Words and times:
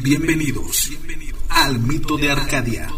Bienvenidos 0.00 0.92
al 1.48 1.80
mito 1.80 2.16
de 2.16 2.30
Arcadia. 2.30 2.88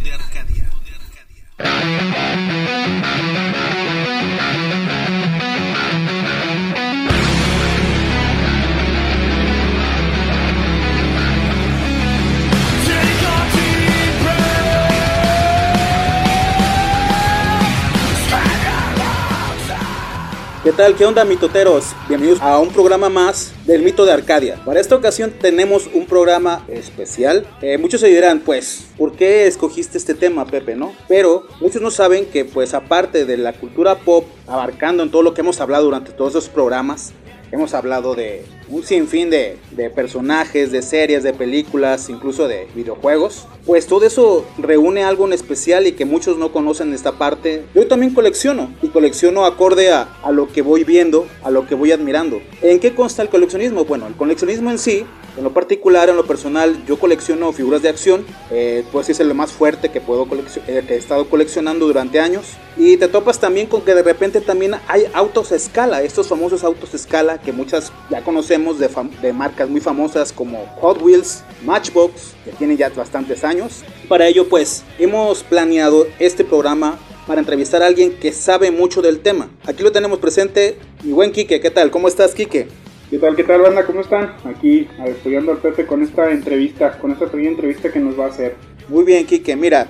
¿Qué 20.62 20.72
tal? 20.72 20.94
¿Qué 20.94 21.06
onda 21.06 21.24
mitoteros? 21.24 21.94
Bienvenidos 22.06 22.42
a 22.42 22.58
un 22.58 22.68
programa 22.68 23.08
más 23.08 23.54
del 23.64 23.80
mito 23.80 24.04
de 24.04 24.12
Arcadia. 24.12 24.62
Para 24.62 24.78
esta 24.78 24.94
ocasión 24.94 25.32
tenemos 25.40 25.88
un 25.94 26.04
programa 26.04 26.66
especial. 26.68 27.46
Eh, 27.62 27.78
muchos 27.78 28.02
se 28.02 28.08
dirán, 28.08 28.40
pues, 28.40 28.88
¿por 28.98 29.12
qué 29.12 29.46
escogiste 29.46 29.96
este 29.96 30.12
tema, 30.12 30.44
Pepe, 30.44 30.76
no? 30.76 30.92
Pero 31.08 31.46
muchos 31.62 31.80
no 31.80 31.90
saben 31.90 32.26
que, 32.26 32.44
pues, 32.44 32.74
aparte 32.74 33.24
de 33.24 33.38
la 33.38 33.54
cultura 33.54 34.00
pop, 34.00 34.26
abarcando 34.46 35.02
en 35.02 35.10
todo 35.10 35.22
lo 35.22 35.32
que 35.32 35.40
hemos 35.40 35.62
hablado 35.62 35.84
durante 35.84 36.12
todos 36.12 36.32
esos 36.32 36.50
programas, 36.50 37.14
hemos 37.52 37.72
hablado 37.72 38.14
de 38.14 38.44
un 38.70 38.84
sinfín 38.84 39.30
de, 39.30 39.58
de, 39.72 39.90
personajes, 39.90 40.70
de 40.70 40.82
series, 40.82 41.22
de 41.22 41.32
películas, 41.32 42.08
incluso 42.08 42.48
de 42.48 42.68
videojuegos. 42.74 43.46
Pues 43.66 43.86
todo 43.86 44.06
eso 44.06 44.46
reúne 44.58 45.04
algo 45.04 45.26
en 45.26 45.32
especial 45.32 45.86
y 45.86 45.92
que 45.92 46.04
muchos 46.04 46.38
no 46.38 46.52
conocen 46.52 46.94
esta 46.94 47.12
parte. 47.12 47.64
Yo 47.74 47.86
también 47.86 48.14
colecciono 48.14 48.72
y 48.82 48.88
colecciono 48.88 49.44
acorde 49.44 49.90
a, 49.90 50.02
a 50.22 50.30
lo 50.30 50.48
que 50.48 50.62
voy 50.62 50.84
viendo, 50.84 51.26
a 51.42 51.50
lo 51.50 51.66
que 51.66 51.74
voy 51.74 51.92
admirando. 51.92 52.40
¿En 52.62 52.78
qué 52.78 52.94
consta 52.94 53.22
el 53.22 53.28
coleccionismo? 53.28 53.84
Bueno, 53.84 54.06
el 54.06 54.14
coleccionismo 54.14 54.70
en 54.70 54.78
sí 54.78 55.04
en 55.36 55.44
lo 55.44 55.54
particular, 55.54 56.08
en 56.08 56.16
lo 56.16 56.26
personal, 56.26 56.84
yo 56.86 56.98
colecciono 56.98 57.52
figuras 57.52 57.82
de 57.82 57.88
acción, 57.88 58.24
eh, 58.50 58.84
pues 58.92 59.08
es 59.08 59.20
lo 59.20 59.34
más 59.34 59.52
fuerte 59.52 59.90
que, 59.90 60.00
puedo 60.00 60.26
eh, 60.66 60.84
que 60.86 60.94
he 60.94 60.96
estado 60.96 61.28
coleccionando 61.28 61.86
durante 61.86 62.20
años. 62.20 62.44
Y 62.76 62.96
te 62.96 63.08
topas 63.08 63.38
también 63.38 63.66
con 63.66 63.82
que 63.82 63.94
de 63.94 64.02
repente 64.02 64.40
también 64.40 64.74
hay 64.88 65.04
autos 65.12 65.52
a 65.52 65.56
escala, 65.56 66.02
estos 66.02 66.28
famosos 66.28 66.64
autos 66.64 66.92
a 66.92 66.96
escala 66.96 67.40
que 67.40 67.52
muchas 67.52 67.92
ya 68.10 68.22
conocemos 68.22 68.59
de, 68.78 68.88
de 69.22 69.32
marcas 69.32 69.68
muy 69.68 69.80
famosas 69.80 70.32
como 70.32 70.66
Hot 70.80 71.00
Wheels, 71.02 71.42
Matchbox, 71.64 72.34
que 72.44 72.52
tienen 72.52 72.76
ya 72.76 72.88
bastantes 72.90 73.44
años. 73.44 73.82
Para 74.08 74.26
ello 74.26 74.48
pues 74.48 74.84
hemos 74.98 75.42
planeado 75.42 76.06
este 76.18 76.44
programa 76.44 76.98
para 77.26 77.40
entrevistar 77.40 77.82
a 77.82 77.86
alguien 77.86 78.12
que 78.12 78.32
sabe 78.32 78.70
mucho 78.70 79.02
del 79.02 79.20
tema. 79.20 79.50
Aquí 79.64 79.82
lo 79.82 79.92
tenemos 79.92 80.18
presente, 80.18 80.76
mi 81.02 81.12
buen 81.12 81.32
Quique, 81.32 81.60
¿qué 81.60 81.70
tal? 81.70 81.90
¿Cómo 81.90 82.08
estás, 82.08 82.34
Quique? 82.34 82.68
¿Qué 83.08 83.18
tal, 83.18 83.34
qué 83.34 83.44
tal, 83.44 83.60
banda? 83.60 83.84
¿Cómo 83.86 84.00
están? 84.00 84.36
Aquí 84.44 84.88
apoyando 84.98 85.52
al 85.52 85.58
Pepe 85.58 85.86
con 85.86 86.02
esta 86.02 86.30
entrevista, 86.30 86.98
con 86.98 87.10
esta 87.10 87.26
pequeña 87.26 87.50
entrevista 87.50 87.90
que 87.90 87.98
nos 87.98 88.18
va 88.18 88.26
a 88.26 88.28
hacer. 88.28 88.56
Muy 88.88 89.04
bien, 89.04 89.26
Kike. 89.26 89.56
Mira, 89.56 89.88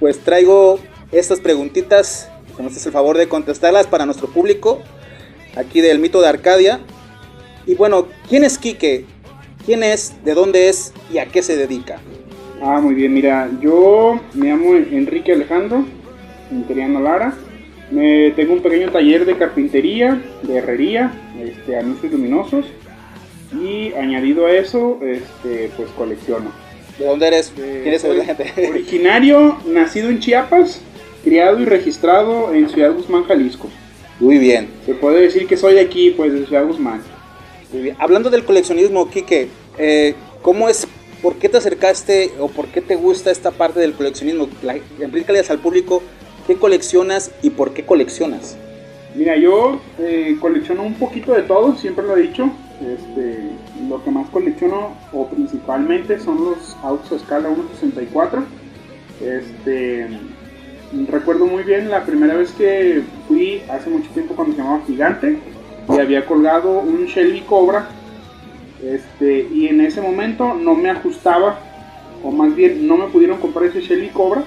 pues 0.00 0.18
traigo 0.18 0.78
estas 1.10 1.40
preguntitas, 1.40 2.30
nos 2.58 2.72
haces 2.72 2.86
el 2.86 2.92
favor 2.92 3.18
de 3.18 3.28
contestarlas 3.28 3.86
para 3.86 4.06
nuestro 4.06 4.28
público, 4.28 4.80
aquí 5.56 5.80
del 5.80 5.98
mito 5.98 6.20
de 6.20 6.28
Arcadia. 6.28 6.80
Y 7.66 7.74
bueno, 7.74 8.08
¿quién 8.28 8.44
es 8.44 8.58
Kike? 8.58 9.04
¿Quién 9.64 9.82
es? 9.82 10.12
¿De 10.24 10.34
dónde 10.34 10.68
es? 10.68 10.92
¿Y 11.12 11.18
a 11.18 11.26
qué 11.26 11.42
se 11.42 11.56
dedica? 11.56 12.00
Ah, 12.60 12.80
muy 12.80 12.94
bien, 12.94 13.12
mira, 13.12 13.50
yo 13.60 14.20
me 14.34 14.48
llamo 14.48 14.74
Enrique 14.74 15.32
Alejandro, 15.32 15.84
interiano 16.50 17.00
Lara. 17.00 17.34
Me, 17.90 18.30
tengo 18.32 18.54
un 18.54 18.62
pequeño 18.62 18.90
taller 18.90 19.24
de 19.26 19.36
carpintería, 19.36 20.20
de 20.42 20.56
herrería, 20.56 21.12
este, 21.40 21.76
anuncios 21.76 22.12
luminosos 22.12 22.64
y 23.52 23.92
añadido 23.94 24.46
a 24.46 24.52
eso, 24.52 24.98
este, 25.02 25.70
pues 25.76 25.90
colecciono. 25.90 26.50
¿De 26.98 27.04
dónde 27.04 27.26
eres? 27.26 27.52
¿Quién 27.54 27.94
es 27.94 28.04
la 28.04 28.24
gente? 28.24 28.52
Originario, 28.70 29.58
nacido 29.66 30.08
en 30.08 30.20
Chiapas, 30.20 30.80
criado 31.22 31.60
y 31.60 31.64
registrado 31.64 32.52
en 32.54 32.68
Ciudad 32.68 32.92
Guzmán, 32.92 33.24
Jalisco. 33.24 33.68
Muy 34.20 34.38
bien. 34.38 34.68
Se 34.86 34.94
puede 34.94 35.20
decir 35.20 35.46
que 35.46 35.56
soy 35.56 35.74
de 35.74 35.80
aquí, 35.80 36.10
pues 36.10 36.32
de 36.32 36.46
Ciudad 36.46 36.64
Guzmán. 36.64 37.02
Muy 37.72 37.82
bien. 37.82 37.96
Hablando 37.98 38.30
del 38.30 38.44
coleccionismo, 38.44 39.10
Quique, 39.10 39.48
eh, 39.78 40.14
¿cómo 40.42 40.68
es 40.68 40.86
¿por 41.22 41.36
qué 41.36 41.48
te 41.48 41.56
acercaste 41.56 42.32
o 42.38 42.48
por 42.48 42.66
qué 42.66 42.80
te 42.80 42.96
gusta 42.96 43.30
esta 43.30 43.50
parte 43.50 43.80
del 43.80 43.94
coleccionismo? 43.94 44.48
Explícales 45.00 45.50
al 45.50 45.58
público 45.58 46.02
¿Qué 46.46 46.56
coleccionas 46.56 47.30
y 47.42 47.50
por 47.50 47.72
qué 47.72 47.84
coleccionas? 47.84 48.56
Mira, 49.14 49.36
yo 49.36 49.80
eh, 50.00 50.36
colecciono 50.40 50.82
un 50.82 50.94
poquito 50.94 51.32
de 51.32 51.42
todo, 51.42 51.76
siempre 51.76 52.04
lo 52.04 52.16
he 52.16 52.22
dicho. 52.22 52.50
Este, 52.80 53.38
lo 53.88 54.02
que 54.02 54.10
más 54.10 54.28
colecciono 54.30 54.96
o 55.12 55.28
principalmente 55.28 56.18
son 56.18 56.44
los 56.44 56.76
autos 56.82 57.12
a 57.12 57.16
escala 57.16 57.48
1.64. 57.48 58.42
Este, 59.20 60.08
recuerdo 61.08 61.46
muy 61.46 61.62
bien 61.62 61.90
la 61.90 62.04
primera 62.04 62.34
vez 62.34 62.50
que 62.52 63.02
fui 63.28 63.62
hace 63.70 63.88
mucho 63.88 64.10
tiempo 64.10 64.34
cuando 64.34 64.56
se 64.56 64.62
llamaba 64.62 64.84
Gigante 64.84 65.38
y 65.88 65.98
había 65.98 66.26
colgado 66.26 66.80
un 66.80 67.06
Shelby 67.06 67.40
Cobra. 67.40 67.88
Este, 68.82 69.48
y 69.52 69.68
en 69.68 69.80
ese 69.80 70.00
momento 70.00 70.54
no 70.54 70.74
me 70.74 70.90
ajustaba, 70.90 71.58
o 72.22 72.32
más 72.32 72.54
bien 72.54 72.86
no 72.86 72.96
me 72.96 73.06
pudieron 73.06 73.38
comprar 73.38 73.66
ese 73.66 73.80
Shelby 73.80 74.08
Cobra 74.08 74.42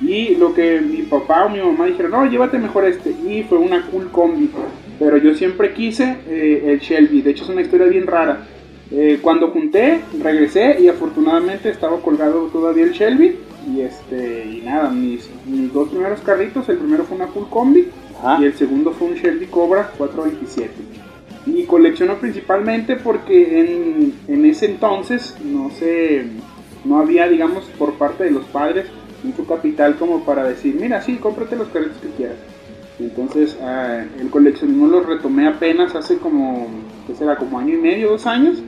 y 0.00 0.34
lo 0.34 0.52
que 0.54 0.80
mi 0.80 1.02
papá 1.02 1.46
o 1.46 1.48
mi 1.48 1.60
mamá 1.60 1.86
dijeron, 1.86 2.10
no, 2.10 2.26
llévate 2.26 2.58
mejor 2.58 2.84
este. 2.84 3.10
Y 3.10 3.44
fue 3.44 3.58
una 3.58 3.86
cool 3.86 4.10
combi. 4.10 4.50
Pero 4.98 5.16
yo 5.16 5.34
siempre 5.34 5.72
quise 5.72 6.18
eh, 6.28 6.62
el 6.66 6.80
Shelby. 6.80 7.22
De 7.22 7.30
hecho 7.30 7.44
es 7.44 7.50
una 7.50 7.62
historia 7.62 7.86
bien 7.86 8.06
rara. 8.06 8.46
Eh, 8.90 9.18
cuando 9.22 9.50
junté, 9.50 10.00
regresé 10.20 10.78
y 10.80 10.88
afortunadamente 10.88 11.70
estaba 11.70 11.98
colgado 12.00 12.48
todavía 12.52 12.84
el 12.84 12.92
Shelby. 12.92 13.36
Y 13.74 13.80
este 13.80 14.44
y 14.44 14.62
nada, 14.64 14.90
mis, 14.90 15.30
mis 15.46 15.72
dos 15.72 15.88
primeros 15.88 16.20
carritos, 16.20 16.68
el 16.68 16.76
primero 16.76 17.04
fue 17.04 17.16
una 17.16 17.28
full 17.28 17.44
combi 17.48 17.86
y 18.40 18.44
el 18.44 18.54
segundo 18.54 18.92
fue 18.92 19.08
un 19.08 19.14
Shelby 19.14 19.46
Cobra 19.46 19.90
427. 19.96 20.72
Y 21.46 21.64
colecciono 21.64 22.16
principalmente 22.16 22.96
porque 22.96 23.60
en, 23.60 24.14
en 24.28 24.44
ese 24.46 24.66
entonces 24.66 25.36
no 25.44 25.70
sé, 25.70 26.24
no 26.84 26.98
había 26.98 27.28
digamos 27.28 27.64
por 27.78 27.94
parte 27.94 28.24
de 28.24 28.30
los 28.30 28.44
padres 28.46 28.86
mucho 29.24 29.46
capital 29.46 29.96
como 29.96 30.24
para 30.24 30.44
decir, 30.44 30.76
mira, 30.78 31.00
sí, 31.02 31.16
cómprate 31.16 31.56
los 31.56 31.68
carritos 31.68 31.96
que 31.98 32.08
quieras. 32.10 32.36
Entonces, 33.00 33.58
ah, 33.60 34.04
el 34.20 34.30
coleccionismo 34.30 34.86
lo 34.86 35.00
retomé 35.02 35.48
apenas 35.48 35.94
hace 35.96 36.18
como, 36.18 36.68
¿qué 37.06 37.14
será? 37.14 37.36
Como 37.36 37.58
año 37.58 37.74
y 37.74 37.78
medio, 37.78 38.10
dos 38.10 38.26
años. 38.26 38.62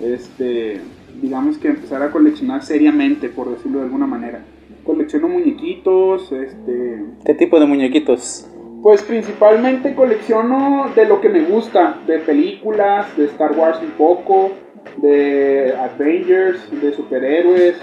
Este, 0.00 0.80
digamos 1.20 1.58
que 1.58 1.68
empezar 1.68 2.02
a 2.02 2.10
coleccionar 2.10 2.62
seriamente, 2.62 3.28
por 3.28 3.50
decirlo 3.50 3.78
de 3.78 3.86
alguna 3.86 4.06
manera. 4.06 4.44
Colecciono 4.84 5.28
muñequitos, 5.28 6.30
este... 6.30 7.04
¿Qué 7.24 7.34
tipo 7.34 7.58
de 7.58 7.66
muñequitos? 7.66 8.48
Pues 8.82 9.02
principalmente 9.02 9.94
colecciono 9.94 10.90
de 10.94 11.04
lo 11.04 11.20
que 11.20 11.28
me 11.28 11.42
gusta, 11.42 11.98
de 12.06 12.18
películas, 12.20 13.16
de 13.16 13.24
Star 13.26 13.52
Wars 13.52 13.80
un 13.82 13.90
poco, 13.92 14.52
de 14.98 15.74
Avengers, 15.76 16.60
de 16.80 16.92
superhéroes, 16.92 17.76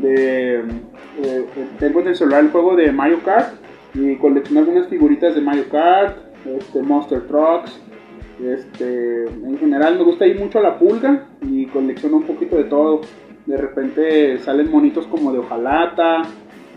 de 0.00 0.62
eh, 1.22 1.44
tengo 1.78 2.00
en 2.00 2.08
el 2.08 2.16
celular 2.16 2.44
el 2.44 2.50
juego 2.50 2.74
de 2.74 2.90
Mario 2.90 3.20
Kart 3.22 3.54
y 3.94 4.16
colecciono 4.16 4.60
algunas 4.60 4.88
figuritas 4.88 5.34
de 5.34 5.42
Mario 5.42 5.68
Kart, 5.70 6.16
este, 6.46 6.82
Monster 6.82 7.26
Trucks. 7.26 7.80
Este, 8.42 9.24
en 9.24 9.58
general 9.58 9.98
me 9.98 10.04
gusta 10.04 10.26
ir 10.26 10.38
mucho 10.38 10.58
a 10.58 10.62
la 10.62 10.78
pulga 10.78 11.28
y 11.42 11.66
colecciono 11.66 12.16
un 12.16 12.24
poquito 12.24 12.56
de 12.56 12.64
todo. 12.64 13.02
De 13.46 13.56
repente 13.56 14.38
salen 14.38 14.70
monitos 14.70 15.06
como 15.06 15.32
de 15.32 15.40
hojalata, 15.40 16.22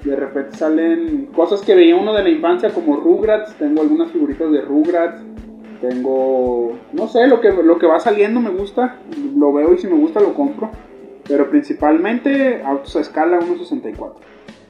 de 0.09 0.16
repente 0.16 0.57
salen 0.57 1.29
cosas 1.35 1.61
que 1.61 1.75
veía 1.75 1.95
uno 1.95 2.13
de 2.13 2.23
la 2.23 2.29
infancia 2.29 2.69
como 2.69 2.97
Rugrats, 2.97 3.53
tengo 3.55 3.81
algunas 3.81 4.11
figuritas 4.11 4.51
de 4.51 4.61
Rugrats, 4.61 5.21
tengo, 5.81 6.73
no 6.93 7.07
sé, 7.07 7.27
lo 7.27 7.41
que, 7.41 7.51
lo 7.51 7.77
que 7.77 7.88
va 7.88 7.99
saliendo 7.99 8.39
me 8.39 8.49
gusta, 8.49 8.99
lo 9.35 9.51
veo 9.53 9.73
y 9.73 9.77
si 9.77 9.88
me 9.88 9.95
gusta 9.95 10.19
lo 10.19 10.33
compro 10.33 10.71
pero 11.27 11.49
principalmente 11.49 12.62
autos 12.63 12.95
a 12.95 13.01
escala 13.01 13.39
1.64. 13.39 14.13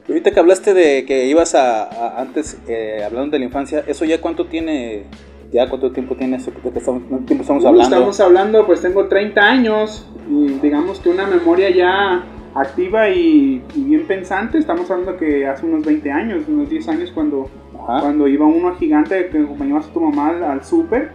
Y 0.07 0.11
ahorita 0.11 0.31
que 0.31 0.39
hablaste 0.39 0.73
de 0.73 1.05
que 1.05 1.25
ibas 1.27 1.55
a, 1.55 2.19
antes, 2.21 2.59
eh, 2.67 3.01
hablando 3.05 3.31
de 3.31 3.39
la 3.39 3.45
infancia, 3.45 3.83
¿eso 3.87 4.05
ya 4.05 4.21
cuánto 4.21 4.45
tiene? 4.45 5.03
¿Ya 5.51 5.67
cuánto 5.69 5.91
tiempo 5.91 6.15
tiene 6.15 6.37
eso? 6.37 6.51
¿De 6.51 6.71
qué 6.71 6.79
estamos, 6.79 7.03
tiempo 7.25 7.41
estamos 7.41 7.63
uh, 7.63 7.67
hablando? 7.67 7.95
Estamos 7.95 8.19
hablando, 8.19 8.65
pues 8.65 8.81
tengo 8.81 9.07
30 9.07 9.41
años 9.41 10.07
y 10.29 10.47
digamos 10.59 10.99
que 10.99 11.09
una 11.09 11.25
memoria 11.25 11.69
ya 11.69 12.23
activa 12.55 13.09
y, 13.09 13.61
bien 13.75 14.07
pensante. 14.07 14.57
Estamos 14.57 14.89
hablando 14.89 15.17
que 15.17 15.45
hace 15.45 15.65
unos 15.65 15.85
20 15.85 16.11
años, 16.11 16.43
unos 16.47 16.69
10 16.69 16.87
años 16.87 17.11
cuando, 17.11 17.49
cuando 17.85 18.27
iba 18.27 18.45
uno 18.45 18.69
a 18.69 18.75
gigante 18.75 19.27
que 19.27 19.37
acompañabas 19.37 19.87
a 19.87 19.93
tu 19.93 19.99
mamá 19.99 20.29
al, 20.29 20.43
al 20.43 20.63
súper 20.63 21.11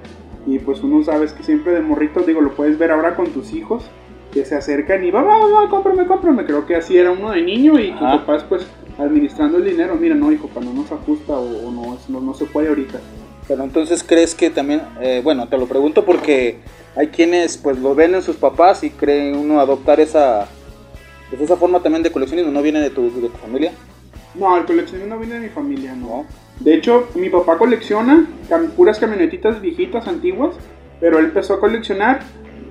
y 0.47 0.59
pues 0.59 0.83
uno 0.83 1.03
sabes 1.03 1.33
que 1.33 1.43
siempre 1.43 1.73
de 1.73 1.81
morrito, 1.81 2.21
digo, 2.21 2.41
lo 2.41 2.55
puedes 2.55 2.79
ver 2.79 2.91
ahora 2.91 3.17
con 3.17 3.27
tus 3.29 3.53
hijos 3.53 3.85
que 4.33 4.45
se 4.45 4.55
acercan 4.55 5.05
y 5.05 5.11
va, 5.11 5.23
va, 5.23 5.39
va, 5.39 5.69
cómprame, 5.69 6.07
cómprame. 6.07 6.45
Creo 6.45 6.67
que 6.67 6.77
así 6.77 6.97
era 6.97 7.11
uno 7.11 7.31
de 7.31 7.43
niño 7.43 7.79
y 7.79 7.93
tu 7.93 8.01
papás 8.01 8.45
pues 8.45 8.67
administrando 8.99 9.59
el 9.59 9.65
dinero, 9.65 9.97
mira, 9.97 10.15
no 10.15 10.31
hijo, 10.31 10.49
cuando 10.53 10.73
no 10.73 10.87
se 10.87 10.95
ajusta 10.95 11.33
o, 11.33 11.71
no, 11.71 12.21
no, 12.21 12.35
se 12.35 12.45
puede 12.45 12.69
ahorita. 12.69 13.01
Pero 13.49 13.65
entonces 13.65 14.05
crees 14.05 14.35
que 14.35 14.51
también, 14.51 14.83
eh, 15.01 15.21
bueno, 15.25 15.49
te 15.49 15.59
lo 15.59 15.67
pregunto 15.67 16.05
porque 16.05 16.59
hay 16.95 17.09
quienes 17.09 17.57
pues 17.57 17.79
lo 17.79 17.95
ven 17.95 18.15
en 18.15 18.23
sus 18.23 18.37
papás 18.37 18.85
y 18.85 18.91
creen 18.91 19.37
uno 19.37 19.59
adoptar 19.59 20.01
esa, 20.01 20.49
Pues 21.31 21.43
esa 21.43 21.56
forma 21.56 21.81
también 21.81 22.03
de 22.03 22.11
coleccionismo 22.11 22.50
no 22.53 22.61
viene 22.62 22.81
de 22.81 22.91
tu, 22.91 23.05
de 23.05 23.29
tu 23.29 23.37
familia. 23.38 23.73
No, 24.35 24.56
el 24.56 24.65
coleccionismo 24.65 25.15
no 25.15 25.21
viene 25.21 25.35
de 25.37 25.41
mi 25.41 25.49
familia, 25.49 25.94
no. 25.94 26.25
De 26.59 26.75
hecho, 26.75 27.09
mi 27.15 27.29
papá 27.31 27.56
colecciona 27.56 28.27
cam- 28.49 28.71
puras 28.71 28.99
camionetitas 28.99 29.61
viejitas, 29.61 30.06
antiguas, 30.09 30.56
pero 31.00 31.19
él 31.19 31.27
empezó 31.27 31.55
a 31.55 31.61
coleccionar 31.61 32.21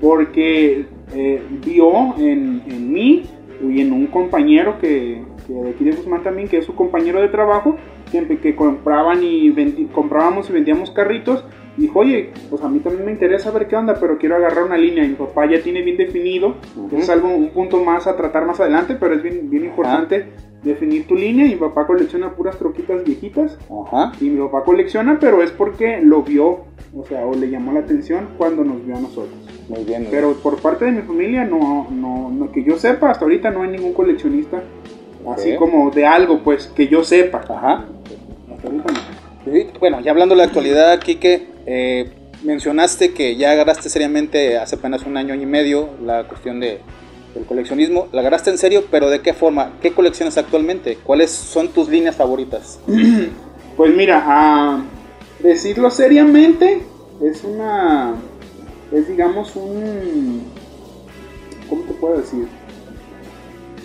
porque 0.02 0.86
eh, 1.14 1.42
vio 1.66 2.16
en, 2.18 2.62
en 2.68 2.94
mí 2.94 3.24
y 3.62 3.82
en 3.82 3.92
un 3.92 4.08
compañero 4.08 4.78
que, 4.80 5.22
que 5.48 5.54
de 5.54 5.70
aquí 5.72 5.84
de 5.84 5.92
Guzmán 5.94 6.24
también, 6.24 6.48
que 6.48 6.58
es 6.60 6.66
su 6.66 6.76
compañero 6.76 7.22
de 7.22 7.28
trabajo, 7.30 7.76
que, 8.12 8.38
que 8.38 8.56
compraban 8.56 9.24
y 9.24 9.50
vendi- 9.52 9.90
comprábamos 9.92 10.50
y 10.50 10.54
vendíamos 10.54 10.92
carritos. 10.92 11.44
Dijo, 11.80 12.00
oye, 12.00 12.32
pues 12.50 12.62
a 12.62 12.68
mí 12.68 12.80
también 12.80 13.06
me 13.06 13.12
interesa 13.14 13.52
ver 13.52 13.68
qué 13.68 13.76
onda, 13.78 13.96
pero 14.00 14.18
quiero 14.18 14.36
agarrar 14.36 14.66
una 14.66 14.78
línea. 14.78 15.06
Y 15.06 15.10
mi 15.10 15.16
papá 15.16 15.50
ya 15.50 15.62
tiene 15.62 15.82
bien 15.82 15.96
definido, 15.96 16.56
Ujú. 16.76 16.98
es 16.98 17.10
algo, 17.10 17.30
un 17.30 17.50
punto 17.52 17.82
más 17.84 18.06
a 18.06 18.18
tratar 18.18 18.46
más 18.46 18.60
adelante, 18.60 18.98
pero 19.00 19.14
es 19.16 19.24
bien, 19.24 19.50
bien 19.50 19.64
importante 19.66 20.26
definir 20.62 21.08
tu 21.08 21.16
línea. 21.16 21.46
Y 21.46 21.52
mi 21.52 21.56
papá 21.56 21.88
colecciona 21.88 22.36
puras 22.36 22.58
troquitas 22.58 23.04
viejitas. 23.06 23.58
Ajá. 23.86 24.12
Y 24.20 24.26
mi 24.30 24.46
papá 24.46 24.64
colecciona, 24.66 25.18
pero 25.22 25.42
es 25.42 25.52
porque 25.52 26.02
lo 26.02 26.22
vio, 26.22 26.66
o 26.94 27.06
sea, 27.08 27.26
o 27.26 27.34
le 27.34 27.50
llamó 27.50 27.72
la 27.72 27.80
atención 27.80 28.28
cuando 28.38 28.66
nos 28.66 28.86
vio 28.86 28.98
a 28.98 29.00
nosotros. 29.00 29.34
Muy 29.70 29.86
bien. 29.86 30.02
muy 30.04 30.12
Pero 30.12 30.34
por 30.34 30.62
parte 30.62 30.84
de 30.84 30.92
mi 30.92 31.02
familia, 31.04 31.46
no, 31.46 31.88
no, 31.92 32.30
no 32.30 32.52
que 32.52 32.62
yo 32.64 32.78
sepa, 32.78 33.10
hasta 33.12 33.24
ahorita 33.24 33.52
no 33.52 33.62
hay 33.64 33.70
ningún 33.70 33.94
coleccionista, 33.94 34.62
así 35.32 35.54
Ok. 35.54 35.60
como 35.60 35.92
de 35.92 36.06
algo, 36.06 36.40
pues, 36.44 36.68
que 36.68 36.90
yo 36.90 37.06
sepa. 37.06 37.40
bien. 37.40 37.52
Ajá. 37.58 37.86
Hasta 38.54 38.68
ahorita 38.68 38.92
no. 38.92 39.20
Sí, 39.46 39.68
Bueno, 39.80 40.02
ya 40.02 40.12
hablando 40.12 40.36
de 40.36 40.40
la 40.40 40.44
actualidad, 40.48 41.00
Quique, 41.00 41.48
eh, 41.72 42.10
mencionaste 42.44 43.14
que 43.14 43.36
ya 43.36 43.52
agarraste 43.52 43.90
seriamente 43.90 44.58
hace 44.58 44.78
apenas 44.78 45.04
un 45.06 45.18
año 45.18 45.36
y 45.36 45.46
medio 45.46 45.92
la 46.04 46.28
cuestión 46.28 46.60
de, 46.60 46.80
del 47.36 47.46
coleccionismo. 47.46 48.08
¿La 48.12 48.22
agarraste 48.22 48.50
en 48.50 48.58
serio? 48.58 48.86
¿Pero 48.90 49.12
de 49.12 49.22
qué 49.22 49.34
forma? 49.34 49.74
¿Qué 49.80 49.92
coleccionas 49.92 50.36
actualmente? 50.40 50.98
¿Cuáles 51.04 51.30
son 51.30 51.68
tus 51.70 51.88
líneas 51.88 52.16
favoritas? 52.16 52.80
Pues 53.78 53.96
mira, 53.96 54.84
decirlo 55.40 55.90
seriamente, 55.90 56.82
es 57.22 57.46
una, 57.46 58.14
es 58.92 59.08
digamos 59.08 59.56
un, 59.56 60.44
¿cómo 61.70 61.84
te 61.84 61.94
puedo 61.94 62.18
decir? 62.18 62.46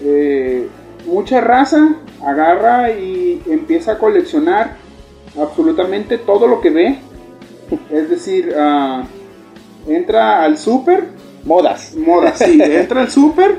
Eh, 0.02 0.66
mucha 1.06 1.40
raza 1.40 1.94
agarra 2.26 2.90
y 2.90 3.40
empieza 3.46 3.92
a 3.92 3.98
coleccionar 3.98 4.78
absolutamente 5.40 6.18
todo 6.18 6.48
lo 6.48 6.60
que 6.60 6.70
ve. 6.70 6.98
Es 7.90 8.10
decir, 8.10 8.52
ah, 8.56 9.04
entra 9.88 10.42
al 10.42 10.58
súper 10.58 11.04
Modas. 11.44 11.94
moda, 11.96 12.34
sí, 12.34 12.58
entra 12.62 13.02
al 13.02 13.10
súper 13.10 13.58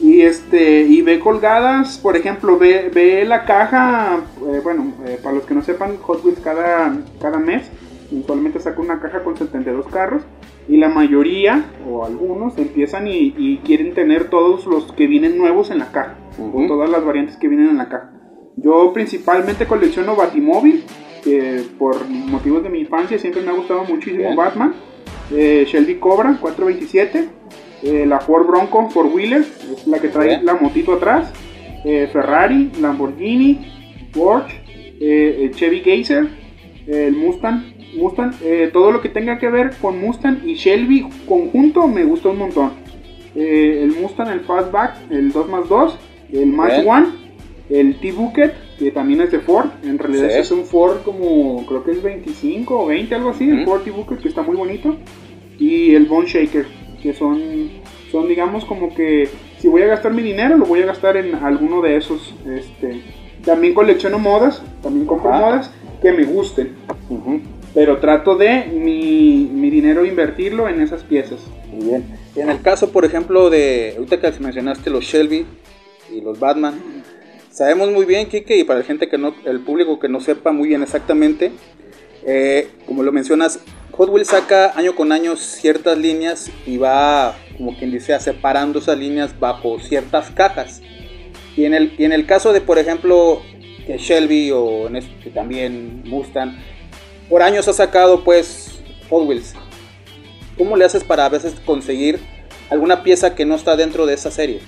y 0.00 0.22
este 0.22 0.82
y 0.82 1.02
ve 1.02 1.20
colgadas, 1.20 1.98
por 1.98 2.16
ejemplo, 2.16 2.58
ve, 2.58 2.90
ve 2.92 3.24
la 3.24 3.44
caja, 3.44 4.20
eh, 4.50 4.60
bueno, 4.64 4.94
eh, 5.06 5.18
para 5.22 5.36
los 5.36 5.44
que 5.44 5.54
no 5.54 5.62
sepan, 5.62 5.98
Hot 5.98 6.24
Wheels 6.24 6.40
cada, 6.40 6.96
cada 7.20 7.38
mes 7.38 7.70
mensualmente 8.10 8.58
saca 8.58 8.80
una 8.80 8.98
caja 9.00 9.22
con 9.22 9.36
72 9.36 9.86
carros 9.86 10.22
y 10.68 10.78
la 10.78 10.88
mayoría 10.88 11.64
o 11.88 12.04
algunos 12.04 12.58
empiezan 12.58 13.06
y, 13.06 13.34
y 13.38 13.58
quieren 13.58 13.94
tener 13.94 14.30
todos 14.30 14.66
los 14.66 14.90
que 14.92 15.06
vienen 15.06 15.38
nuevos 15.38 15.70
en 15.70 15.78
la 15.78 15.92
caja, 15.92 16.16
Ujú. 16.38 16.64
o 16.64 16.66
todas 16.66 16.90
las 16.90 17.04
variantes 17.04 17.36
que 17.36 17.46
vienen 17.48 17.68
en 17.68 17.76
la 17.78 17.88
caja. 17.88 18.10
Yo 18.56 18.92
principalmente 18.92 19.66
colecciono 19.66 20.16
Batimóvil, 20.16 20.84
por 21.78 22.08
motivos 22.08 22.62
de 22.62 22.70
mi 22.70 22.80
infancia 22.80 23.18
siempre 23.18 23.42
me 23.42 23.50
ha 23.50 23.54
gustado 23.54 23.84
muchísimo 23.84 24.24
Bien. 24.24 24.36
Batman. 24.36 24.74
Eh, 25.32 25.64
Shelby 25.68 25.96
Cobra 25.96 26.36
427, 26.40 27.28
eh, 27.82 28.04
la 28.06 28.18
Ford 28.18 28.46
Bronco 28.46 28.90
Four 28.90 29.06
Wheeler, 29.06 29.42
es 29.42 29.86
la 29.86 30.00
que 30.00 30.08
trae 30.08 30.28
Bien. 30.28 30.44
la 30.44 30.54
motito 30.54 30.94
atrás, 30.94 31.32
eh, 31.84 32.08
Ferrari, 32.12 32.70
Lamborghini, 32.80 34.10
Porsche, 34.12 34.60
el 35.00 35.54
Chevy 35.54 35.80
Geyser, 35.80 36.28
el 36.86 37.16
Mustang, 37.16 37.74
Mustang, 37.96 38.34
todo 38.72 38.92
lo 38.92 39.00
que 39.00 39.08
tenga 39.08 39.38
que 39.38 39.48
ver 39.48 39.70
con 39.80 39.98
Mustang 39.98 40.42
y 40.44 40.54
Shelby 40.54 41.08
conjunto 41.26 41.86
me 41.88 42.04
gusta 42.04 42.28
un 42.28 42.38
montón. 42.38 42.72
El 43.34 43.92
Mustang, 43.98 44.28
el 44.28 44.40
Fastback, 44.40 45.10
el 45.10 45.32
2x2, 45.32 45.92
el 46.32 46.46
Match. 46.48 46.84
One, 46.84 47.06
el 47.70 47.98
T-Bucket, 47.98 48.52
que 48.80 48.90
también 48.90 49.20
es 49.20 49.30
de 49.30 49.40
Ford, 49.40 49.68
en 49.84 49.98
realidad 49.98 50.24
Sí. 50.24 50.30
ese 50.30 50.40
es 50.40 50.50
un 50.52 50.64
Ford 50.64 51.02
como, 51.04 51.64
creo 51.66 51.84
que 51.84 51.90
es 51.92 52.02
25 52.02 52.80
o 52.80 52.86
20, 52.86 53.14
algo 53.14 53.30
así, 53.30 53.44
el 53.48 53.60
Ujú. 53.62 53.70
Ford 53.72 53.82
T-Bucket, 53.82 54.20
que 54.20 54.28
está 54.28 54.40
muy 54.42 54.56
bonito, 54.56 54.96
y 55.58 55.94
el 55.94 56.06
Bone 56.06 56.26
Shaker, 56.26 56.66
que 57.02 57.12
son, 57.12 57.70
son 58.10 58.26
digamos 58.26 58.64
como 58.64 58.94
que 58.94 59.28
si 59.58 59.68
voy 59.68 59.82
a 59.82 59.86
gastar 59.86 60.14
mi 60.14 60.22
dinero, 60.22 60.56
lo 60.56 60.64
voy 60.64 60.80
a 60.80 60.86
gastar 60.86 61.18
en 61.18 61.34
alguno 61.34 61.82
de 61.82 61.96
esos. 61.98 62.34
Este, 62.46 63.02
también 63.44 63.74
colecciono 63.74 64.18
modas, 64.18 64.62
también 64.82 65.04
compro 65.06 65.30
Ajá. 65.30 65.40
modas 65.40 65.70
que 66.00 66.12
me 66.12 66.24
gusten, 66.24 66.72
Ujú. 67.10 67.40
pero 67.74 67.98
trato 67.98 68.34
de 68.36 68.64
mi, 68.64 69.46
mi 69.52 69.68
dinero 69.68 70.06
invertirlo 70.06 70.68
en 70.70 70.80
esas 70.80 71.02
piezas. 71.04 71.40
Muy 71.70 71.84
bien. 71.86 72.04
En 72.34 72.48
el 72.48 72.62
caso, 72.62 72.90
por 72.90 73.04
ejemplo, 73.04 73.50
de 73.50 73.92
ahorita 73.98 74.18
que 74.20 74.40
mencionaste 74.40 74.88
los 74.88 75.04
Shelby 75.04 75.44
y 76.10 76.22
los 76.22 76.40
Batman, 76.40 76.74
sabemos 77.50 77.90
muy 77.90 78.06
bien, 78.06 78.28
Kike, 78.28 78.56
y 78.56 78.64
para 78.64 78.80
la 78.80 78.84
gente 78.84 79.08
que 79.08 79.18
no, 79.18 79.34
el 79.44 79.60
público 79.60 79.98
que 79.98 80.08
no 80.08 80.20
sepa 80.20 80.52
muy 80.52 80.68
bien 80.68 80.82
exactamente, 80.82 81.52
eh, 82.24 82.70
como 82.86 83.02
lo 83.02 83.12
mencionas, 83.12 83.60
Hot 83.92 84.08
Wheels 84.08 84.28
saca 84.28 84.72
año 84.78 84.94
con 84.94 85.12
año 85.12 85.36
ciertas 85.36 85.98
líneas 85.98 86.50
y 86.66 86.78
va, 86.78 87.36
como 87.56 87.76
quien 87.76 87.90
dice, 87.90 88.18
separando 88.20 88.78
esas 88.78 88.98
líneas 88.98 89.38
bajo 89.38 89.78
ciertas 89.80 90.30
cajas. 90.30 90.80
Y 91.56 91.64
en 91.64 91.74
el, 91.74 91.94
y 91.98 92.04
en 92.04 92.12
el 92.12 92.26
caso 92.26 92.52
de, 92.52 92.60
por 92.60 92.78
ejemplo, 92.78 93.42
que 93.86 93.98
Shelby 93.98 94.52
o 94.52 94.86
en 94.86 94.96
este, 94.96 95.30
también 95.30 96.02
Mustang, 96.06 96.56
por 97.28 97.42
años 97.42 97.68
ha 97.68 97.72
sacado 97.72 98.24
pues 98.24 98.80
Hot 99.10 99.26
Wheels. 99.26 99.54
¿Cómo 100.56 100.76
le 100.76 100.84
haces 100.84 101.04
para 101.04 101.26
a 101.26 101.28
veces 101.28 101.54
conseguir 101.64 102.20
alguna 102.70 103.02
pieza 103.02 103.34
que 103.34 103.44
no 103.44 103.54
está 103.54 103.76
dentro 103.76 104.06
de 104.06 104.14
esa 104.14 104.30
serie? 104.30 104.60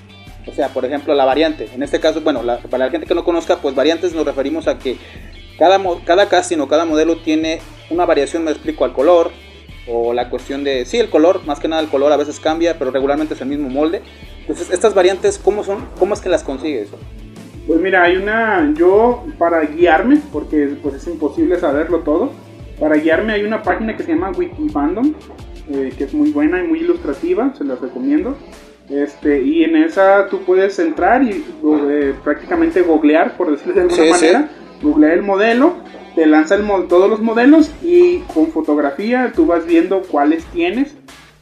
O 0.47 0.53
sea, 0.53 0.69
por 0.69 0.85
ejemplo, 0.85 1.15
la 1.15 1.25
variante. 1.25 1.69
En 1.75 1.83
este 1.83 2.01
caso, 2.01 2.21
bueno, 2.21 2.43
la- 2.43 2.59
para 2.59 2.87
la 2.87 2.91
gente 2.91 3.07
que 3.07 3.15
no 3.15 3.25
conozca, 3.25 3.57
pues 3.59 3.75
variantes 3.75 4.13
nos 4.15 4.25
referimos 4.27 4.67
a 4.67 4.79
que 4.79 4.97
cada, 5.59 5.81
cada 6.05 6.29
casting 6.29 6.59
o 6.59 6.69
cada 6.69 6.85
modelo 6.85 7.19
tiene 7.19 7.61
una 7.91 8.05
variación, 8.07 8.45
me 8.45 8.51
explico, 8.51 8.85
al 8.85 8.93
color. 8.93 9.31
O 9.89 10.15
la 10.15 10.31
cuestión 10.31 10.63
de, 10.63 10.85
sí, 10.85 10.99
el 10.99 11.11
color, 11.11 11.45
más 11.45 11.59
que 11.59 11.67
nada 11.67 11.83
el 11.83 11.89
color 11.89 12.13
a 12.13 12.17
veces 12.17 12.39
cambia, 12.39 12.79
pero 12.79 12.93
regularmente 12.93 13.35
es 13.35 13.41
el 13.41 13.49
mismo 13.49 13.69
molde. 13.69 14.01
Entonces, 14.43 14.71
estas 14.71 14.95
variantes, 14.95 15.39
¿cómo 15.39 15.65
son? 15.65 15.87
¿Cómo 15.99 16.15
es 16.15 16.21
que 16.21 16.29
las 16.29 16.45
consigues? 16.45 16.89
Pues 17.67 17.81
mira, 17.81 18.05
hay 18.05 18.17
una, 18.17 18.73
yo 18.77 19.25
para 19.39 19.61
guiarme, 19.63 20.21
porque 20.33 20.77
pues 20.81 20.95
es 20.95 21.07
imposible 21.09 21.59
saberlo 21.59 21.99
todo, 22.01 22.31
para 22.79 22.97
guiarme 22.97 23.33
hay 23.33 23.43
una 23.43 23.63
página 23.63 23.97
que 23.97 24.05
se 24.05 24.13
llama 24.13 24.31
Wikifandom, 24.31 25.15
eh, 25.73 25.93
que 25.97 26.05
es 26.05 26.15
muy 26.15 26.31
buena 26.31 26.63
y 26.63 26.67
muy 26.69 26.79
ilustrativa, 26.81 27.53
se 27.59 27.65
las 27.65 27.81
recomiendo. 27.81 28.37
Este, 28.89 29.41
y 29.43 29.65
en 29.65 29.77
esa 29.77 30.27
tú 30.29 30.41
puedes 30.45 30.79
entrar 30.79 31.23
y 31.23 31.45
eh, 31.89 32.15
prácticamente 32.23 32.83
googlear, 32.83 33.37
por 33.37 33.51
decirlo 33.51 33.75
de 33.75 33.81
alguna 33.83 33.97
Sí, 34.03 34.05
sí. 34.05 34.11
manera, 34.11 34.49
googlear 34.83 35.13
el 35.13 35.23
modelo, 35.23 35.75
te 36.15 36.27
lanza 36.27 36.57
el 36.57 36.63
mo- 36.65 36.83
todos 36.83 37.09
los 37.09 37.21
modelos 37.21 37.71
y 37.83 38.19
con 38.35 38.49
fotografía 38.49 39.33
tú 39.35 39.47
vas 39.47 39.65
viendo 39.67 40.03
cuáles 40.03 40.45
tienes. 40.47 40.95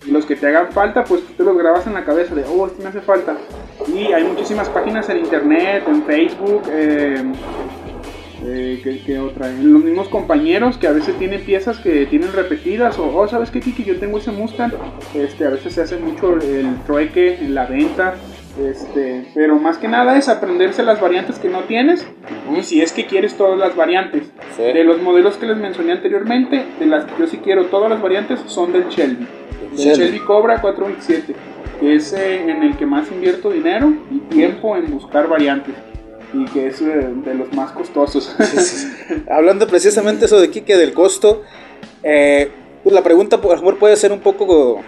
Y 0.07 0.13
los 0.13 0.25
que 0.25 0.35
te 0.35 0.47
hagan 0.47 0.73
falta, 0.73 1.05
pues 1.05 1.23
tú 1.27 1.33
te 1.35 1.43
los 1.43 1.59
grabas 1.59 1.87
en 1.87 1.93
la 1.93 2.05
cabeza 2.05 2.35
de, 2.35 2.45
oh, 2.45 2.67
este 2.67 2.83
me 2.83 2.89
hace 2.89 3.03
falta. 3.03 3.37
Y 3.87 4.13
hay 4.13 4.25
muchísimas 4.25 4.69
páginas 4.71 5.09
en 5.11 5.19
internet, 5.19 5.83
en 5.87 6.03
Facebook, 6.05 6.63
eh, 6.71 7.23
eh, 8.45 8.81
¿qué, 8.83 9.01
qué 9.05 9.19
otra? 9.19 9.51
En 9.51 9.73
los 9.73 9.85
mismos 9.85 10.09
compañeros 10.09 10.79
que 10.79 10.87
a 10.87 10.93
veces 10.93 11.17
tienen 11.19 11.43
piezas 11.43 11.79
que 11.79 12.07
tienen 12.07 12.33
repetidas, 12.33 12.99
o, 12.99 13.15
oh, 13.17 13.29
¿sabes 13.29 13.51
qué, 13.51 13.61
Kiki? 13.61 13.85
Yo 13.85 13.99
tengo 13.99 14.19
ese 14.19 14.33
Mustang. 14.33 14.73
Este, 15.15 15.47
a 15.47 15.51
veces 15.51 15.75
se 15.75 15.83
hace 15.83 15.99
mucho 15.99 16.35
el 16.41 16.77
trueque 16.87 17.35
en 17.35 17.55
la 17.55 17.67
venta. 17.67 18.15
Este, 18.61 19.27
pero 19.35 19.59
más 19.59 19.79
que 19.79 19.89
nada 19.89 20.19
es 20.19 20.29
aprenderse 20.29 20.83
las 20.83 21.01
variantes 21.01 21.39
que 21.39 21.49
no 21.49 21.61
tienes 21.61 22.05
si 22.63 22.83
es 22.83 22.93
que 22.93 23.07
quieres 23.07 23.35
todas 23.37 23.59
las 23.59 23.77
variantes. 23.77 24.31
Sí. 24.57 24.63
De 24.63 24.85
los 24.85 25.01
modelos 25.01 25.37
que 25.37 25.47
les 25.47 25.57
mencioné 25.57 25.93
anteriormente, 25.93 26.65
de 26.79 26.87
las 26.87 27.05
que 27.05 27.13
yo 27.19 27.27
sí 27.27 27.39
quiero 27.39 27.67
todas 27.67 27.89
las 27.89 28.03
variantes 28.03 28.41
son 28.47 28.73
del 28.73 28.89
Shelby. 28.89 29.27
Del 29.71 29.79
Shelby. 29.79 30.05
Shelby 30.05 30.19
Cobra 30.21 30.61
427, 30.61 31.35
que 31.79 31.95
es 31.95 32.13
eh, 32.13 32.51
en 32.51 32.63
el 32.63 32.77
que 32.77 32.87
más 32.87 33.11
invierto 33.11 33.51
dinero 33.51 33.95
y 34.11 34.19
tiempo 34.19 34.77
en 34.77 34.91
buscar 34.91 35.29
variantes 35.29 35.75
y 36.33 36.45
que 36.47 36.69
es 36.69 36.81
eh, 36.81 37.11
de 37.25 37.35
los 37.35 37.53
más 37.53 37.73
costosos. 37.73 38.35
Hablando 39.31 39.67
precisamente 39.67 40.27
eso 40.27 40.41
de 40.41 40.51
Kike 40.51 40.77
del 40.77 40.93
costo, 40.93 41.43
eh, 42.03 42.51
pues 42.83 42.95
la 42.95 43.03
pregunta 43.03 43.41
por 43.41 43.57
favor 43.57 43.79
puede 43.79 43.97
ser 43.97 44.13
un 44.13 44.21
poco 44.21 44.81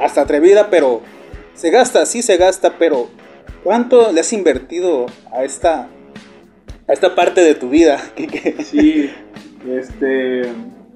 hasta 0.00 0.22
atrevida, 0.22 0.68
pero 0.70 1.02
se 1.54 1.70
gasta, 1.70 2.06
sí 2.06 2.22
se 2.22 2.36
gasta, 2.36 2.74
pero 2.78 3.08
¿cuánto 3.64 4.12
le 4.12 4.20
has 4.20 4.32
invertido 4.32 5.06
a 5.32 5.44
esta 5.44 5.88
a 6.86 6.92
esta 6.92 7.14
parte 7.14 7.40
de 7.42 7.54
tu 7.54 7.68
vida, 7.68 8.00
Kike? 8.16 8.62
Sí, 8.64 9.10
este, 9.68 10.42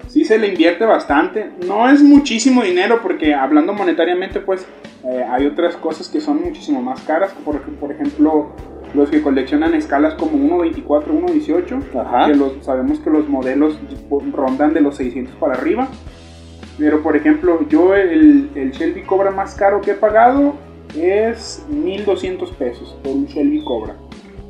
sí 0.07 0.25
se 0.25 0.37
le 0.37 0.47
invierte 0.47 0.85
bastante. 0.85 1.51
No 1.65 1.89
es 1.89 2.01
muchísimo 2.01 2.63
dinero 2.63 2.99
porque 3.01 3.33
hablando 3.33 3.73
monetariamente, 3.73 4.39
pues 4.39 4.65
Eh, 5.05 5.21
hay 5.29 5.45
otras 5.45 5.75
cosas 5.75 6.07
que 6.07 6.21
son 6.21 6.41
muchísimo 6.41 6.81
más 6.81 7.01
caras, 7.01 7.33
por, 7.43 7.61
por 7.75 7.91
ejemplo, 7.91 8.55
los 8.93 9.09
que 9.09 9.21
coleccionan 9.21 9.73
escalas 9.73 10.13
como 10.15 10.37
1.24, 10.61 11.05
1.18, 11.07 11.99
Ajá. 11.99 12.27
que 12.27 12.35
los, 12.35 12.53
sabemos 12.61 12.99
que 12.99 13.09
los 13.09 13.27
modelos 13.27 13.77
rondan 14.31 14.73
de 14.73 14.81
los 14.81 14.95
600 14.95 15.35
para 15.35 15.53
arriba. 15.55 15.87
Pero 16.77 17.01
por 17.01 17.15
ejemplo, 17.15 17.67
yo 17.69 17.95
el, 17.95 18.49
el 18.55 18.71
Shelby 18.71 19.03
Cobra 19.03 19.31
más 19.31 19.55
caro 19.55 19.81
que 19.81 19.91
he 19.91 19.95
pagado 19.95 20.55
es 20.95 21.65
1200 21.69 22.51
pesos 22.51 22.97
por 23.03 23.13
un 23.13 23.25
Shelby 23.25 23.63
Cobra. 23.63 23.95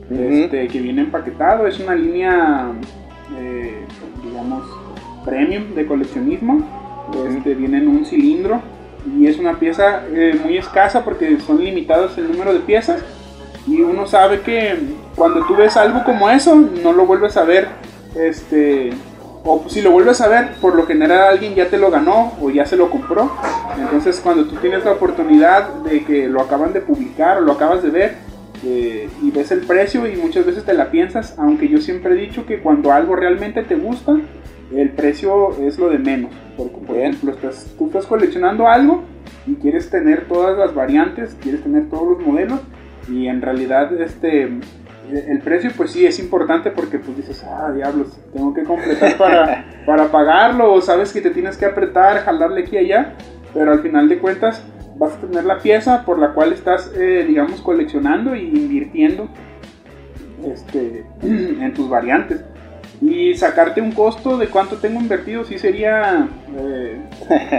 Ujú. 0.10 0.22
este, 0.22 0.68
que 0.68 0.80
viene 0.80 1.02
empaquetado, 1.02 1.66
es 1.66 1.80
una 1.80 1.96
línea, 1.96 2.72
eh, 3.40 3.86
digamos, 4.24 4.64
premium 5.26 5.74
de 5.76 5.86
coleccionismo. 5.86 6.84
Este, 7.28 7.54
viene 7.54 7.78
en 7.80 7.88
un 7.90 8.06
cilindro 8.06 8.62
y 9.20 9.28
es 9.28 9.38
una 9.38 9.60
pieza 9.60 10.04
eh, 10.14 10.40
muy 10.42 10.58
escasa 10.58 11.04
porque 11.04 11.38
son 11.40 11.64
limitados 11.64 12.18
el 12.18 12.32
número 12.32 12.54
de 12.54 12.60
piezas. 12.60 13.04
Y 13.66 13.82
uno 13.82 14.08
sabe 14.08 14.42
que 14.42 14.78
cuando 15.16 15.46
tú 15.46 15.56
ves 15.56 15.78
algo 15.78 16.04
como 16.04 16.30
eso, 16.30 16.56
no 16.56 16.92
lo 16.92 17.06
vuelves 17.06 17.38
a 17.38 17.44
ver. 17.44 17.70
Este, 18.16 18.92
o 19.46 19.64
si 19.68 19.82
lo 19.82 19.92
vuelves 19.92 20.22
a 20.22 20.28
ver, 20.28 20.54
por 20.62 20.76
lo 20.76 20.86
general 20.86 21.28
alguien 21.28 21.56
ya 21.56 21.68
te 21.68 21.78
lo 21.78 21.92
ganó 21.92 22.34
o 22.42 22.50
ya 22.50 22.66
se 22.66 22.78
lo 22.78 22.90
compró. 22.90 23.32
Entonces, 23.78 24.20
cuando 24.22 24.46
tú 24.46 24.56
tienes 24.58 24.86
la 24.86 24.94
oportunidad 24.94 25.70
de 25.84 26.04
que 26.04 26.28
lo 26.28 26.42
acaban 26.42 26.74
de 26.74 26.82
publicar 26.82 27.38
o 27.38 27.42
lo 27.42 27.54
acabas 27.54 27.84
de 27.84 27.90
ver 27.90 28.16
eh, 28.66 29.10
y 29.22 29.32
ves 29.32 29.52
el 29.52 29.62
precio 29.62 30.08
y 30.08 30.16
muchas 30.16 30.46
veces 30.46 30.64
te 30.64 30.74
la 30.74 30.92
piensas, 30.92 31.36
aunque 31.38 31.68
yo 31.68 31.80
siempre 31.80 32.14
he 32.14 32.18
dicho 32.18 32.46
que 32.46 32.60
cuando 32.60 32.92
algo 32.92 33.16
realmente 33.16 33.64
te 33.64 33.76
gusta, 33.76 34.18
el 34.74 34.90
precio 34.92 35.52
es 35.62 35.78
lo 35.78 35.90
de 35.90 36.00
menos. 36.00 36.32
Porque, 36.58 36.78
por 36.78 36.98
ejemplo, 36.98 37.32
estás, 37.32 37.68
tú 37.78 37.88
estás 37.88 38.06
coleccionando 38.06 38.68
algo 38.68 39.04
y 39.46 39.56
quieres 39.56 39.90
tener 39.90 40.26
todas 40.28 40.58
las 40.58 40.74
variantes, 40.74 41.36
quieres 41.42 41.64
tener 41.64 41.90
todos 41.90 42.18
los 42.18 42.28
modelos 42.28 42.60
y 43.10 43.28
en 43.28 43.42
realidad 43.42 43.94
este 44.02 44.50
el 45.12 45.40
precio 45.40 45.70
pues 45.76 45.92
sí 45.92 46.06
es 46.06 46.18
importante 46.20 46.72
porque 46.72 46.98
pues 46.98 47.18
dices, 47.18 47.44
ah, 47.44 47.72
diablos, 47.74 48.18
tengo 48.34 48.54
que 48.54 48.64
completar 48.64 49.18
para, 49.18 49.66
para 49.86 50.08
pagarlo 50.08 50.74
o 50.74 50.82
sabes 50.82 51.12
que 51.12 51.22
te 51.22 51.30
tienes 51.30 51.58
que 51.58 51.66
apretar, 51.66 52.20
jalarle 52.20 52.62
aquí 52.62 52.76
y 52.76 52.80
allá, 52.80 53.14
pero 53.54 53.74
al 53.74 53.82
final 53.82 54.08
de 54.08 54.20
cuentas 54.20 54.64
vas 54.96 55.14
a 55.14 55.18
tener 55.20 55.44
la 55.44 55.60
pieza 55.60 56.06
por 56.06 56.20
la 56.20 56.34
cual 56.34 56.54
estás, 56.54 56.92
eh, 56.96 57.26
digamos, 57.28 57.62
coleccionando 57.62 58.36
y 58.36 58.48
invirtiendo 58.48 59.28
este, 60.46 61.06
en 61.22 61.74
tus 61.74 61.90
variantes. 61.90 62.44
Y 63.02 63.34
sacarte 63.34 63.82
un 63.82 63.92
costo 63.92 64.38
de 64.38 64.48
cuánto 64.48 64.78
tengo 64.78 65.00
invertido 65.00 65.44
sí 65.44 65.58
sería, 65.58 66.28
eh, 66.58 67.02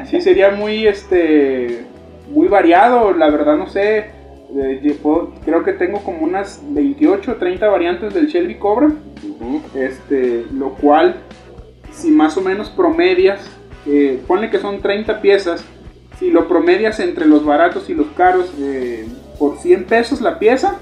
sí 0.10 0.20
sería 0.20 0.50
muy, 0.50 0.86
este, 0.86 1.84
muy 2.32 2.48
variado, 2.48 3.12
la 3.12 3.28
verdad 3.28 3.56
no 3.56 3.68
sé. 3.68 4.13
Eh, 4.56 4.98
puedo- 5.02 5.32
creo 5.44 5.62
que 5.64 5.72
tengo 5.72 6.00
como 6.04 6.24
unas 6.24 6.60
28 6.70 7.32
o 7.32 7.34
30 7.36 7.68
variantes 7.68 8.14
del 8.14 8.26
Shelby 8.26 8.56
Cobra, 8.56 8.86
Ujú. 8.88 9.60
este, 9.74 10.46
lo 10.52 10.70
cual, 10.74 11.16
si 11.92 12.10
más 12.10 12.36
o 12.36 12.40
menos 12.40 12.70
promedias, 12.70 13.40
eh, 13.86 14.20
ponle 14.26 14.50
que 14.50 14.58
son 14.58 14.80
30 14.80 15.20
piezas, 15.20 15.64
si 16.18 16.30
lo 16.30 16.46
promedias 16.48 17.00
entre 17.00 17.26
los 17.26 17.44
baratos 17.44 17.90
y 17.90 17.94
los 17.94 18.06
caros 18.16 18.52
eh, 18.60 19.06
por 19.38 19.58
100 19.58 19.84
pesos 19.84 20.20
la 20.20 20.38
pieza, 20.38 20.76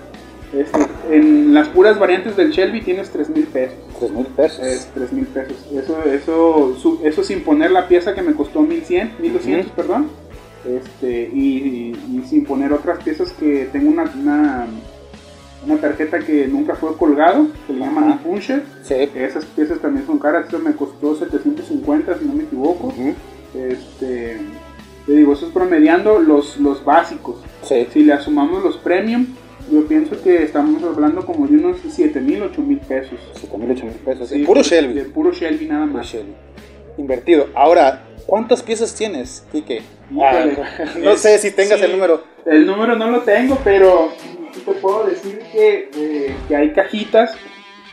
este, 0.56 0.78
en 1.10 1.54
las 1.54 1.68
puras 1.68 1.98
variantes 1.98 2.36
del 2.36 2.50
Shelby 2.50 2.82
tienes 2.82 3.08
3 3.10 3.30
mil 3.30 3.44
pesos. 3.46 3.78
Tres 3.98 4.10
mil 4.12 4.26
pesos. 4.26 4.60
Es 4.66 4.86
3 4.92 5.12
mil 5.12 5.24
pesos. 5.26 5.66
Eso, 5.72 6.02
eso, 6.04 7.00
eso 7.04 7.22
sin 7.22 7.40
poner 7.42 7.70
la 7.70 7.88
pieza 7.88 8.14
que 8.14 8.20
me 8.20 8.34
costó 8.34 8.60
1100, 8.60 9.12
1200, 9.18 9.66
Ujú. 9.68 9.74
perdón. 9.76 10.08
Este, 10.64 11.28
y, 11.32 11.58
y- 11.58 12.16
y 12.18 12.22
sin 12.28 12.44
poner 12.44 12.72
otras 12.72 13.02
piezas 13.02 13.32
que 13.32 13.68
tengo 13.72 13.90
una, 13.90 14.04
una, 14.20 14.66
una 15.66 15.76
tarjeta 15.80 16.20
que 16.20 16.46
nunca 16.46 16.74
fue 16.76 16.96
colgado, 16.96 17.48
que 17.66 17.72
le 17.72 17.80
llaman 17.80 18.18
puncher. 18.20 18.62
Sí. 18.84 18.94
Esas 19.14 19.44
piezas 19.44 19.80
también 19.80 20.06
son 20.06 20.18
caras, 20.18 20.46
eso 20.48 20.58
me 20.60 20.72
costó 20.74 21.16
750 21.16 22.18
si 22.18 22.24
no 22.24 22.34
me 22.34 22.44
equivoco. 22.44 22.92
Este, 23.54 24.38
te 25.06 25.12
digo, 25.12 25.32
eso 25.32 25.46
es 25.46 25.52
promediando 25.52 26.18
los, 26.20 26.58
los 26.58 26.84
básicos. 26.84 27.36
Sí. 27.62 27.86
Si 27.92 28.04
le 28.04 28.18
sumamos 28.20 28.62
los 28.62 28.76
premium, 28.78 29.26
yo 29.70 29.84
pienso 29.86 30.20
que 30.22 30.42
estamos 30.42 30.82
hablando 30.84 31.24
como 31.26 31.46
de 31.46 31.56
unos 31.56 31.78
7 31.88 32.20
mil, 32.20 32.42
8 32.42 32.62
mil 32.62 32.78
pesos. 32.78 33.18
Siete 33.34 33.56
mil, 33.58 33.70
ocho 33.70 33.84
mil 33.86 33.94
pesos. 33.94 34.28
Sí, 34.28 34.36
El 34.36 34.44
puro 34.44 34.62
Shelby. 34.62 34.94
De 34.94 35.02
puro 35.04 35.32
Shelby 35.32 35.66
nada 35.66 35.86
Puro 35.86 35.98
más. 35.98 36.06
Shelby. 36.06 36.32
Invertido. 36.98 37.46
Ahora, 37.54 38.04
¿cuántas 38.26 38.62
piezas 38.62 38.94
tienes, 38.94 39.44
Kike? 39.52 39.82
Híjole. 40.10 40.56
Ah, 40.62 40.84
no 40.98 41.16
sé 41.16 41.38
si 41.38 41.50
tengas 41.50 41.78
Sí. 41.78 41.84
el 41.86 41.92
número. 41.92 42.24
El 42.44 42.66
número 42.66 42.96
no 42.96 43.10
lo 43.10 43.20
tengo, 43.20 43.58
pero 43.62 44.10
sí 44.52 44.60
te 44.64 44.72
puedo 44.72 45.04
decir 45.06 45.38
que, 45.52 45.90
eh, 45.96 46.34
que 46.48 46.56
hay 46.56 46.72
cajitas 46.72 47.34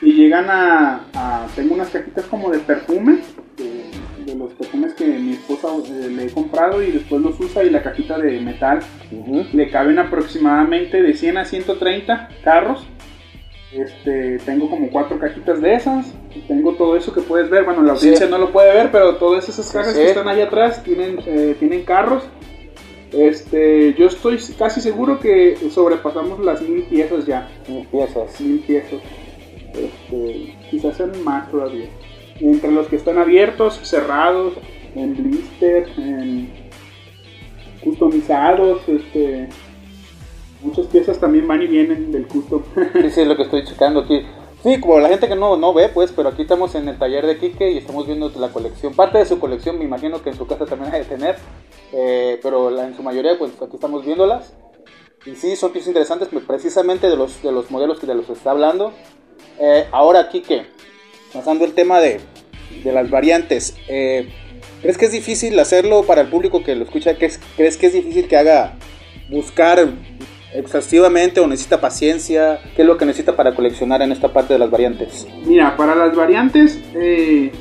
y 0.01 0.13
llegan 0.13 0.49
a, 0.49 1.05
a- 1.13 1.47
Tengo 1.55 1.75
unas 1.75 1.89
cajitas 1.89 2.25
como 2.25 2.49
de 2.49 2.59
perfume, 2.59 3.19
de, 3.57 3.91
de 4.31 4.35
los 4.35 4.53
perfumes 4.53 4.93
que 4.93 5.05
mi 5.05 5.33
esposa 5.33 5.67
eh, 5.87 6.09
le 6.09 6.25
he 6.25 6.29
comprado 6.31 6.81
y 6.81 6.91
después 6.91 7.21
los 7.21 7.39
usa 7.39 7.63
y 7.63 7.69
la 7.69 7.81
cajita 7.83 8.17
de 8.17 8.39
metal 8.39 8.79
Ujú. 9.11 9.45
le 9.53 9.69
caben 9.69 9.99
aproximadamente 9.99 11.01
de 11.01 11.13
100 11.15 11.37
a 11.37 11.45
130 11.45 12.29
carros. 12.43 12.87
Este, 13.71 14.39
tengo 14.39 14.67
como 14.69 14.89
cuatro 14.89 15.19
cajitas 15.19 15.61
de 15.61 15.75
esas. 15.75 16.13
y 16.33 16.39
Tengo 16.41 16.73
todo 16.73 16.95
eso 16.95 17.13
que 17.13 17.21
puedes 17.21 17.49
ver. 17.49 17.65
Bueno, 17.65 17.83
la 17.83 17.95
Sí. 17.95 18.07
audiencia 18.07 18.27
no 18.27 18.37
lo 18.39 18.51
puede 18.51 18.73
ver, 18.73 18.91
pero 18.91 19.15
todas 19.17 19.47
esas 19.47 19.71
cajas 19.71 19.93
sí. 19.93 19.99
que 19.99 20.07
están 20.07 20.27
allá 20.27 20.45
atrás 20.45 20.83
tienen, 20.83 21.19
eh, 21.25 21.55
tienen 21.59 21.83
carros. 21.83 22.23
Este, 23.11 23.93
yo 23.95 24.07
estoy 24.07 24.37
casi 24.57 24.81
seguro 24.81 25.19
que 25.19 25.57
sobrepasamos 25.71 26.39
las 26.39 26.61
mil 26.61 26.83
piezas 26.83 27.25
ya. 27.25 27.47
Mil 27.67 27.85
piezas. 27.87 28.39
Mil 28.41 28.59
piezas. 28.59 28.99
Este, 29.73 30.55
quizás 30.71 30.97
sean 30.97 31.11
más 31.23 31.49
todavía. 31.51 31.85
Entre 32.39 32.71
los 32.71 32.87
que 32.87 32.95
están 32.95 33.17
abiertos, 33.17 33.79
cerrados, 33.83 34.53
en 34.95 35.13
blister, 35.15 35.87
en 35.97 36.49
customizados, 37.83 38.81
este, 38.87 39.47
muchas 40.61 40.87
piezas 40.87 41.19
también 41.19 41.47
van 41.47 41.61
y 41.61 41.67
vienen 41.67 42.11
del 42.11 42.27
custom. 42.27 42.63
Sí, 42.93 43.09
sí, 43.09 43.21
es 43.21 43.27
lo 43.27 43.35
que 43.35 43.43
estoy 43.43 43.63
checando 43.63 44.01
aquí. 44.01 44.25
Sí, 44.63 44.79
como 44.81 44.99
la 44.99 45.07
gente 45.07 45.29
que 45.29 45.35
no, 45.35 45.55
no 45.55 45.73
ve, 45.73 45.87
pues, 45.87 46.11
pero 46.11 46.29
aquí 46.29 46.41
estamos 46.41 46.75
en 46.75 46.89
el 46.89 46.97
taller 46.97 47.25
de 47.25 47.37
Kike 47.37 47.71
y 47.71 47.77
estamos 47.77 48.05
viendo 48.05 48.29
la 48.37 48.49
colección. 48.49 48.93
Parte 48.93 49.17
de 49.17 49.25
su 49.25 49.39
colección, 49.39 49.77
me 49.79 49.85
imagino 49.85 50.21
que 50.21 50.31
en 50.31 50.35
su 50.35 50.45
casa 50.47 50.65
también 50.65 50.93
hay 50.93 50.99
de 51.01 51.05
tener, 51.05 51.37
eh, 51.93 52.39
pero 52.43 52.77
en 52.77 52.93
su 52.95 53.01
mayoría, 53.01 53.37
pues, 53.37 53.53
aquí 53.61 53.75
estamos 53.75 54.05
viéndolas. 54.05 54.53
Y 55.25 55.35
sí, 55.35 55.55
son 55.55 55.71
piezas 55.71 55.87
interesantes, 55.89 56.27
precisamente 56.45 57.09
de 57.09 57.15
los, 57.15 57.41
de 57.41 57.51
los 57.51 57.71
modelos 57.71 57.99
que 57.99 58.07
de 58.07 58.15
los 58.15 58.29
está 58.29 58.51
hablando. 58.51 58.91
Eh, 59.59 59.85
ahora, 59.91 60.27
Kike, 60.27 60.65
pasando 61.33 61.63
el 61.63 61.73
tema 61.73 62.01
de, 62.01 62.19
de 62.83 62.91
las 62.91 63.09
variantes, 63.09 63.77
eh, 63.87 64.29
¿crees 64.81 64.97
que 64.97 65.05
es 65.05 65.11
difícil 65.13 65.57
hacerlo 65.57 66.03
para 66.03 66.21
el 66.21 66.27
público 66.27 66.63
que 66.63 66.75
lo 66.75 66.83
escucha? 66.83 67.15
¿Crees, 67.15 67.39
¿Crees 67.55 67.77
que 67.77 67.87
es 67.87 67.93
difícil 67.93 68.27
que 68.27 68.35
haga 68.35 68.77
buscar 69.29 69.87
exhaustivamente 70.53 71.39
o 71.39 71.47
necesita 71.47 71.79
paciencia? 71.81 72.59
¿Qué 72.75 72.81
es 72.81 72.87
lo 72.87 72.97
que 72.97 73.05
necesita 73.05 73.35
para 73.35 73.55
coleccionar 73.55 74.01
en 74.01 74.11
esta 74.11 74.31
parte 74.31 74.53
de 74.53 74.59
las 74.59 74.69
variantes? 74.69 75.27
Mira, 75.45 75.75
para 75.77 75.95
las 75.95 76.15
variantes, 76.15 76.79
eh, 76.95 77.51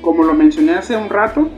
como 0.00 0.24
lo 0.24 0.34
mencioné 0.34 0.74
hace 0.74 0.96
un 0.96 1.08
rato, 1.08 1.48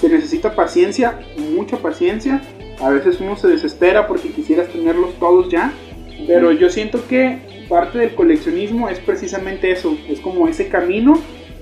se 0.00 0.08
necesita 0.08 0.54
paciencia, 0.54 1.18
mucha 1.54 1.76
paciencia. 1.76 2.40
A 2.80 2.90
veces 2.90 3.20
uno 3.20 3.36
se 3.36 3.48
desespera 3.48 4.06
porque 4.06 4.30
quisieras 4.30 4.68
tenerlos 4.68 5.14
todos 5.18 5.50
ya, 5.50 5.72
pero 6.26 6.52
yo 6.52 6.70
siento 6.70 7.06
que 7.06 7.66
parte 7.68 7.98
del 7.98 8.14
coleccionismo 8.14 8.88
es 8.88 8.98
precisamente 8.98 9.70
eso, 9.70 9.96
es 10.08 10.20
como 10.20 10.48
ese 10.48 10.68
camino 10.68 11.18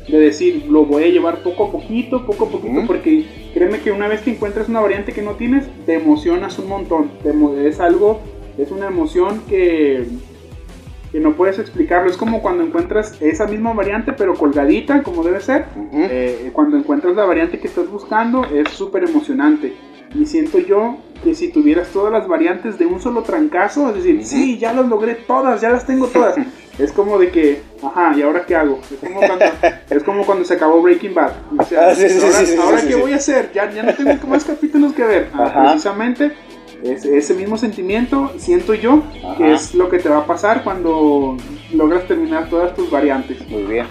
de 0.09 0.19
decir, 0.19 0.65
lo 0.69 0.85
voy 0.85 1.05
a 1.05 1.09
llevar 1.09 1.43
poco 1.43 1.67
a 1.67 1.73
poquito, 1.73 2.25
poco 2.25 2.47
a 2.47 2.49
poquito, 2.49 2.83
porque 2.87 3.27
créeme 3.53 3.81
que 3.81 3.93
una 3.93 4.09
vez 4.09 4.23
que 4.23 4.31
encuentras 4.31 4.69
una 4.69 4.81
variante 4.81 5.13
que 5.13 5.21
no 5.21 5.33
tienes, 5.33 5.67
te 5.85 5.95
emocionas 5.95 6.59
un 6.59 6.69
montón, 6.69 7.11
te 7.23 7.69
es 7.69 7.79
algo, 7.79 8.21
es 8.59 8.71
una 8.71 8.87
emoción 8.89 9.43
que, 9.49 10.05
que 11.13 11.21
no 11.21 11.35
puedes 11.35 11.59
explicarlo, 11.59 12.11
es 12.11 12.17
como 12.17 12.43
cuando 12.43 12.65
encuentras 12.65 13.17
esa 13.21 13.47
misma 13.47 13.73
variante 13.73 14.13
pero 14.13 14.35
colgadita, 14.35 15.03
como 15.03 15.23
debe 15.23 15.41
ser, 15.41 15.67
Ujú. 15.77 15.89
eh, 16.11 16.51
cuando 16.53 16.77
encuentras 16.77 17.15
la 17.17 17.25
variante 17.25 17.59
que 17.59 17.69
estás 17.69 17.89
buscando 17.89 18.45
es 18.45 18.69
súper 18.71 19.05
emocionante. 19.05 19.75
Y 20.15 20.25
siento 20.25 20.59
yo 20.59 20.97
que 21.23 21.35
si 21.35 21.49
tuvieras 21.49 21.89
todas 21.89 22.11
las 22.13 22.27
variantes 22.27 22.79
de 22.79 22.87
un 22.87 23.01
solo 23.01 23.23
trancazo, 23.23 23.89
es 23.91 23.97
decir, 23.97 24.17
Ujú. 24.17 24.25
sí, 24.25 24.59
ya 24.59 24.73
las 24.73 24.87
logré 24.89 25.15
todas, 25.15 25.61
ya 25.61 25.69
las 25.71 25.87
tengo 25.87 26.07
todas. 26.07 26.37
es 26.79 26.93
como 26.93 27.19
de 27.19 27.31
que, 27.31 27.61
ajá, 27.83 28.15
¿y 28.17 28.23
ahora 28.23 28.47
qué 28.47 28.55
hago? 28.57 28.79
Es 28.91 28.99
como 29.01 29.21
cuando, 29.21 29.45
es 29.91 30.03
como 30.05 30.25
cuando 30.25 30.45
se 30.45 30.55
acabó 30.55 30.81
Breaking 30.81 31.13
Bad. 31.15 31.33
O 31.59 31.63
sea, 31.65 31.89
Ah, 31.91 31.95
sí, 31.95 32.09
sí, 32.09 32.21
ahora, 32.25 32.45
sí, 32.47 32.57
¿ahora 32.57 32.81
qué 32.87 32.95
voy 32.95 33.13
a 33.13 33.17
hacer? 33.17 33.51
Ya, 33.53 33.71
ya 33.71 33.83
no 33.83 33.95
tengo 33.95 34.27
más 34.29 34.45
capítulos 34.45 34.93
que 34.95 35.05
ver. 35.05 35.29
Ah, 35.35 35.69
precisamente 35.71 36.33
es- 36.85 37.05
ese 37.05 37.35
mismo 37.35 37.57
sentimiento 37.57 38.33
siento 38.39 38.75
yo 38.75 39.03
Ajá. 39.25 39.37
que 39.37 39.53
es 39.55 39.75
lo 39.75 39.89
que 39.89 39.99
te 39.99 40.09
va 40.09 40.19
a 40.19 40.27
pasar 40.27 40.65
cuando 40.65 41.37
logras 41.73 42.07
terminar 42.07 42.49
todas 42.49 42.75
tus 42.75 42.91
variantes. 42.91 43.47
Muy 43.49 43.63
bien. 43.65 43.87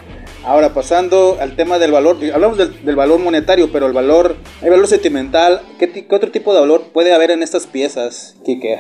Ahora, 0.46 0.74
pasando 0.74 1.38
al 1.41 1.56
tema 1.58 1.77
del 1.77 1.91
valor, 1.91 2.17
hablamos 2.34 2.58
del, 2.58 2.86
del 2.86 2.96
valor 2.96 3.20
monetario, 3.20 3.70
pero 3.72 3.86
el 3.88 3.94
valor, 3.94 4.36
valor 4.62 4.88
sentimental. 4.88 5.62
¿Qué, 5.77 5.89
qué 5.91 6.06
otro 6.15 6.32
tipo 6.32 6.53
de 6.53 6.62
valor 6.62 6.84
puede 6.94 7.13
haber 7.13 7.32
en 7.32 7.44
estas 7.44 7.67
piezas, 7.67 8.38
Kike? 8.46 8.79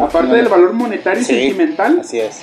Aparte 0.00 0.34
del 0.34 0.48
valor 0.48 0.72
monetario 0.74 1.20
y 1.22 1.24
Sí, 1.24 1.34
sentimental, 1.34 1.98
Así 2.00 2.20
es. 2.20 2.42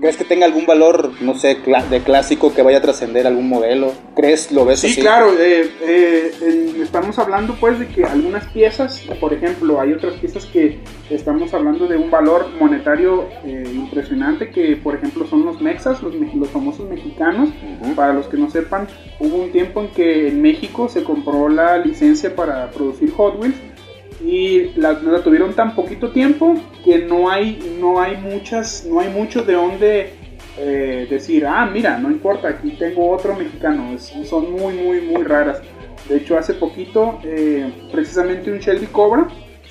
¿Crees 0.00 0.16
que 0.16 0.24
tenga 0.24 0.46
algún 0.46 0.66
valor, 0.66 1.12
no 1.20 1.34
sé, 1.34 1.56
de 1.90 2.00
clásico 2.00 2.54
que 2.54 2.62
vaya 2.62 2.78
a 2.78 2.82
trascender 2.82 3.26
algún 3.26 3.48
modelo? 3.48 3.92
¿Crees, 4.14 4.52
lo 4.52 4.64
ves 4.64 4.80
Sí, 4.80 4.88
así? 4.88 5.00
claro, 5.00 5.32
eh, 5.40 5.70
eh, 5.80 6.30
en- 6.42 6.82
estamos 6.82 7.18
hablando 7.18 7.54
pues 7.58 7.78
de 7.78 7.88
que 7.88 8.04
algunas 8.04 8.44
piezas, 8.48 9.00
por 9.20 9.32
ejemplo, 9.32 9.80
hay 9.80 9.92
otras 9.92 10.14
piezas 10.14 10.44
que 10.46 10.78
estamos 11.10 11.52
hablando 11.54 11.86
de 11.86 11.96
un 11.96 12.10
valor 12.10 12.46
monetario 12.60 13.26
eh, 13.44 13.64
impresionante, 13.74 14.50
que 14.50 14.76
por 14.76 14.94
ejemplo 14.94 15.26
son 15.26 15.44
los 15.44 15.60
mexas, 15.60 16.02
los, 16.02 16.14
los 16.14 16.48
famosos 16.50 16.88
mexicanos. 16.88 17.48
Ujú. 17.82 17.94
Para 17.94 18.12
los 18.12 18.26
que 18.28 18.36
no 18.36 18.50
sepan, 18.50 18.86
hubo 19.18 19.36
un 19.36 19.50
tiempo 19.50 19.80
en 19.80 19.88
que 19.88 20.28
en 20.28 20.42
México 20.42 20.88
se 20.88 21.02
compró 21.02 21.48
la 21.48 21.78
licencia 21.78 22.36
para 22.36 22.70
producir 22.70 23.12
Hot 23.12 23.40
Wheels 23.40 23.56
y 24.24 24.70
la, 24.76 24.98
tuvieron 25.22 25.54
tan 25.54 25.74
poquito 25.74 26.10
tiempo 26.10 26.54
que 26.84 26.98
no 26.98 27.30
hay 27.30 27.76
no 27.80 28.00
hay 28.00 28.16
muchas 28.16 28.84
no 28.84 29.00
hay 29.00 29.08
mucho 29.10 29.42
de 29.42 29.52
dónde 29.54 30.10
eh, 30.58 31.06
decir 31.08 31.46
ah 31.46 31.66
mira 31.66 31.98
no 31.98 32.10
importa 32.10 32.48
aquí 32.48 32.72
tengo 32.72 33.10
otro 33.10 33.34
mexicano 33.36 33.92
Es- 33.94 34.12
son 34.28 34.52
muy 34.52 34.74
muy 34.74 35.00
muy 35.00 35.22
raras. 35.24 35.60
De 36.08 36.16
hecho 36.16 36.36
hace 36.38 36.54
poquito 36.54 37.18
eh, 37.24 37.70
precisamente 37.92 38.50
un 38.50 38.58
Shelby 38.58 38.86
Cobra 38.86 39.28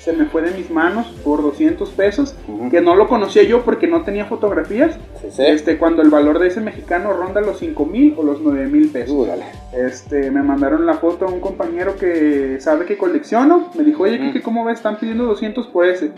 se 0.08 0.16
me 0.16 0.24
fue 0.24 0.40
de 0.40 0.52
mis 0.56 0.70
manos 0.70 1.06
por 1.22 1.42
200 1.42 1.90
pesos 1.90 2.34
Ujú. 2.48 2.70
que 2.70 2.80
no 2.80 2.94
lo 2.96 3.08
conocía 3.08 3.42
yo 3.42 3.62
porque 3.62 3.86
no 3.86 4.02
tenía 4.04 4.24
fotografías 4.24 4.98
Sí, 5.20 5.28
sí. 5.30 5.42
este 5.44 5.76
cuando 5.76 6.00
el 6.00 6.08
valor 6.08 6.38
de 6.38 6.46
ese 6.48 6.62
mexicano 6.62 7.12
ronda 7.12 7.42
los 7.42 7.58
5 7.58 7.84
mil 7.84 8.14
o 8.16 8.22
los 8.22 8.40
9 8.40 8.68
mil 8.68 8.88
pesos 8.88 9.14
Úrale. 9.14 9.44
este, 9.76 10.30
me 10.30 10.42
mandaron 10.42 10.86
la 10.86 10.94
foto 10.94 11.26
a 11.26 11.28
un 11.28 11.40
compañero 11.40 11.96
que 11.96 12.58
sabe 12.60 12.86
que 12.86 12.96
colecciono. 12.96 13.70
Me 13.76 13.84
dijo, 13.84 14.04
oye, 14.04 14.18
Mm. 14.18 14.26
Kike, 14.28 14.42
¿cómo 14.42 14.64
ves? 14.64 14.78
Están 14.78 14.96
pidiendo 14.98 15.24
200 15.26 15.66
por 15.66 15.84
ese. 15.86 16.10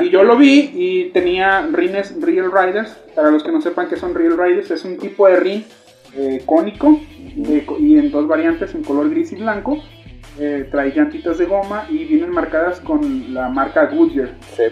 Y 0.00 0.10
yo 0.10 0.22
lo 0.22 0.36
vi 0.36 0.70
y 0.74 1.10
tenía 1.10 1.66
rines 1.72 2.14
Real 2.20 2.52
Riders. 2.52 2.96
Para 3.16 3.30
los 3.32 3.42
que 3.42 3.50
no 3.50 3.60
sepan 3.60 3.88
qué 3.88 3.96
son 3.96 4.14
Real 4.14 4.38
Riders, 4.38 4.70
es 4.70 4.84
un 4.84 4.96
tipo 4.98 5.26
de 5.26 5.36
rin 5.40 5.64
eh, 6.16 6.42
cónico 6.46 7.00
co- 7.66 7.78
y 7.80 7.98
en 7.98 8.10
dos 8.12 8.28
variantes, 8.28 8.74
en 8.76 8.84
color 8.84 9.10
gris 9.10 9.32
y 9.32 9.36
blanco. 9.36 9.78
Eh, 10.38 10.66
trae 10.70 10.90
llantitas 10.92 11.38
de 11.38 11.44
goma 11.46 11.86
y 11.88 12.04
vienen 12.04 12.30
marcadas 12.30 12.80
con 12.80 13.32
la 13.32 13.48
marca 13.48 13.86
Goodyear. 13.86 14.30
Sí. 14.56 14.64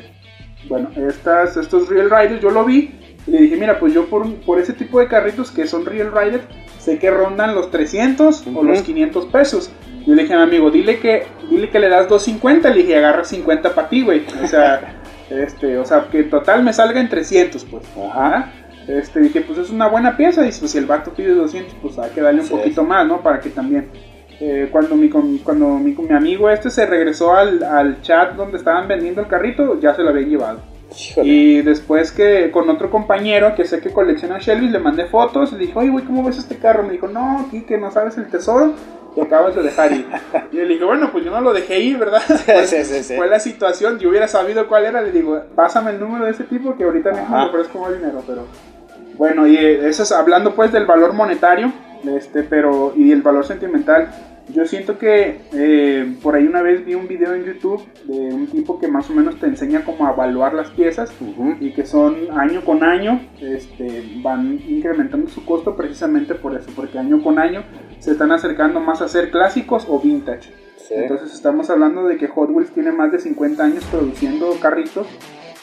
Bueno, 0.69 0.91
estas, 1.09 1.57
estos 1.57 1.89
Real 1.89 2.11
Riders 2.11 2.41
yo 2.41 2.51
lo 2.51 2.65
vi 2.65 2.91
y 3.27 3.31
le 3.31 3.39
dije, 3.43 3.57
mira, 3.57 3.79
pues 3.79 3.93
yo 3.95 4.07
por, 4.07 4.29
por 4.41 4.59
ese 4.59 4.73
tipo 4.73 4.99
de 4.99 5.07
carritos 5.07 5.51
que 5.53 5.67
son 5.67 5.85
Real 5.87 6.11
Riders, 6.13 6.43
sé 6.79 6.99
que 6.99 7.11
rondan 7.11 7.55
los 7.55 7.71
300 7.71 8.47
o 8.47 8.51
Ujú. 8.51 8.65
los 8.65 8.83
500 8.83 9.27
pesos. 9.27 9.71
Yo 10.05 10.15
le 10.17 10.23
dije 10.23 10.35
a 10.35 10.39
mi 10.39 10.43
amigo, 10.43 10.71
dile 10.73 10.99
que, 10.99 11.27
dile 11.49 11.69
que 11.71 11.79
le 11.79 11.89
das 11.89 12.09
250, 12.09 12.69
le 12.71 12.77
dije, 12.83 12.97
agarra 12.97 13.23
50 13.23 13.73
para 13.75 13.89
ti, 13.89 14.03
güey. 14.03 14.25
O 14.43 14.47
sea, 14.49 15.01
este, 15.31 15.79
o 15.79 15.85
sea, 15.85 16.09
que 16.11 16.21
en 16.21 16.31
total 16.31 16.65
me 16.65 16.73
salga 16.73 17.01
en 17.01 17.09
300, 17.09 17.65
pues. 17.67 17.85
Ajá. 18.13 18.53
Este, 18.89 19.21
dije, 19.21 19.43
pues 19.43 19.59
es 19.61 19.71
una 19.71 19.87
buena 19.87 20.17
pieza. 20.17 20.43
Y 20.45 20.51
pues, 20.51 20.73
si 20.73 20.79
el 20.79 20.87
vato 20.87 21.13
pide 21.15 21.35
200, 21.35 21.73
pues 21.81 21.99
hay 22.01 22.11
que 22.11 22.21
darle 22.21 22.41
un 22.41 22.47
Sí. 22.49 22.53
poquito 22.55 22.83
más, 22.83 23.07
¿no? 23.07 23.21
Para 23.21 23.39
que 23.39 23.51
también. 23.51 23.89
Eh, 24.41 24.69
cuando 24.71 24.97
mi, 24.97 25.09
cuando 25.09 25.67
mi, 25.79 25.93
mi 25.93 26.15
amigo 26.15 26.51
este 26.51 26.71
se 26.71 26.87
regresó 26.87 27.35
al, 27.35 27.63
al 27.63 28.01
chat 28.03 28.35
donde 28.35 28.59
estaban 28.59 28.89
vendiendo 28.89 29.21
el 29.21 29.29
carrito, 29.29 29.79
ya 29.81 29.95
se 29.95 30.03
lo 30.03 30.11
habían 30.11 30.29
llevado. 30.31 30.61
Híjole. 30.99 31.27
Y 31.29 31.63
después 31.63 32.13
que 32.13 32.51
con 32.51 32.69
otro 32.69 32.91
compañero 32.91 33.55
que 33.55 33.65
sé 33.65 33.81
que 33.81 33.91
colecciona 33.91 34.39
Shelby, 34.39 34.69
le 34.69 34.79
mandé 34.79 35.07
fotos. 35.07 35.53
Le 35.53 35.59
dije, 35.59 35.73
oye, 35.75 35.89
güey, 35.91 36.05
¿cómo 36.05 36.23
ves 36.23 36.39
este 36.39 36.57
carro? 36.57 36.83
Me 36.83 36.93
dijo, 36.93 37.09
no, 37.09 37.49
que 37.67 37.79
no 37.79 37.91
sabes 37.91 38.19
el 38.19 38.29
tesoro 38.29 38.75
que 39.15 39.23
acabas 39.23 39.55
de 39.55 39.63
dejar 39.63 39.93
ir. 39.93 40.07
y 40.53 40.57
le 40.57 40.67
dije, 40.67 40.85
bueno, 40.85 41.11
pues 41.11 41.25
yo 41.25 41.31
no 41.31 41.41
lo 41.41 41.53
dejé 41.53 41.81
ir, 41.81 41.99
¿verdad? 41.99 42.21
Fue- 42.21 42.67
sí, 42.67 42.85
sí, 42.85 43.03
sí. 43.03 43.17
Fue 43.17 43.27
la 43.27 43.41
situación. 43.41 43.99
Yo 43.99 44.11
hubiera 44.11 44.29
sabido 44.29 44.69
cuál 44.69 44.85
era. 44.85 45.01
Le 45.01 45.13
digo, 45.13 45.41
pásame 45.55 45.93
el 45.93 46.01
número 46.01 46.27
de 46.27 46.33
ese 46.33 46.45
tipo 46.45 46.77
que 46.77 46.85
ahorita 46.85 47.11
mismo 47.13 47.39
le 47.39 47.45
ofrezco 47.45 47.79
más 47.79 47.93
dinero. 47.95 48.23
Pero 48.27 48.47
bueno, 49.17 49.47
y 49.47 49.57
eh, 49.57 49.89
eso 49.89 50.03
es 50.03 50.13
hablando 50.13 50.55
pues 50.55 50.73
del 50.73 50.85
valor 50.87 51.13
monetario, 51.15 51.73
este, 52.05 52.43
pero 52.43 52.93
y 52.97 53.13
el 53.13 53.23
valor 53.23 53.45
sentimental. 53.45 54.11
Yo 54.49 54.67
siento 54.67 54.99
que 54.99 55.41
eh, 55.53 56.17
por 56.21 56.35
ahí 56.35 56.47
una 56.47 56.63
vez 56.63 56.85
vi 56.85 56.95
un 56.95 57.07
video 57.07 57.33
en 57.33 57.45
YouTube 57.45 57.81
de 58.05 58.35
un 58.35 58.49
tipo 58.49 58.79
que 58.79 58.89
más 58.89 59.09
o 59.09 59.15
menos 59.15 59.39
te 59.39 59.47
enseña 59.47 59.85
cómo 59.85 60.09
evaluar 60.09 60.53
las 60.53 60.71
piezas 60.71 61.15
y 61.61 61.73
que 61.73 61.87
son 61.87 62.17
año 62.33 62.65
con 62.65 62.83
año 62.83 63.21
este, 63.41 64.03
van 64.21 64.61
incrementando 64.69 65.29
su 65.29 65.45
costo 65.45 65.77
precisamente 65.77 66.35
por 66.35 66.57
eso, 66.57 66.71
porque 66.75 66.99
año 66.99 67.23
con 67.23 67.39
año 67.39 67.63
se 68.01 68.13
están 68.13 68.33
acercando 68.33 68.81
más 68.81 69.01
a 69.01 69.09
ser 69.09 69.31
clásicos 69.31 69.87
o 69.89 70.01
vintage. 70.01 70.53
Sí. 70.77 70.95
Entonces 70.95 71.33
estamos 71.33 71.71
hablando 71.71 72.05
de 72.07 72.17
que 72.17 72.27
Hot 72.27 72.51
Wheels 72.51 72.73
tiene 72.73 72.91
más 72.91 73.13
de 73.13 73.21
50 73.21 73.63
años 73.63 73.85
produciendo 73.85 74.51
carritos 74.61 75.07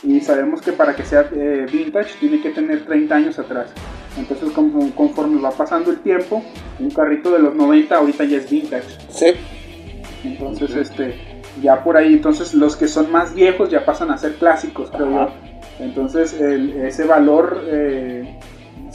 y 0.04 0.21
sabemos 0.21 0.62
que 0.62 0.71
para 0.71 0.95
que 0.95 1.04
sea 1.04 1.30
eh, 1.34 1.65
vintage 1.71 2.17
tiene 2.19 2.41
que 2.41 2.52
tener 2.52 2.86
30 2.86 3.13
años 3.13 3.39
atrás. 3.39 3.73
Entonces 4.17 4.52
como- 4.52 4.89
conforme 4.95 5.39
va 5.41 5.52
pasando 5.52 5.91
el 5.91 6.00
tiempo, 6.00 6.43
un 6.80 6.89
carrito 6.89 7.32
de 7.32 7.39
los 7.39 7.56
90 7.56 7.98
ahorita 7.98 8.24
ya 8.26 8.38
es 8.38 8.50
vintage. 8.50 8.88
Sí. 9.10 9.28
Entonces, 10.24 10.76
este, 10.76 11.15
ya 11.62 11.84
por 11.84 11.95
ahí, 11.95 12.13
entonces 12.13 12.54
los 12.54 12.76
que 12.76 12.88
son 12.88 13.12
más 13.12 13.34
viejos 13.34 13.69
ya 13.69 13.86
pasan 13.86 14.12
a 14.12 14.17
ser 14.17 14.34
clásicos, 14.36 14.89
creo 14.91 15.08
Ajá. 15.08 15.28
yo. 15.80 15.86
Entonces, 15.86 16.34
el- 16.39 16.72
ese 16.86 17.06
valor, 17.06 17.63
eh, 17.67 18.38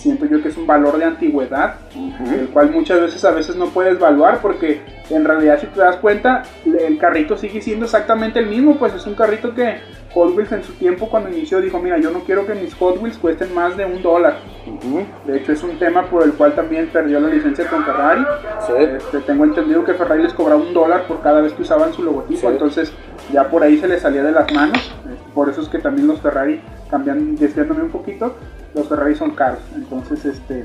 siento 0.04 0.26
yo 0.26 0.42
que 0.42 0.48
es 0.48 0.56
un 0.58 0.66
valor 0.66 0.98
de 0.98 1.04
antigüedad, 1.06 1.76
Ujú. 1.96 2.34
el 2.34 2.48
cual 2.48 2.70
muchas 2.70 3.00
veces 3.00 3.24
a 3.24 3.30
veces 3.30 3.56
no 3.56 3.68
puedes 3.68 3.94
evaluar 3.96 4.40
porque 4.42 4.82
en 5.08 5.24
realidad 5.24 5.58
si 5.60 5.66
te 5.68 5.80
das 5.80 5.96
cuenta, 5.96 6.42
el 6.66 6.98
carrito 6.98 7.38
sigue 7.38 7.62
siendo 7.62 7.86
exactamente 7.86 8.38
el 8.38 8.46
mismo, 8.46 8.76
pues 8.76 8.92
es 8.92 9.06
un 9.06 9.14
carrito 9.14 9.54
que 9.54 9.78
Hot 10.12 10.36
Wheels 10.36 10.52
en 10.52 10.62
su 10.62 10.74
tiempo 10.74 11.08
cuando 11.08 11.30
inició 11.30 11.58
dijo, 11.62 11.78
mira, 11.80 11.98
yo 11.98 12.10
no 12.10 12.20
quiero 12.20 12.46
que 12.46 12.54
mis 12.54 12.74
Hot 12.74 13.00
Wheels 13.02 13.16
cuesten 13.16 13.52
más 13.54 13.78
de 13.78 13.86
un 13.86 14.02
dólar. 14.02 14.36
Ujú. 14.66 15.04
De 15.26 15.38
hecho, 15.38 15.52
es 15.52 15.62
un 15.62 15.78
tema 15.78 16.04
por 16.04 16.22
el 16.22 16.34
cual 16.34 16.54
también 16.54 16.88
perdió 16.92 17.18
la 17.18 17.28
licencia 17.28 17.66
con 17.68 17.82
Ferrari. 17.84 18.22
Sí. 18.66 18.72
Este, 18.78 19.18
tengo 19.20 19.44
entendido 19.44 19.84
que 19.84 19.94
Ferrari 19.94 20.22
les 20.22 20.34
cobraba 20.34 20.60
un 20.60 20.72
dólar 20.74 21.06
por 21.08 21.20
cada 21.22 21.40
vez 21.40 21.52
que 21.54 21.62
usaban 21.62 21.92
su 21.94 22.02
logotipo, 22.04 22.40
Sí. 22.42 22.46
entonces 22.46 22.92
ya 23.32 23.48
por 23.48 23.62
ahí 23.62 23.78
se 23.78 23.88
les 23.88 24.02
salía 24.02 24.22
de 24.22 24.32
las 24.32 24.52
manos. 24.52 24.94
Por 25.34 25.48
eso 25.48 25.62
es 25.62 25.68
que 25.68 25.78
también 25.78 26.06
los 26.06 26.20
Ferrari, 26.20 26.60
cambian, 26.90 27.34
desviándome 27.34 27.82
un 27.82 27.90
poquito, 27.90 28.36
los 28.74 28.88
Ferrari 28.88 29.14
son 29.14 29.32
caros. 29.32 29.60
Entonces, 29.74 30.24
este, 30.24 30.64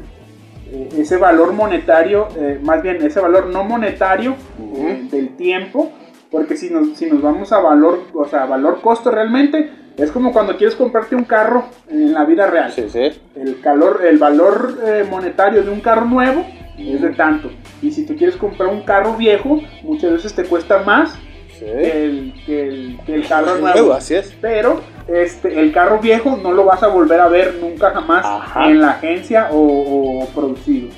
eh, 0.72 0.90
ese 0.98 1.18
valor 1.18 1.54
monetario, 1.54 2.28
eh, 2.38 2.60
más 2.64 2.82
bien 2.82 2.98
ese 3.04 3.20
valor 3.20 3.48
no 3.48 3.64
monetario 3.64 4.36
Ujú. 4.60 4.88
eh, 4.88 5.08
del 5.12 5.36
tiempo, 5.36 5.92
porque 6.32 6.56
si 6.58 6.70
nos, 6.70 6.96
si 6.98 7.08
nos 7.10 7.22
vamos 7.22 7.52
a 7.52 7.60
valor, 7.60 8.04
o 8.14 8.26
sea, 8.26 8.46
valor 8.46 8.82
costo 8.82 9.10
realmente, 9.12 9.72
es 9.98 10.12
como 10.12 10.32
cuando 10.32 10.56
quieres 10.58 10.76
comprarte 10.76 11.16
un 11.16 11.26
carro 11.26 11.66
en 11.90 12.14
la 12.14 12.24
vida 12.24 12.48
real 12.48 12.72
Sí, 12.72 12.86
sí. 12.90 13.20
el 13.36 13.60
calor, 13.62 14.02
el 14.08 14.18
valor 14.18 14.78
eh, 14.86 15.06
monetario 15.10 15.64
de 15.64 15.70
un 15.72 15.82
carro 15.82 16.06
nuevo 16.06 16.46
es 16.78 17.02
de 17.02 17.10
tanto. 17.10 17.50
Y 17.82 17.92
si 17.92 18.06
tú 18.06 18.16
quieres 18.16 18.38
comprar 18.38 18.70
un 18.70 18.84
carro 18.84 19.16
viejo, 19.18 19.60
muchas 19.84 20.12
veces 20.14 20.34
te 20.34 20.46
cuesta 20.46 20.84
más 20.84 21.14
que 21.60 22.06
el, 22.06 22.34
que 22.46 22.68
el, 22.68 23.00
que 23.06 23.16
el 23.16 23.28
carro 23.28 23.58
Nuevo, 23.58 23.68
nuevo. 23.80 23.94
así 23.94 24.16
es. 24.16 24.34
Pero 24.40 24.80
este, 25.14 25.60
el 25.60 25.72
carro 25.72 26.00
viejo 26.00 26.38
no 26.42 26.52
lo 26.52 26.66
vas 26.66 26.84
a 26.84 26.88
volver 26.88 27.20
a 27.20 27.28
ver 27.28 27.58
nunca 27.62 27.92
jamás 27.92 28.26
Ajá. 28.26 28.70
en 28.70 28.80
la 28.82 28.92
agencia 28.92 29.50
o, 29.52 30.24
o 30.24 30.26
producido. 30.28 30.90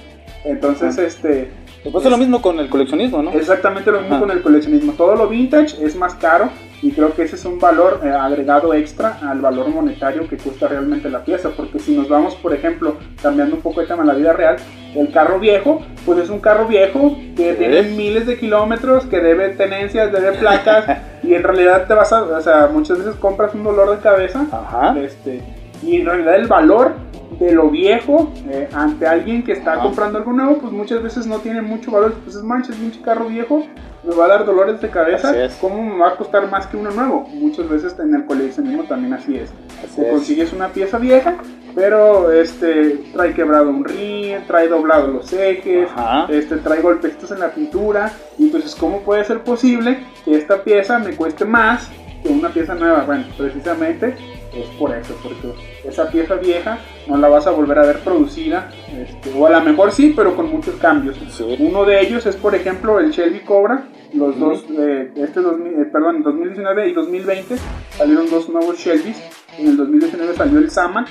Entonces, 0.43 0.97
este, 0.97 1.52
Pues 1.91 2.06
es 2.06 2.12
lo 2.12 2.17
mismo 2.17 2.41
con 2.41 2.60
el 2.60 2.69
coleccionismo, 2.69 3.21
¿no? 3.21 3.32
Exactamente 3.32 3.91
lo 3.91 4.00
mismo 4.02 4.15
Ajá. 4.15 4.26
con 4.26 4.32
el 4.36 4.41
coleccionismo. 4.41 4.93
Todo 4.93 5.15
lo 5.15 5.28
vintage 5.28 5.84
es 5.86 5.95
más 5.95 6.15
caro 6.15 6.50
y 6.82 6.91
creo 6.91 7.13
que 7.13 7.24
ese 7.24 7.36
es 7.36 7.46
un 7.46 7.60
valor 7.60 8.02
eh, 8.04 8.10
agregado 8.10 8.74
extra 8.74 9.20
al 9.22 9.39
valor 9.39 9.70
monetario 9.70 10.28
que 10.28 10.38
cuesta 10.38 10.67
realmente 10.67 11.10
la 11.10 11.24
pieza. 11.24 11.50
Porque 11.50 11.80
si 11.80 11.96
nos 11.96 12.10
vamos, 12.10 12.36
por 12.36 12.54
ejemplo, 12.54 12.96
cambiando 13.22 13.56
un 13.56 13.62
poco 13.62 13.82
de 13.82 13.88
tema 13.88 14.04
a 14.04 14.06
la 14.06 14.13
vida 14.13 14.34
real, 14.34 14.58
el 14.96 15.12
carro 15.12 15.39
viejo, 15.39 15.82
pues 16.06 16.20
es 16.20 16.30
un 16.30 16.39
carro 16.39 16.67
viejo 16.67 17.17
que 17.36 17.54
tiene 17.54 17.84
miles 17.84 18.26
de 18.26 18.38
kilómetros, 18.38 19.06
que 19.06 19.20
debe 19.20 19.50
tenencias, 19.50 20.12
debe 20.12 20.34
placas 20.34 21.00
y 21.24 21.34
en 21.34 21.44
realidad 21.44 21.88
te 21.88 21.94
vas 21.94 22.12
a, 22.12 22.24
o 22.24 22.41
sea, 22.41 22.67
muchas 22.72 22.98
veces 22.98 23.15
compras 23.15 23.54
un 23.54 23.63
dolor 23.63 23.96
de 23.96 24.02
cabeza 24.02 24.46
Ajá. 24.52 24.96
este, 25.00 25.41
y 25.82 25.98
en 25.98 26.06
realidad 26.06 26.36
el 26.36 26.48
valor 26.48 26.94
de 27.39 27.54
lo 27.54 27.70
viejo 27.70 28.32
eh, 28.50 28.70
ante 28.74 29.08
alguien 29.08 29.44
que 29.44 29.54
está 29.54 29.80
comprando 29.80 30.20
algo 30.20 30.32
nuevo, 30.32 30.58
pues 30.60 30.72
muchas 30.72 31.02
veces 31.02 31.26
no 31.26 31.39
tiene 31.39 31.62
mucho 31.62 31.89
valor. 31.91 32.13
Pues 32.24 32.36
es 32.36 32.44
manches, 32.44 32.76
pinche 32.76 33.02
carro 33.02 33.26
viejo, 33.26 33.65
me 34.04 34.13
va 34.15 34.26
a 34.26 34.28
dar 34.28 34.46
dolores 34.46 34.80
de 34.80 34.89
cabeza. 34.89 35.34
¿Cómo 35.60 35.82
me 35.82 35.98
va 35.98 36.10
a 36.10 36.15
costar 36.17 36.50
más 36.52 36.67
que 36.67 36.78
uno 36.78 36.91
nuevo? 36.91 37.28
Muchas 37.34 37.67
veces 37.67 37.96
en 38.00 38.13
el 38.13 38.26
coleccionismo 38.26 38.84
también 38.84 39.13
así 39.13 39.38
es. 39.38 39.52
Así 39.84 39.96
Te 40.02 40.08
es. 40.08 40.12
consigues 40.12 40.54
una 40.54 40.67
pieza 40.67 41.00
vieja, 41.00 41.36
pero 41.74 42.32
este 42.32 43.06
trae 43.13 43.34
quebrado 43.34 43.70
un 43.70 43.86
rin, 43.86 44.38
trae 44.46 44.67
doblado 44.67 45.08
los 45.08 45.32
ejes, 45.34 45.89
Ajá. 45.96 46.28
este 46.32 46.58
trae 46.58 46.82
golpecitos 46.82 47.32
en 47.32 47.39
la 47.39 47.50
pintura. 47.50 48.12
Y 48.38 48.46
entonces, 48.46 48.76
¿cómo 48.76 49.00
puede 49.00 49.24
ser 49.24 49.41
posible 49.44 49.98
que 50.26 50.36
esta 50.36 50.63
pieza 50.63 51.00
me 51.00 51.15
cueste 51.15 51.46
más 51.46 51.89
que 52.22 52.30
una 52.30 52.50
pieza 52.50 52.76
nueva? 52.76 53.04
Bueno, 53.06 53.26
precisamente 53.38 54.15
es 54.54 54.68
por 54.78 54.96
eso, 54.96 55.16
porque 55.24 55.54
esa 55.88 56.10
pieza 56.10 56.36
vieja 56.36 56.80
no 57.08 57.18
la 57.18 57.30
vas 57.30 57.48
a 57.48 57.52
volver 57.52 57.80
a 57.80 57.86
ver 57.86 58.00
producida, 58.00 58.70
este, 58.98 59.32
o 59.38 59.46
a 59.46 59.50
lo 59.50 59.62
mejor 59.62 59.92
sí, 59.92 60.14
pero 60.16 60.36
con 60.36 60.50
muchos 60.50 60.76
cambios. 60.76 61.18
Uno 61.60 61.86
de 61.86 62.02
ellos 62.02 62.26
es, 62.26 62.36
por 62.36 62.54
ejemplo, 62.56 63.00
el 63.00 63.12
Shelby 63.12 63.40
Cobra, 63.40 63.86
los 64.14 64.38
dos, 64.38 64.66
eh, 64.78 65.12
este 65.16 65.42
2000, 65.42 65.74
eh, 65.74 65.86
perdón, 65.92 66.22
2019 66.24 66.90
y 66.90 66.94
2020 66.94 67.56
salieron 67.92 68.30
dos 68.30 68.50
nuevos 68.50 68.78
Shelbys, 68.78 69.22
en 69.58 69.68
el 69.68 69.78
2019 69.78 70.36
salió 70.36 70.60
el 70.60 70.70
Samak, 70.70 71.08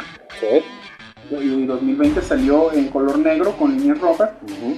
y 1.30 1.64
2020 1.64 2.20
salió 2.22 2.72
en 2.72 2.88
color 2.88 3.18
negro 3.18 3.52
con 3.52 3.76
líneas 3.76 4.00
rojas, 4.00 4.30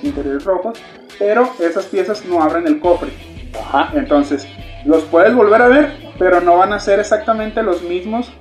interiores 0.03 0.45
rojos, 0.45 0.79
pero 1.19 1.49
esas 1.61 1.87
piezas 1.87 2.25
no 2.27 2.43
abren 2.43 2.67
el 2.67 2.79
cofre. 2.79 3.11
Entonces, 3.95 4.47
los 4.85 5.05
puedes 5.05 5.35
volver 5.35 5.63
a 5.63 5.69
ver, 5.69 5.93
pero 6.19 6.41
no 6.41 6.59
van 6.59 6.73
a 6.73 6.81
ser 6.81 7.01
exactamente 7.01 7.63
los 7.63 7.83
mismos 7.83 8.33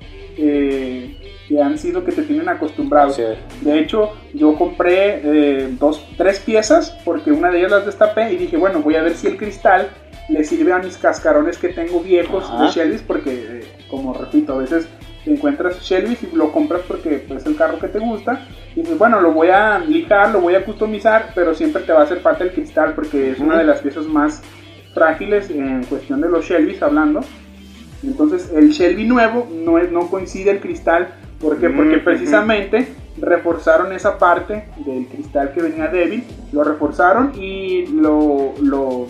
eh, 0.43 1.15
que 1.47 1.61
han 1.61 1.77
sido 1.77 2.03
que 2.03 2.11
te 2.11 2.23
tienen 2.23 2.49
acostumbrado. 2.49 3.13
De 3.61 3.79
hecho, 3.79 4.13
yo 4.33 4.55
compré 4.55 5.21
eh, 5.23 5.69
dos, 5.79 6.03
tres 6.17 6.39
piezas 6.39 6.97
porque 7.05 7.31
una 7.31 7.51
de 7.51 7.59
ellas 7.59 7.71
las 7.71 7.85
destapé 7.85 8.33
y 8.33 8.37
dije, 8.37 8.57
bueno, 8.57 8.81
voy 8.81 8.95
a 8.95 9.03
ver 9.03 9.13
si 9.13 9.27
el 9.27 9.37
cristal 9.37 9.89
le 10.29 10.43
sirve 10.43 10.73
a 10.73 10.79
mis 10.79 10.97
cascarones 10.97 11.57
que 11.57 11.69
tengo 11.69 11.99
viejos 11.99 12.49
de 12.59 12.67
Shelby's 12.69 13.03
porque, 13.03 13.31
eh, 13.33 13.85
como 13.87 14.13
repito, 14.13 14.53
a 14.53 14.57
veces 14.57 14.87
encuentras 15.25 15.79
Shelby's 15.81 16.23
y 16.23 16.35
lo 16.35 16.51
compras 16.51 16.81
porque 16.87 17.23
es 17.29 17.45
el 17.45 17.55
carro 17.55 17.77
que 17.77 17.87
te 17.87 17.99
gusta 17.99 18.47
y 18.75 18.81
dices, 18.81 18.97
bueno, 18.97 19.21
lo 19.21 19.31
voy 19.31 19.49
a 19.49 19.77
lijar, 19.77 20.31
lo 20.31 20.41
voy 20.41 20.55
a 20.55 20.65
customizar, 20.65 21.33
pero 21.35 21.53
siempre 21.53 21.83
te 21.83 21.93
va 21.93 21.99
a 21.99 22.03
hacer 22.03 22.21
falta 22.21 22.43
el 22.43 22.51
cristal 22.51 22.93
porque 22.95 23.31
es 23.31 23.39
una 23.39 23.59
de 23.59 23.65
las 23.65 23.81
piezas 23.81 24.05
más 24.05 24.41
frágiles 24.93 25.49
en 25.51 25.83
cuestión 25.83 26.21
de 26.21 26.29
los 26.29 26.45
Shelby's 26.45 26.81
hablando. 26.81 27.21
Entonces 28.03 28.51
el 28.53 28.69
Shelby 28.69 29.05
nuevo 29.05 29.47
no, 29.51 29.77
es, 29.77 29.91
no 29.91 30.07
coincide 30.09 30.51
el 30.51 30.59
cristal. 30.59 31.13
¿Por 31.39 31.57
qué? 31.57 31.69
Porque 31.69 31.97
precisamente 31.97 32.87
reforzaron 33.17 33.91
esa 33.93 34.17
parte 34.17 34.65
del 34.85 35.07
cristal 35.07 35.51
que 35.53 35.61
venía 35.61 35.87
débil, 35.87 36.23
lo 36.51 36.63
reforzaron 36.63 37.33
y 37.35 37.87
lo, 37.87 38.53
lo, 38.61 39.07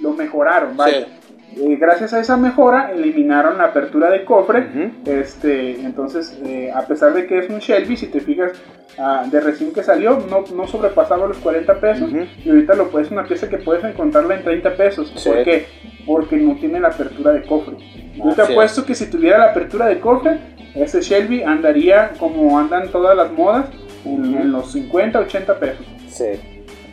lo 0.00 0.12
mejoraron. 0.12 0.76
Vaya. 0.76 1.06
Eh, 1.56 1.76
gracias 1.80 2.12
a 2.14 2.20
esa 2.20 2.36
mejora 2.36 2.92
eliminaron 2.92 3.58
la 3.58 3.64
apertura 3.64 4.10
de 4.10 4.24
cofre. 4.24 4.92
este, 5.04 5.80
entonces, 5.80 6.38
eh, 6.44 6.70
a 6.74 6.82
pesar 6.86 7.12
de 7.12 7.26
que 7.26 7.38
es 7.38 7.50
un 7.50 7.58
Shelby, 7.58 7.96
si 7.96 8.06
te 8.06 8.20
fijas, 8.20 8.52
ah, 8.98 9.24
de 9.30 9.40
recién 9.40 9.72
que 9.72 9.82
salió, 9.82 10.18
no, 10.30 10.44
no 10.54 10.66
sobrepasaba 10.66 11.26
los 11.26 11.38
40 11.38 11.80
pesos. 11.80 12.10
Y 12.44 12.48
ahorita 12.48 12.74
lo 12.74 12.90
puedes, 12.90 13.10
una 13.10 13.24
pieza 13.24 13.48
que 13.48 13.58
puedes 13.58 13.82
encontrarla 13.84 14.36
en 14.36 14.44
30 14.44 14.76
pesos. 14.76 15.10
¿Por 15.10 15.42
qué? 15.42 15.66
Porque 16.06 16.36
no 16.36 16.56
tiene 16.56 16.80
la 16.80 16.88
apertura 16.88 17.32
de 17.32 17.42
cofre. 17.42 17.76
Yo 18.14 18.32
te 18.34 18.42
apuesto 18.42 18.84
que 18.84 18.94
si 18.94 19.10
tuviera 19.10 19.38
la 19.38 19.50
apertura 19.50 19.86
de 19.86 19.98
cofre, 19.98 20.38
ese 20.74 21.00
Shelby 21.00 21.42
andaría 21.42 22.12
como 22.18 22.58
andan 22.58 22.88
todas 22.88 23.16
las 23.16 23.32
modas, 23.32 23.66
en, 24.04 24.50
los 24.50 24.72
50, 24.72 25.18
80 25.18 25.58
pesos. 25.58 25.86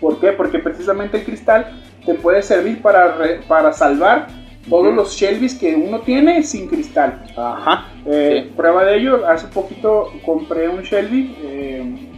¿Por 0.01 0.19
qué? 0.19 0.31
Porque 0.33 0.59
precisamente 0.59 1.17
el 1.17 1.23
cristal 1.23 1.81
te 2.05 2.13
puede 2.13 2.41
servir 2.41 2.81
para, 2.81 3.15
para 3.47 3.73
salvar 3.73 4.27
todos 4.69 4.93
los 4.93 5.13
Shelbys 5.15 5.55
que 5.55 5.75
uno 5.75 6.01
tiene 6.01 6.43
sin 6.43 6.67
cristal. 6.67 7.23
Ajá. 7.35 7.87
Eh, 8.05 8.51
prueba 8.55 8.85
de 8.85 8.97
ello, 8.97 9.27
hace 9.27 9.47
poquito 9.47 10.11
compré 10.25 10.69
un 10.69 10.81
Shelby 10.81 11.35
eh, 11.41 12.09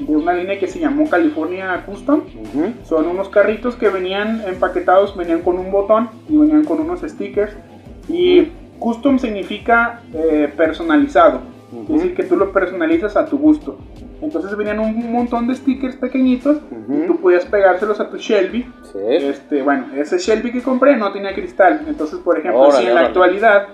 de 0.00 0.16
una 0.16 0.32
línea 0.32 0.58
que 0.58 0.66
se 0.66 0.78
llamó 0.78 1.08
California 1.08 1.82
Custom. 1.86 2.22
Son 2.84 3.06
unos 3.06 3.28
carritos 3.28 3.76
que 3.76 3.88
venían 3.88 4.42
empaquetados, 4.46 5.16
venían 5.16 5.42
con 5.42 5.58
un 5.58 5.70
botón 5.70 6.10
y 6.28 6.36
venían 6.36 6.64
con 6.64 6.80
unos 6.80 7.00
stickers. 7.00 7.54
Y 8.08 8.48
custom 8.78 9.18
significa 9.18 10.02
eh, 10.12 10.52
personalizado. 10.56 11.40
Es 11.82 11.88
decir, 11.88 12.14
que 12.14 12.24
tú 12.24 12.36
lo 12.36 12.52
personalizas 12.52 13.16
a 13.16 13.26
tu 13.26 13.38
gusto. 13.38 13.78
Entonces 14.22 14.56
venían 14.56 14.78
un 14.78 15.12
montón 15.12 15.48
de 15.48 15.54
stickers 15.56 15.96
pequeñitos 15.96 16.58
y 16.88 17.06
tú 17.06 17.20
podías 17.20 17.44
pegárselos 17.44 17.98
a 17.98 18.08
tu 18.08 18.16
Shelby. 18.16 18.64
Este, 18.94 19.62
bueno, 19.62 19.86
ese 19.96 20.18
Shelby 20.18 20.52
que 20.52 20.62
compré 20.62 20.96
no 20.96 21.12
tenía 21.12 21.34
cristal. 21.34 21.82
Entonces, 21.88 22.20
por 22.20 22.38
ejemplo, 22.38 22.70
si 22.70 22.86
en 22.86 22.94
la 22.94 23.00
actualidad 23.02 23.66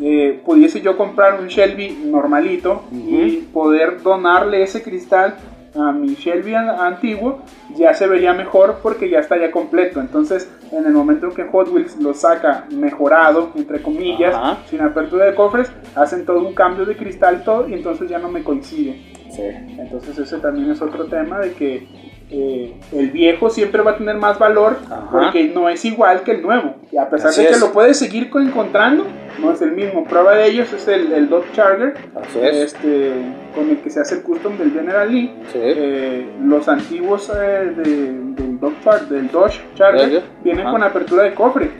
eh, 0.00 0.42
pudiese 0.44 0.80
yo 0.80 0.96
comprar 0.96 1.40
un 1.40 1.46
Shelby 1.46 2.06
normalito 2.06 2.82
y 2.92 3.48
poder 3.52 4.02
donarle 4.02 4.62
ese 4.62 4.82
cristal 4.82 5.36
a 5.74 5.92
mi 5.92 6.14
Shelby 6.14 6.54
antiguo, 6.54 7.42
ya 7.76 7.94
se 7.94 8.06
vería 8.06 8.32
mejor 8.32 8.78
porque 8.82 9.08
ya 9.08 9.18
estaría 9.18 9.50
completo. 9.50 10.00
Entonces, 10.00 10.48
en 10.70 10.86
el 10.86 10.92
momento 10.92 11.26
en 11.26 11.34
que 11.34 11.44
Hot 11.44 11.68
Wheels 11.68 11.96
lo 11.96 12.14
saca 12.14 12.66
mejorado, 12.70 13.50
entre 13.56 13.82
comillas, 13.82 14.58
sin 14.68 14.80
apertura 14.80 15.26
de 15.26 15.34
cofres, 15.34 15.70
hacen 15.94 16.24
todo 16.24 16.46
un 16.46 16.54
cambio 16.54 16.84
de 16.84 16.96
cristal 16.96 17.42
todo 17.44 17.68
y 17.68 17.74
entonces 17.74 18.08
ya 18.08 18.18
no 18.18 18.28
me 18.28 18.42
coincide. 18.42 19.14
Entonces 19.38 20.18
ese 20.18 20.38
también 20.38 20.70
es 20.70 20.80
otro 20.80 21.06
tema 21.06 21.40
de 21.40 21.52
que 21.52 21.88
eh, 22.30 22.73
el 22.94 23.10
viejo 23.10 23.50
siempre 23.50 23.82
va 23.82 23.92
a 23.92 23.96
tener 23.96 24.16
más 24.16 24.38
valor 24.38 24.76
porque 25.10 25.50
no 25.54 25.68
es 25.68 25.84
igual 25.84 26.22
que 26.22 26.32
el 26.32 26.42
nuevo. 26.42 26.76
Y 26.92 26.96
a 26.96 27.08
pesar 27.08 27.32
de 27.32 27.46
que 27.46 27.58
lo 27.58 27.72
puedes 27.72 27.98
seguir 27.98 28.30
encontrando, 28.34 29.04
no 29.40 29.52
es 29.52 29.60
el 29.62 29.72
mismo. 29.72 30.04
Prueba 30.04 30.34
de 30.34 30.46
ellos 30.46 30.72
es 30.72 30.86
el, 30.86 31.12
el 31.12 31.28
Dodge 31.28 31.52
Charger, 31.52 31.94
este, 32.34 33.12
con 33.54 33.68
el 33.70 33.78
que 33.78 33.90
se 33.90 34.00
hace 34.00 34.16
el 34.16 34.22
custom 34.22 34.56
del 34.56 34.72
General 34.72 35.10
Lee. 35.10 35.32
Eh, 35.54 36.26
los 36.44 36.68
antiguos 36.68 37.30
eh, 37.30 37.72
del, 37.76 38.60
Dodge, 38.60 39.08
del 39.10 39.30
Dodge 39.30 39.60
Charger 39.74 40.22
vienen 40.42 40.70
con 40.70 40.82
apertura 40.82 41.24
de 41.24 41.34
cofre. 41.34 41.70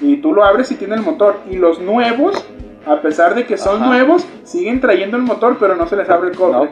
Y 0.00 0.18
tú 0.18 0.32
lo 0.32 0.44
abres 0.44 0.70
y 0.70 0.76
tiene 0.76 0.94
el 0.94 1.02
motor. 1.02 1.40
Y 1.50 1.56
los 1.56 1.80
nuevos 1.80 2.46
a 2.86 3.02
pesar 3.02 3.34
de 3.34 3.44
que 3.44 3.58
son 3.58 3.80
nuevos, 3.80 4.26
siguen 4.44 4.80
trayendo 4.80 5.16
el 5.16 5.22
motor, 5.22 5.58
pero 5.60 5.76
no 5.76 5.86
se 5.86 5.96
les 5.96 6.08
abre 6.08 6.30
el 6.30 6.36
cofre. 6.36 6.70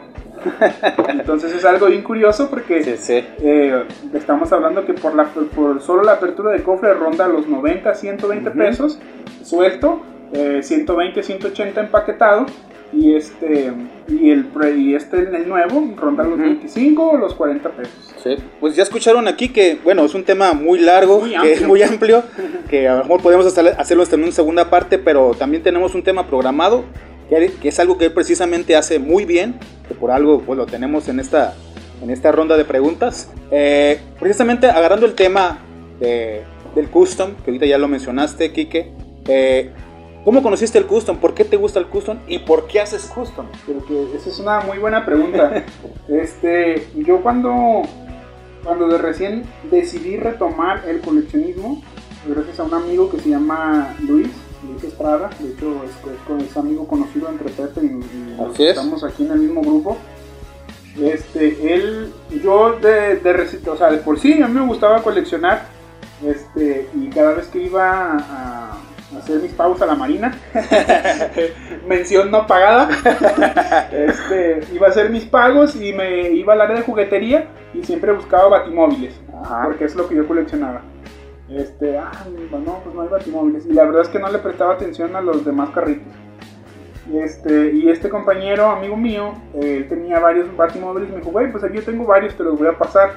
Entonces 1.09 1.53
es 1.53 1.65
algo 1.65 1.87
bien 1.87 2.03
curioso 2.03 2.49
porque 2.49 2.97
eh, 3.07 3.83
estamos 4.13 4.51
hablando 4.51 4.85
que 4.85 4.93
por, 4.93 5.15
la, 5.15 5.25
por 5.25 5.81
solo 5.81 6.03
la 6.03 6.13
apertura 6.13 6.51
de 6.51 6.63
cofre 6.63 6.93
ronda 6.93 7.27
los 7.27 7.47
90, 7.47 7.93
120 7.93 8.51
pesos 8.51 8.99
suelto, 9.43 10.01
120, 10.31 11.19
eh, 11.19 11.23
180 11.23 11.81
empaquetado 11.81 12.45
y 12.91 13.15
este 13.15 13.71
y 14.07 14.31
el 14.31 14.47
y 14.75 14.95
este 14.95 15.19
el 15.19 15.47
nuevo 15.47 15.93
ronda 15.95 16.23
los 16.23 16.39
25 16.39 17.09
o 17.09 17.17
los 17.17 17.35
40 17.35 17.69
pesos. 17.69 18.15
Sí. 18.23 18.35
Pues 18.59 18.75
ya 18.75 18.83
escucharon 18.83 19.27
aquí 19.27 19.49
que 19.49 19.77
bueno, 19.83 20.03
es 20.03 20.15
un 20.15 20.23
tema 20.23 20.53
muy 20.53 20.79
largo, 20.79 21.21
muy 21.21 21.31
que 21.31 21.65
muy 21.65 21.83
amplio, 21.83 22.23
que 22.69 22.87
a 22.87 22.95
lo 22.95 23.03
mejor 23.03 23.21
podemos 23.21 23.45
hacerlo 23.45 24.03
hasta 24.03 24.15
en 24.15 24.23
una 24.23 24.31
segunda 24.31 24.69
parte, 24.69 24.97
pero 24.97 25.33
también 25.37 25.63
tenemos 25.63 25.93
un 25.95 26.03
tema 26.03 26.25
programado 26.27 26.83
que, 27.29 27.67
es 27.67 27.79
algo 27.79 27.97
que 27.97 28.05
él 28.05 28.13
precisamente 28.13 28.75
hace 28.75 28.99
muy 28.99 29.25
bien, 29.25 29.55
que 29.87 29.93
por 29.93 30.11
algo 30.11 30.41
pues 30.41 30.57
lo 30.57 30.65
tenemos 30.65 31.07
en 31.07 31.19
esta 31.19 31.53
en 32.01 32.09
esta 32.09 32.31
ronda 32.31 32.57
de 32.57 32.65
preguntas. 32.65 33.29
Eh, 33.51 33.99
precisamente 34.19 34.67
agarrando 34.67 35.05
el 35.05 35.15
tema 35.15 35.59
del 35.99 36.89
custom, 36.89 37.35
que 37.43 37.51
ahorita 37.51 37.65
ya 37.65 37.77
lo 37.77 37.87
mencionaste, 37.87 38.51
Kike. 38.51 38.91
Eh, 39.27 39.69
¿Cómo 40.23 40.43
conociste 40.43 40.77
el 40.77 40.85
custom? 40.85 41.17
¿Por 41.17 41.33
qué 41.33 41.45
te 41.45 41.55
gusta 41.55 41.79
el 41.79 41.87
custom? 41.87 42.19
¿Y 42.27 42.39
por 42.39 42.67
qué 42.67 42.81
haces 42.81 43.05
custom? 43.05 43.47
Porque 43.65 44.15
esa 44.15 44.29
es 44.29 44.39
una 44.39 44.61
muy 44.61 44.77
buena 44.77 45.05
pregunta. 45.05 45.63
este, 46.07 46.87
yo 46.95 47.21
cuando, 47.21 47.83
cuando 48.63 48.87
de 48.87 48.97
recién 48.97 49.43
decidí 49.71 50.17
retomar 50.17 50.83
el 50.87 50.99
coleccionismo, 50.99 51.81
gracias 52.27 52.59
a 52.59 52.63
un 52.63 52.73
amigo 52.73 53.09
que 53.09 53.19
se 53.19 53.29
llama 53.29 53.95
Luis, 54.05 54.29
Luis 54.67 54.83
Estrada, 54.83 55.29
de 55.39 55.49
hecho 55.49 55.83
es, 55.83 56.47
es, 56.49 56.57
amigo 56.57 56.87
conocido 56.87 57.29
entre 57.29 57.49
Pepe 57.49 57.81
y, 57.81 58.63
estamos 58.63 59.03
aquí 59.03 59.25
en 59.25 59.31
el 59.31 59.39
mismo 59.39 59.61
grupo. 59.61 59.97
Este, 61.01 61.73
él, 61.73 62.11
yo 62.43 62.77
de, 62.79 63.17
de, 63.17 63.69
o 63.69 63.77
sea, 63.77 63.89
de 63.89 63.99
por 63.99 64.19
sí 64.19 64.41
a 64.41 64.47
mí 64.47 64.53
me 64.53 64.65
gustaba 64.65 65.01
coleccionar, 65.01 65.67
este, 66.25 66.89
y 66.93 67.07
cada 67.09 67.35
vez 67.35 67.47
que 67.47 67.63
iba 67.63 68.17
a 68.17 68.77
hacer 69.17 69.41
mis 69.41 69.53
pagos 69.53 69.81
a 69.81 69.85
la 69.85 69.95
marina. 69.95 70.37
Mención 71.87 72.29
no 72.29 72.45
pagada. 72.45 72.89
este, 73.91 74.61
iba 74.73 74.87
a 74.87 74.89
hacer 74.89 75.09
mis 75.09 75.25
pagos 75.25 75.75
y 75.75 75.93
me 75.93 76.31
iba 76.31 76.53
al 76.53 76.61
área 76.61 76.77
de 76.77 76.83
juguetería 76.83 77.47
y 77.73 77.83
siempre 77.83 78.11
buscaba 78.11 78.49
batimóviles. 78.49 79.19
Porque 79.63 79.85
es 79.85 79.95
lo 79.95 80.07
que 80.07 80.15
yo 80.15 80.27
coleccionaba. 80.27 80.81
Este, 81.49 81.97
ah, 81.97 82.11
no, 82.51 82.79
pues 82.83 82.95
no 82.95 83.01
hay 83.01 83.07
batimóviles. 83.07 83.65
Y 83.65 83.73
la 83.73 83.85
verdad 83.85 84.03
es 84.03 84.09
que 84.09 84.19
no 84.19 84.29
le 84.29 84.39
prestaba 84.39 84.73
atención 84.73 85.15
a 85.15 85.21
los 85.21 85.43
demás 85.43 85.69
carritos. 85.71 86.13
Este, 87.13 87.71
y 87.73 87.89
este 87.89 88.07
compañero, 88.07 88.67
amigo 88.67 88.95
mío, 88.95 89.33
él 89.59 89.87
tenía 89.87 90.19
varios 90.19 90.55
batimóviles 90.55 91.09
me 91.09 91.17
dijo, 91.17 91.31
güey, 91.31 91.51
pues 91.51 91.63
aquí 91.63 91.77
yo 91.77 91.83
tengo 91.83 92.05
varios, 92.05 92.35
te 92.35 92.43
los 92.43 92.57
voy 92.57 92.67
a 92.67 92.77
pasar. 92.77 93.13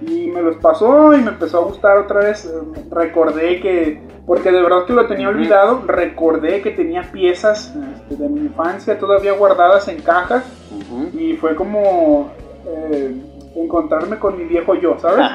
Y 0.00 0.28
me 0.28 0.42
los 0.42 0.56
pasó 0.56 1.14
y 1.14 1.22
me 1.22 1.30
empezó 1.30 1.58
a 1.58 1.64
gustar 1.64 1.98
otra 1.98 2.20
vez. 2.20 2.52
Recordé 2.90 3.60
que, 3.60 4.00
porque 4.26 4.52
de 4.52 4.62
verdad 4.62 4.84
que 4.86 4.92
lo 4.92 5.06
tenía 5.06 5.28
olvidado, 5.28 5.82
recordé 5.86 6.60
que 6.60 6.70
tenía 6.70 7.02
piezas 7.10 7.74
este, 7.94 8.22
de 8.22 8.28
mi 8.28 8.40
infancia 8.40 8.98
todavía 8.98 9.32
guardadas 9.32 9.88
en 9.88 10.02
cajas. 10.02 10.44
Y 11.14 11.34
fue 11.36 11.56
como 11.56 12.30
eh, 12.66 13.16
encontrarme 13.56 14.18
con 14.18 14.36
mi 14.36 14.44
viejo 14.44 14.74
yo, 14.74 14.98
¿sabes? 14.98 15.26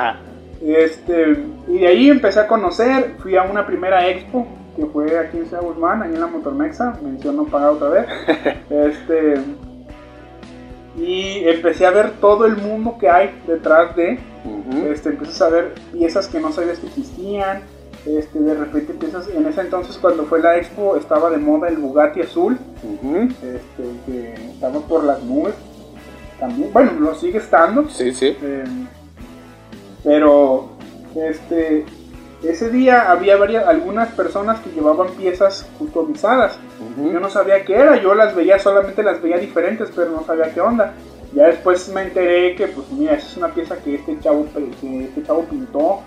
Este, 0.62 1.44
y 1.68 1.80
de 1.80 1.88
ahí 1.88 2.10
empecé 2.10 2.40
a 2.40 2.48
conocer, 2.48 3.16
fui 3.20 3.36
a 3.36 3.44
una 3.44 3.66
primera 3.66 4.08
expo 4.08 4.48
que 4.76 4.86
fue 4.86 5.18
aquí 5.18 5.38
en 5.38 5.48
Ciudad 5.48 5.64
Guzmán, 5.64 6.04
ahí 6.04 6.14
en 6.14 6.22
la 6.22 6.28
Motormexa, 6.28 6.98
mención 7.02 7.36
no 7.36 7.46
pagada 7.46 7.72
otra 7.72 7.90
vez. 7.90 8.06
este, 8.70 9.36
y 10.98 11.48
empecé 11.48 11.86
a 11.86 11.92
ver 11.92 12.12
todo 12.22 12.46
el 12.46 12.58
mundo 12.58 12.98
que 13.00 13.10
hay 13.10 13.32
detrás 13.48 13.96
de. 13.96 14.20
este, 14.90 15.10
empiezas 15.10 15.42
a 15.42 15.50
ver 15.50 15.74
piezas 15.92 16.28
que 16.28 16.40
no 16.40 16.52
sabías 16.52 16.80
que 16.80 16.88
existían. 16.88 17.62
Este, 18.06 18.40
de 18.40 18.56
repente 18.56 18.94
empiezas, 18.94 19.28
en 19.30 19.46
ese 19.46 19.62
entonces 19.62 19.96
cuando 19.98 20.24
fue 20.26 20.42
la 20.42 20.58
expo 20.58 20.96
estaba 20.96 21.30
de 21.30 21.38
moda 21.38 21.68
el 21.68 21.78
Bugatti 21.78 22.22
azul, 22.22 22.58
este, 22.84 23.84
que 24.08 24.34
estaba 24.34 24.80
por 24.80 25.04
las 25.04 25.22
nubes 25.22 25.54
también, 26.40 26.74
bueno, 26.74 26.94
lo 27.00 27.14
sigue 27.14 27.38
estando. 27.38 27.88
Sí, 27.90 28.12
sí. 28.12 28.36
Eh, 28.42 28.64
pero 30.04 30.70
este 31.16 31.86
ese 32.44 32.72
día 32.72 33.12
había 33.12 33.38
varias, 33.38 33.68
algunas 33.68 34.10
personas 34.14 34.60
que 34.62 34.72
llevaban 34.72 35.10
piezas 35.12 35.70
customizadas. 35.78 36.58
Yo 36.98 37.20
no 37.20 37.30
sabía 37.30 37.64
qué 37.64 37.76
era, 37.76 38.02
yo 38.02 38.16
las 38.16 38.36
veía, 38.36 38.58
solamente 38.58 39.04
las 39.04 39.22
veía 39.22 39.38
diferentes, 39.38 39.92
pero 39.96 40.10
no 40.10 40.24
sabía 40.24 40.52
qué 40.52 40.60
onda. 40.60 40.94
Ya 41.36 41.48
después 41.48 41.88
me 41.94 42.02
enteré 42.02 42.56
que, 42.56 42.68
pues 42.68 42.90
mira, 42.92 43.14
esa 43.14 43.28
es 43.28 43.38
una 43.38 43.50
pieza 43.50 43.78
que 43.78 43.96
este 43.96 44.20
chavo, 44.20 44.48
que 44.82 45.04
este 45.06 45.24
chavo 45.24 45.44
pintó. 45.44 46.02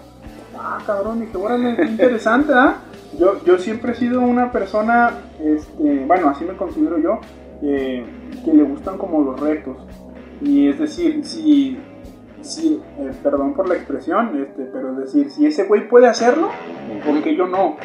Ah, 0.58 0.78
cabrón, 0.84 1.20
dije, 1.20 1.36
órale, 1.36 1.76
qué 1.76 1.82
interesante, 1.84 2.52
¿ah? 2.52 2.78
Yo, 3.18 3.42
yo 3.44 3.58
siempre 3.58 3.92
he 3.92 3.94
sido 3.94 4.20
una 4.20 4.50
persona, 4.50 5.12
este, 5.40 6.04
bueno, 6.04 6.30
así 6.30 6.44
me 6.44 6.56
considero 6.56 6.98
yo, 6.98 7.20
que 7.60 8.04
le 8.52 8.62
gustan 8.64 8.98
como 8.98 9.22
los 9.22 9.38
retos. 9.38 9.76
Y 10.40 10.68
es 10.68 10.80
decir, 10.80 11.24
si 11.24 11.78
sí, 12.44 12.80
eh, 12.98 13.10
perdón 13.22 13.54
por 13.54 13.68
la 13.68 13.74
expresión, 13.74 14.40
este, 14.40 14.64
pero 14.64 14.92
es 14.92 14.98
decir, 14.98 15.30
si 15.30 15.46
ese 15.46 15.64
güey 15.64 15.88
puede 15.88 16.06
hacerlo, 16.06 16.50
¿por 17.04 17.22
qué 17.22 17.34
yo 17.34 17.46
no? 17.46 17.76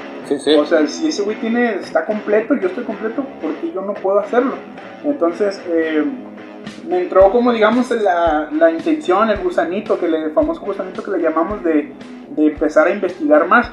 O 0.59 0.65
sea, 0.65 0.85
si 0.87 1.07
ese 1.07 1.23
güey 1.23 1.39
tiene, 1.39 1.75
está 1.75 2.05
completo, 2.05 2.55
yo 2.55 2.67
estoy 2.67 2.83
completo, 2.83 3.25
¿por 3.41 3.53
qué 3.55 3.71
yo 3.71 3.81
no 3.81 3.93
puedo 3.93 4.19
hacerlo? 4.19 4.53
Entonces, 5.03 5.61
eh, 5.67 6.03
me 6.87 7.03
entró 7.03 7.31
como 7.31 7.51
digamos 7.51 7.89
la, 7.91 8.49
la, 8.51 8.71
intención, 8.71 9.29
el 9.29 9.39
gusanito, 9.39 9.99
que 9.99 10.07
le, 10.07 10.25
el 10.25 10.31
famoso 10.31 10.61
gusanito 10.61 11.03
que 11.03 11.11
le 11.11 11.21
llamamos 11.21 11.63
de, 11.63 11.93
de 12.35 12.47
empezar 12.47 12.87
a 12.87 12.91
investigar 12.91 13.47
más. 13.47 13.71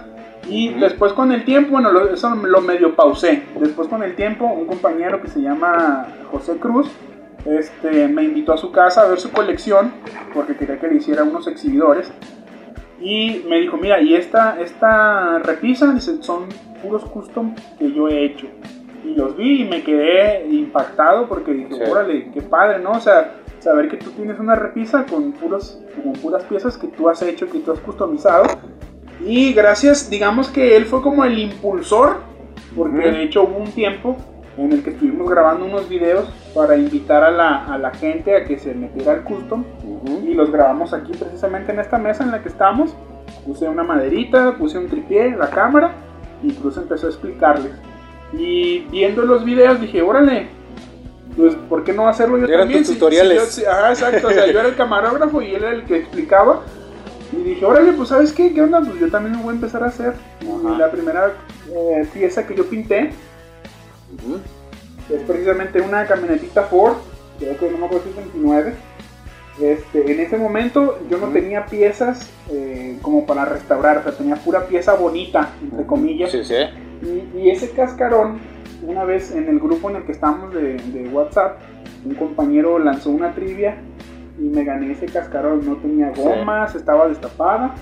Y 0.49 0.75
después 0.75 1.13
con 1.13 1.33
el 1.33 1.45
tiempo, 1.45 1.73
bueno, 1.73 1.91
eso 2.07 2.35
lo 2.37 2.61
medio 2.61 2.95
pausé. 2.95 3.43
Después 3.59 3.89
con 3.89 4.03
el 4.05 4.15
tiempo, 4.15 4.47
un 4.47 4.67
compañero 4.67 5.21
que 5.21 5.29
se 5.29 5.41
llama 5.41 6.07
José 6.31 6.57
Cruz, 6.59 6.89
este, 7.47 8.09
me 8.09 8.25
invitó 8.25 8.53
a 8.53 8.57
su 8.57 8.73
casa 8.73 9.03
a 9.03 9.09
ver 9.09 9.21
su 9.21 9.31
colección 9.31 9.93
porque 10.35 10.57
quería 10.57 10.79
que 10.79 10.89
le 10.89 10.97
hiciera 10.97 11.23
unos 11.23 11.47
exhibidores. 11.47 12.11
Y 13.01 13.45
me 13.49 13.61
dijo, 13.61 13.77
mira, 13.77 14.01
y 14.01 14.15
esta, 14.15 14.61
esta 14.61 15.39
repisa, 15.39 15.93
dice, 15.93 16.23
son 16.23 16.49
puros 16.83 17.05
custom 17.05 17.55
que 17.79 17.93
yo 17.93 18.09
he 18.09 18.25
hecho. 18.25 18.47
Y 19.05 19.15
los 19.15 19.37
vi 19.37 19.63
y 19.63 19.65
me 19.69 19.83
quedé 19.83 20.47
impactado 20.49 21.29
porque 21.29 21.53
dije, 21.53 21.89
órale, 21.89 22.31
qué 22.33 22.43
padre, 22.43 22.81
¿no? 22.81 22.93
O 22.93 23.01
sea, 23.01 23.37
saber 23.61 23.89
que 23.89 23.99
tú 23.99 24.11
tienes 24.11 24.39
una 24.41 24.57
repisa 24.57 25.05
con, 25.07 25.33
puros, 25.33 25.81
con 26.03 26.15
puras 26.15 26.43
piezas 26.45 26.77
que 26.77 26.89
tú 26.89 27.09
has 27.09 27.23
hecho, 27.23 27.49
que 27.49 27.61
tú 27.61 27.73
has 27.73 27.81
customizado. 27.81 28.45
Y 29.25 29.53
gracias, 29.53 30.11
digamos 30.11 30.49
que 30.49 30.77
él 30.77 30.87
fue 30.87 31.03
como 31.03 31.25
el 31.25 31.39
impulsor, 31.39 32.17
porque 32.75 33.11
de 33.11 33.23
hecho 33.23 33.45
hubo 33.45 33.59
un 33.59 33.71
tiempo 33.71 34.17
en 34.57 34.73
el 34.73 34.83
que 34.83 34.91
estuvimos 34.91 35.29
grabando 35.31 35.67
unos 35.67 35.89
videos 35.89 36.29
para 36.57 36.75
invitar 36.75 37.23
a 37.23 37.31
la, 37.31 37.67
a 37.67 37.77
la 37.77 37.91
gente 37.91 38.35
a 38.35 38.45
que 38.47 38.59
se 38.59 38.75
metiera 38.75 39.13
al 39.13 39.25
custom 39.25 39.63
y 40.25 40.33
los 40.33 40.51
grabamos 40.51 40.95
aquí 40.95 41.13
precisamente 41.13 41.71
en 41.71 41.81
esta 41.81 41.99
mesa 41.99 42.25
en 42.25 42.31
la 42.31 42.43
que 42.43 42.49
estamos. 42.49 42.95
Puse 43.45 43.69
una 43.69 43.83
maderita, 43.83 44.57
puse 44.57 44.79
un 44.79 44.89
tripié, 44.89 45.37
la 45.37 45.51
cámara 45.51 45.93
y 46.43 46.49
incluso 46.49 46.81
empezó 46.81 47.09
a 47.09 47.11
explicarles. 47.11 47.73
Y 48.33 48.81
viendo 48.91 49.23
los 49.23 49.45
videos 49.45 49.79
dije, 49.83 50.01
órale, 50.01 50.49
pues 51.37 51.55
¿por 51.69 51.85
qué 51.85 51.93
no 51.93 52.09
hacerlo 52.09 52.39
yo 52.39 52.49
también? 52.49 52.85
Tus 52.85 52.95
tutoriales. 52.95 53.63
ajá, 53.69 53.91
exacto, 53.91 54.29
o 54.29 54.31
sea, 54.31 54.47
yo 54.47 54.59
era 54.59 54.69
el 54.69 54.77
camarógrafo 54.77 55.43
y 55.43 55.55
él 55.55 55.63
era 55.63 55.75
el 55.75 55.85
que 55.85 55.99
explicaba. 55.99 56.63
Y 57.33 57.43
dije, 57.43 57.67
órale, 57.67 57.93
pues 57.93 58.09
¿sabes 58.09 58.33
qué? 58.33 58.55
¿Qué 58.55 58.63
onda? 58.63 58.81
Pues 58.81 58.99
yo 58.99 59.11
también 59.11 59.37
me 59.37 59.43
voy 59.43 59.53
a 59.53 59.57
empezar 59.57 59.83
a 59.83 59.89
hacer. 59.89 60.15
la 60.79 60.91
primera 60.91 61.35
eh, 61.71 62.09
pieza 62.15 62.47
que 62.47 62.55
yo 62.55 62.65
pinté 62.65 63.11
es 65.11 65.23
precisamente 65.23 65.81
una 65.81 66.07
camionetita 66.07 66.63
Ford, 66.65 66.97
creo 67.39 67.57
que 67.57 67.71
no 67.71 67.79
me 67.79 67.87
acuerdo 67.87 68.05
si 68.05 68.11
es 68.11 68.17
29. 68.17 68.75
Este, 69.61 70.13
en 70.13 70.21
ese 70.21 70.37
momento 70.37 70.99
yo 71.09 71.17
no 71.17 71.29
tenía 71.29 71.65
piezas 71.65 72.31
eh, 72.51 72.99
como 73.01 73.25
para 73.25 73.47
restaurar, 73.47 73.99
o 73.99 74.03
sea, 74.03 74.13
tenía 74.13 74.37
pura 74.37 74.67
pieza 74.67 74.95
bonita, 74.95 75.51
entre 75.63 75.87
comillas. 75.87 76.31
Sí, 76.31 76.45
sí. 76.45 76.55
Y, 77.35 77.51
ese 77.51 77.71
cascarón, 77.71 78.39
una 78.83 79.05
vez 79.05 79.31
en 79.35 79.49
el 79.49 79.59
grupo 79.59 79.89
en 79.91 79.97
el 79.97 80.03
que 80.05 80.13
estábamos 80.13 80.55
de, 80.55 80.75
de 80.75 81.09
WhatsApp, 81.09 81.59
un 82.05 82.15
compañero 82.15 82.79
lanzó 82.79 83.11
una 83.11 83.35
trivia 83.35 83.79
y 84.39 84.43
me 84.43 84.65
gané 84.65 84.93
ese 84.93 85.07
cascarón. 85.07 85.65
No 85.65 85.77
tenía 85.77 86.11
gomas, 86.11 86.75
estaba 86.75 87.09
destapada 87.09 87.75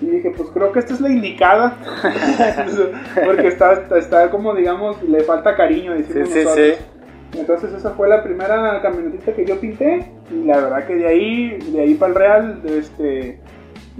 y 0.00 0.06
dije, 0.06 0.32
pues 0.36 0.48
creo 0.50 0.72
que 0.72 0.78
esta 0.78 0.94
es 0.94 1.00
la 1.00 1.10
indicada. 1.10 1.76
Porque 3.24 3.48
está, 3.48 3.72
está, 3.98 4.30
como, 4.30 4.54
digamos, 4.54 5.02
le 5.02 5.22
falta 5.22 5.56
cariño. 5.56 5.94
Sí, 5.96 6.04
sí, 6.26 6.44
sí. 6.54 6.72
Entonces 7.38 7.72
esa 7.72 7.90
fue 7.90 8.08
la 8.08 8.22
primera 8.22 8.80
camionetita 8.82 9.32
que 9.32 9.44
yo 9.44 9.60
pinté. 9.60 10.10
Y 10.30 10.44
la 10.44 10.56
verdad 10.56 10.86
que 10.86 10.96
de 10.96 11.06
ahí, 11.06 11.58
de 11.72 11.80
ahí 11.80 11.94
para 11.94 12.12
el 12.12 12.18
Real, 12.18 12.60
este, 12.64 13.40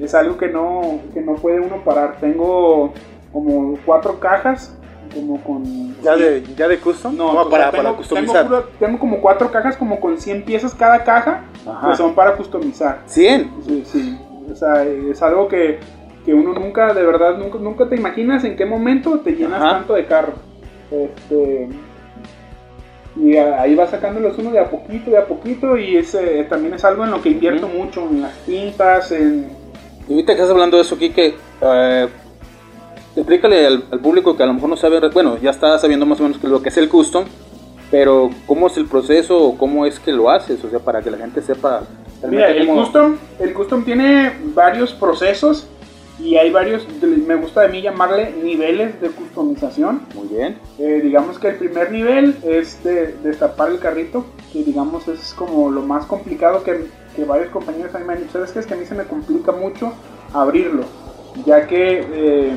es 0.01 0.15
algo 0.15 0.39
que 0.39 0.49
no, 0.49 1.01
que 1.13 1.21
no 1.21 1.35
puede 1.35 1.61
uno 1.61 1.85
parar. 1.85 2.17
Tengo 2.19 2.95
como 3.33 3.79
cuatro 3.85 4.19
cajas 4.19 4.77
como 5.15 5.43
con... 5.43 5.97
¿Ya 6.03 6.17
de, 6.17 6.43
ya 6.57 6.69
de 6.69 6.79
custom? 6.79 7.17
No, 7.17 7.49
para, 7.49 7.71
para, 7.71 7.93
customizar. 7.93 8.49
Tengo, 8.79 8.99
como 8.99 9.21
cuatro 9.21 9.51
cajas, 9.51 9.77
como 9.77 10.01
con 10.01 10.19
100 10.19 10.45
piezas 10.45 10.75
cada 10.75 11.03
caja, 11.05 11.43
que 11.89 11.97
son 11.97 12.15
para 12.15 12.37
customizar. 12.37 13.01
¿100? 13.09 13.51
Sí, 13.67 13.83
sí. 13.85 14.19
O 14.51 14.57
sea, 14.57 14.85
es 14.85 15.23
algo 15.23 15.49
que, 15.49 15.79
que 16.25 16.35
uno 16.35 16.53
nunca, 16.53 16.93
de 16.93 17.05
verdad, 17.05 17.39
nunca, 17.39 17.59
nunca 17.59 17.89
te 17.89 17.97
imaginas 17.97 18.45
en 18.45 18.57
qué 18.57 18.67
momento 18.67 19.21
te 19.21 19.33
llenas 19.33 19.61
tanto 19.61 19.95
de 19.95 20.07
carro. 20.07 20.35
Este, 20.91 21.69
y 23.17 23.37
ahí 23.37 23.75
va 23.75 23.87
sacándolos 23.87 24.39
uno 24.39 24.51
de 24.51 24.61
a 24.61 24.71
poquito, 24.71 25.11
de 25.11 25.19
a 25.19 25.27
poquito, 25.27 25.77
y 25.77 25.97
ese 25.97 26.45
también 26.45 26.75
es 26.75 26.85
algo 26.85 27.05
en 27.05 27.11
lo 27.11 27.21
que 27.21 27.31
invierto 27.31 27.69
mucho, 27.69 28.09
en 28.09 28.23
las 28.23 28.37
tintas, 28.47 29.13
en... 29.13 29.51
Y 30.09 30.13
ahorita 30.13 30.35
que 30.35 30.41
estás 30.41 30.51
hablando 30.51 30.77
de 30.77 30.83
eso, 30.83 30.99
Kike, 30.99 31.35
eh, 31.61 32.09
explícale 33.17 33.67
al, 33.67 33.85
al, 33.91 34.01
público 34.01 34.37
que 34.37 34.43
a 34.43 34.47
lo 34.47 34.55
mejor 34.55 34.71
no 34.71 34.77
sabe, 34.77 35.01
bueno, 35.11 35.39
ya 35.39 35.51
está 35.51 35.79
sabiendo 35.79 36.07
más 36.07 36.21
o 36.21 36.25
menos 36.25 36.43
lo 36.43 36.63
que 36.63 36.71
es 36.71 36.77
el 36.79 36.89
custom, 36.89 37.25
pero 37.91 38.31
¿cómo 38.47 38.69
es 38.69 38.77
el 38.77 38.87
proceso 38.87 39.37
o 39.37 39.59
cómo 39.59 39.85
es 39.85 39.99
que 39.99 40.13
lo 40.13 40.31
haces? 40.31 40.63
O 40.65 40.71
sea, 40.71 40.79
para 40.79 41.03
que 41.03 41.11
la 41.11 41.19
gente 41.19 41.43
sepa. 41.43 41.83
Mira, 42.29 42.51
el 42.51 42.67
custom, 42.67 43.17
el 43.39 43.55
custom 43.55 43.85
tiene 43.85 44.33
varios 44.55 44.93
procesos 44.93 45.67
y 46.19 46.37
hay 46.37 46.51
varios, 46.51 46.87
me 47.03 47.35
gusta 47.37 47.63
de 47.63 47.69
mí 47.69 47.81
llamarle 47.81 48.33
niveles 48.43 49.01
de 49.01 49.09
customización. 49.09 50.03
Muy 50.15 50.29
bien. 50.29 50.59
Eh, 50.79 51.01
digamos 51.03 51.39
que 51.39 51.49
el 51.49 51.57
primer 51.57 51.91
nivel 51.91 52.37
es 52.43 52.83
de 52.85 53.15
destapar 53.23 53.71
el 53.71 53.79
carrito, 53.79 54.27
que 54.53 54.63
digamos 54.63 55.09
es 55.09 55.33
como 55.33 55.71
lo 55.71 55.83
más 55.83 56.05
complicado 56.05 56.63
que, 56.63 56.87
que 57.17 57.25
varios 57.25 57.49
compañeros 57.51 57.95
a 57.95 57.99
mí 57.99 58.05
me 58.05 58.13
han 58.13 58.19
dicho, 58.21 58.33
¿sabes 58.33 58.53
qué? 58.53 58.59
Es 58.59 58.67
que 58.67 58.75
a 58.75 58.77
mí 58.77 58.85
se 58.85 58.95
me 58.95 59.05
complica 59.05 59.53
mucho 59.53 59.95
abrirlo, 60.35 60.85
ya 61.47 61.67
que 61.67 62.07
eh, 62.13 62.53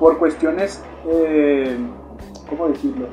por 0.00 0.18
cuestiones, 0.18 0.82
eh, 1.08 1.76
¿cómo 2.48 2.68
decirlo? 2.68 3.06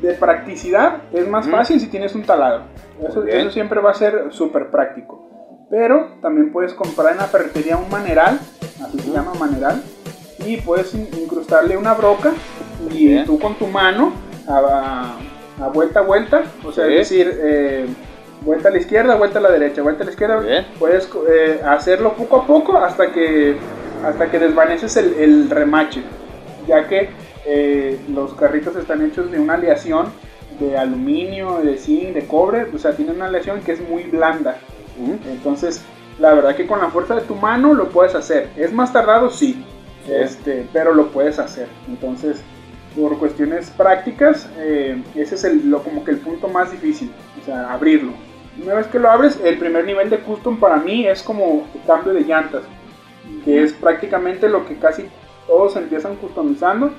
de 0.00 0.12
practicidad 0.12 1.02
es 1.12 1.26
más 1.26 1.48
fácil 1.48 1.80
si 1.80 1.86
tienes 1.88 2.14
un 2.14 2.22
taladro. 2.22 2.64
Eso, 3.02 3.50
siempre 3.50 3.80
va 3.80 3.90
a 3.90 3.94
ser 3.94 4.26
súper 4.30 4.70
práctico. 4.70 5.66
Pero 5.68 6.18
también 6.22 6.52
puedes 6.52 6.74
comprar 6.74 7.12
en 7.12 7.18
la 7.18 7.24
ferretería 7.24 7.76
un 7.76 7.90
maneral, 7.90 8.38
así 8.82 8.98
se 9.00 9.10
llama 9.10 9.34
maneral, 9.34 9.82
y 10.46 10.58
puedes 10.58 10.94
incrustarle 10.94 11.76
una 11.76 11.94
broca 11.94 12.32
y 12.90 13.24
tú 13.24 13.38
con 13.38 13.54
tu 13.56 13.66
mano 13.66 14.12
a, 14.48 15.16
vuelta 15.74 16.00
a 16.00 16.02
vuelta, 16.02 16.44
o 16.64 16.70
sea, 16.70 16.86
es 16.86 17.08
decir, 17.08 17.40
eh, 17.42 17.86
vuelta 18.42 18.68
a 18.68 18.72
la 18.72 18.78
izquierda, 18.78 19.16
vuelta 19.16 19.40
a 19.40 19.42
la 19.42 19.50
derecha, 19.50 19.82
vuelta 19.82 20.02
a 20.02 20.06
la 20.06 20.12
izquierda, 20.12 20.40
puedes 20.78 21.08
eh, 21.28 21.60
hacerlo 21.66 22.12
poco 22.12 22.36
a 22.36 22.46
poco 22.46 22.78
hasta 22.78 23.10
que, 23.10 23.56
hasta 24.04 24.30
que 24.30 24.38
desvaneces 24.38 24.96
el, 24.96 25.14
el 25.14 25.50
remache, 25.50 26.02
ya 26.68 26.86
que 26.86 27.10
eh, 27.44 27.98
los 28.08 28.34
carritos 28.34 28.76
están 28.76 29.04
hechos 29.04 29.30
de 29.30 29.38
una 29.38 29.54
aleación 29.54 30.06
de 30.58 30.76
aluminio, 30.76 31.60
de 31.62 31.76
zinc, 31.76 32.14
de 32.14 32.26
cobre, 32.26 32.66
o 32.74 32.78
sea, 32.78 32.92
tienen 32.92 33.16
una 33.16 33.26
aleación 33.26 33.60
que 33.60 33.72
es 33.72 33.88
muy 33.88 34.04
blanda. 34.04 34.58
Entonces, 35.26 35.84
la 36.18 36.32
verdad 36.32 36.56
que 36.56 36.66
con 36.66 36.80
la 36.80 36.88
fuerza 36.88 37.14
de 37.14 37.22
tu 37.22 37.34
mano 37.34 37.74
lo 37.74 37.90
puedes 37.90 38.14
hacer. 38.14 38.48
¿Es 38.56 38.72
más 38.72 38.92
tardado? 38.92 39.30
Sí, 39.30 39.64
este, 40.08 40.66
pero 40.72 40.94
lo 40.94 41.08
puedes 41.08 41.38
hacer. 41.38 41.68
Entonces, 41.88 42.42
por 42.96 43.18
cuestiones 43.18 43.70
prácticas, 43.70 44.48
eh, 44.56 45.02
ese 45.14 45.34
es 45.34 45.44
el, 45.44 45.68
lo, 45.68 45.82
como 45.82 46.04
que 46.04 46.12
el 46.12 46.18
punto 46.18 46.48
más 46.48 46.72
difícil, 46.72 47.12
o 47.40 47.44
sea, 47.44 47.72
abrirlo. 47.72 48.12
Una 48.62 48.74
vez 48.74 48.86
que 48.86 48.98
lo 48.98 49.10
abres, 49.10 49.38
el 49.44 49.58
primer 49.58 49.84
nivel 49.84 50.08
de 50.08 50.18
custom 50.20 50.58
para 50.58 50.78
mí 50.78 51.06
es 51.06 51.22
como 51.22 51.66
el 51.74 51.82
cambio 51.86 52.14
de 52.14 52.22
llantas, 52.22 52.62
que 53.44 53.62
es 53.62 53.74
prácticamente 53.74 54.48
lo 54.48 54.64
que 54.64 54.76
casi 54.76 55.04
todos 55.46 55.76
empiezan 55.76 56.16
customizando. 56.16 56.90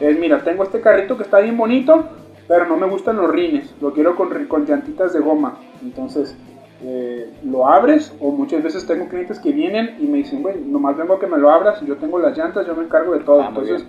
Es, 0.00 0.18
mira, 0.18 0.42
tengo 0.42 0.62
este 0.62 0.80
carrito 0.80 1.16
que 1.18 1.24
está 1.24 1.40
bien 1.40 1.58
bonito, 1.58 2.08
pero 2.48 2.66
no 2.66 2.76
me 2.76 2.86
gustan 2.86 3.16
los 3.16 3.30
rines, 3.30 3.74
lo 3.80 3.92
quiero 3.92 4.16
con, 4.16 4.28
con 4.46 4.66
llantitas 4.66 5.12
de 5.12 5.20
goma. 5.20 5.58
Entonces, 5.82 6.36
eh, 6.82 7.32
lo 7.44 7.66
abres 7.66 8.14
o 8.20 8.30
muchas 8.30 8.62
veces 8.62 8.86
tengo 8.86 9.08
clientes 9.08 9.38
que 9.38 9.52
vienen 9.52 9.96
y 10.00 10.06
me 10.06 10.18
dicen, 10.18 10.42
bueno, 10.42 10.60
nomás 10.66 10.96
vengo 10.96 11.14
a 11.14 11.20
que 11.20 11.26
me 11.26 11.38
lo 11.38 11.50
abras, 11.50 11.80
yo 11.86 11.96
tengo 11.96 12.18
las 12.18 12.36
llantas, 12.36 12.66
yo 12.66 12.74
me 12.74 12.84
encargo 12.84 13.12
de 13.14 13.20
todo. 13.24 13.40
Ah, 13.42 13.46
Entonces, 13.48 13.86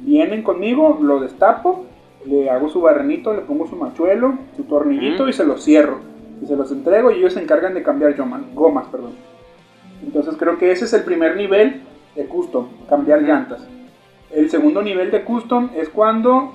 vienen 0.00 0.42
conmigo, 0.42 0.98
lo 1.00 1.20
destapo, 1.20 1.84
le 2.24 2.48
hago 2.50 2.68
su 2.68 2.80
barrenito, 2.80 3.32
le 3.34 3.42
pongo 3.42 3.66
su 3.66 3.76
machuelo, 3.76 4.34
su 4.56 4.64
tornillito 4.64 5.28
y 5.28 5.32
se 5.32 5.44
los 5.44 5.62
cierro. 5.64 5.98
Y 6.42 6.46
se 6.46 6.54
los 6.56 6.70
entrego 6.70 7.10
y 7.10 7.16
ellos 7.18 7.32
se 7.32 7.40
encargan 7.42 7.74
de 7.74 7.82
cambiar 7.82 8.14
yoma- 8.14 8.44
gomas. 8.54 8.86
Perdón. 8.88 9.12
Entonces 10.04 10.36
creo 10.36 10.58
que 10.58 10.70
ese 10.70 10.84
es 10.84 10.92
el 10.92 11.02
primer 11.02 11.36
nivel 11.36 11.82
de 12.14 12.26
custom, 12.26 12.66
cambiar 12.88 13.22
llantas. 13.22 13.66
El 14.30 14.50
segundo 14.50 14.82
nivel 14.82 15.10
de 15.10 15.24
custom 15.24 15.70
es 15.74 15.88
cuando 15.88 16.52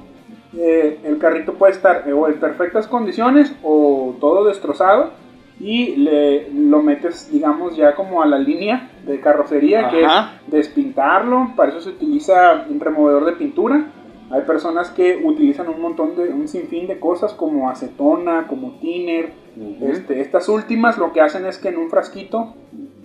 eh, 0.58 1.00
el 1.04 1.18
carrito 1.18 1.54
puede 1.54 1.74
estar 1.74 2.04
eh, 2.08 2.14
o 2.14 2.28
en 2.28 2.40
perfectas 2.40 2.88
condiciones 2.88 3.56
o 3.64 4.16
todo 4.20 4.46
destrozado 4.46 5.12
y 5.60 5.96
le, 5.98 6.52
lo 6.52 6.82
metes, 6.82 7.32
digamos, 7.32 7.76
ya 7.76 7.94
como 7.94 8.24
a 8.24 8.26
la 8.26 8.40
línea 8.40 8.90
de 9.06 9.20
carrocería, 9.20 9.90
que 9.90 10.06
Ajá. 10.06 10.40
es 10.46 10.52
despintarlo. 10.52 11.52
Para 11.56 11.70
eso 11.70 11.82
se 11.82 11.90
utiliza 11.90 12.66
un 12.68 12.80
removedor 12.80 13.26
de 13.26 13.34
pintura. 13.34 13.86
Hay 14.32 14.42
personas 14.42 14.90
que 14.90 15.22
utilizan 15.24 15.70
un 15.70 15.82
montón 15.82 16.16
de, 16.16 16.30
un 16.30 16.48
sinfín 16.48 16.88
de 16.88 17.00
cosas 17.00 17.34
como 17.34 17.70
acetona, 17.70 18.48
como 18.48 18.80
thinner. 18.80 19.34
Ujú. 19.56 19.86
Este, 19.86 20.22
estas 20.22 20.50
últimas 20.50 20.98
lo 20.98 21.14
que 21.14 21.22
hacen 21.22 21.46
es 21.46 21.60
que 21.60 21.70
en 21.70 21.78
un 21.78 21.90
frasquito 21.90 22.56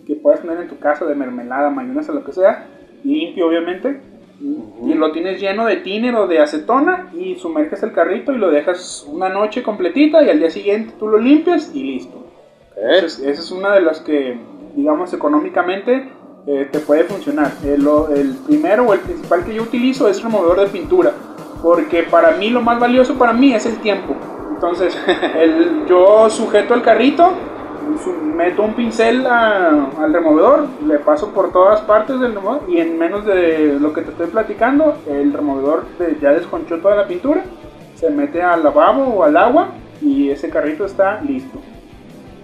que 0.07 0.15
puedes 0.15 0.41
tener 0.41 0.59
en 0.59 0.69
tu 0.69 0.79
casa 0.79 1.05
de 1.05 1.15
mermelada, 1.15 1.69
mayonesa, 1.69 2.13
lo 2.13 2.25
que 2.25 2.33
sea, 2.33 2.69
limpio 3.05 3.49
obviamente, 3.49 4.01
y 4.41 4.95
lo 4.95 5.13
tienes 5.13 5.41
lleno 5.41 5.65
de 5.67 5.77
thinner 5.77 6.15
o 6.17 6.27
de 6.27 6.41
acetona 6.41 7.11
y 7.19 7.37
sumerges 7.37 7.83
el 7.83 7.93
carrito 7.93 8.33
y 8.33 8.39
lo 8.39 8.51
dejas 8.51 9.07
una 9.11 9.29
noche 9.29 9.63
completita 9.63 10.23
y 10.23 10.29
al 10.29 10.39
día 10.39 10.51
siguiente 10.51 10.95
tú 10.99 11.09
lo 11.09 11.19
limpias 11.19 11.71
y 11.75 11.83
listo. 11.83 12.25
Esa 12.77 13.07
es, 13.07 13.19
esa 13.21 13.41
es 13.43 13.51
una 13.51 13.73
de 13.75 13.81
las 13.81 14.01
que, 14.01 14.39
digamos, 14.75 15.13
económicamente 15.15 16.09
eh, 16.47 16.69
te 16.71 16.79
puede 16.81 17.05
funcionar. 17.05 17.53
El, 17.65 17.83
lo- 17.83 18.09
el 18.15 18.35
primero 18.47 18.85
o 18.85 18.93
el 18.93 19.01
principal 19.01 19.45
que 19.45 19.55
yo 19.55 19.63
utilizo 19.63 20.09
es 20.09 20.23
removedor 20.23 20.61
de 20.61 20.67
pintura, 20.67 21.13
porque 21.63 22.03
para 22.03 22.33
mí 22.33 22.51
lo 22.51 22.61
más 22.61 22.79
valioso 22.79 23.15
para 23.15 23.33
mí 23.33 23.55
es 23.55 23.65
el 23.65 23.79
tiempo. 23.79 24.15
Entonces, 24.55 24.97
el- 25.41 25.87
yo 25.89 26.29
sujeto 26.29 26.75
el 26.75 26.83
carrito, 26.83 27.33
meto 28.35 28.63
un 28.63 28.75
pincel 28.75 29.27
a- 29.27 29.91
al 29.99 30.13
removedor, 30.13 30.67
le 30.87 30.99
paso 30.99 31.33
por 31.33 31.53
todas 31.53 31.81
partes 31.83 32.19
del 32.21 32.35
removedor 32.35 32.69
y 32.69 32.79
en 32.79 32.99
menos 32.99 33.25
de 33.25 33.79
lo 33.81 33.93
que 33.93 34.03
te 34.03 34.11
estoy 34.11 34.27
platicando, 34.27 34.97
el 35.09 35.33
removedor 35.33 35.85
ya 36.21 36.33
desconchó 36.33 36.79
toda 36.79 36.97
la 36.97 37.07
pintura, 37.07 37.43
se 37.95 38.11
mete 38.11 38.43
al 38.43 38.63
lavabo 38.63 39.05
o 39.05 39.23
al 39.23 39.37
agua 39.37 39.69
y 40.03 40.31
ese 40.31 40.51
carrito 40.51 40.85
está 40.85 41.21
listo. 41.23 41.59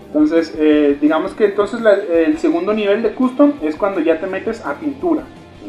Entonces, 0.07 0.55
eh, 0.59 0.96
digamos 1.00 1.35
que 1.35 1.46
entonces 1.46 1.81
la- 1.81 1.94
el 1.94 2.37
segundo 2.38 2.72
nivel 2.72 3.02
de 3.02 3.12
custom 3.14 3.52
es 3.62 3.76
cuando 3.76 4.00
ya 4.00 4.18
te 4.20 4.26
metes 4.26 4.64
a 4.64 4.74
pintura. 4.74 5.22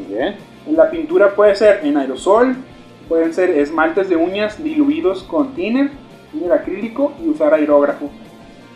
Bien. 0.10 0.36
La 0.72 0.90
pintura 0.90 1.30
puede 1.36 1.56
ser 1.56 1.82
en 1.84 1.98
aerosol, 1.98 2.56
pueden 3.08 3.34
ser 3.34 3.50
esmaltes 3.52 4.10
de 4.10 4.16
uñas 4.16 4.62
diluidos 4.64 5.24
con 5.24 5.54
thinner, 5.54 5.92
thinner 6.32 6.52
acrílico 6.54 7.14
y 7.24 7.30
usar 7.30 7.54
aerógrafo. 7.54 8.10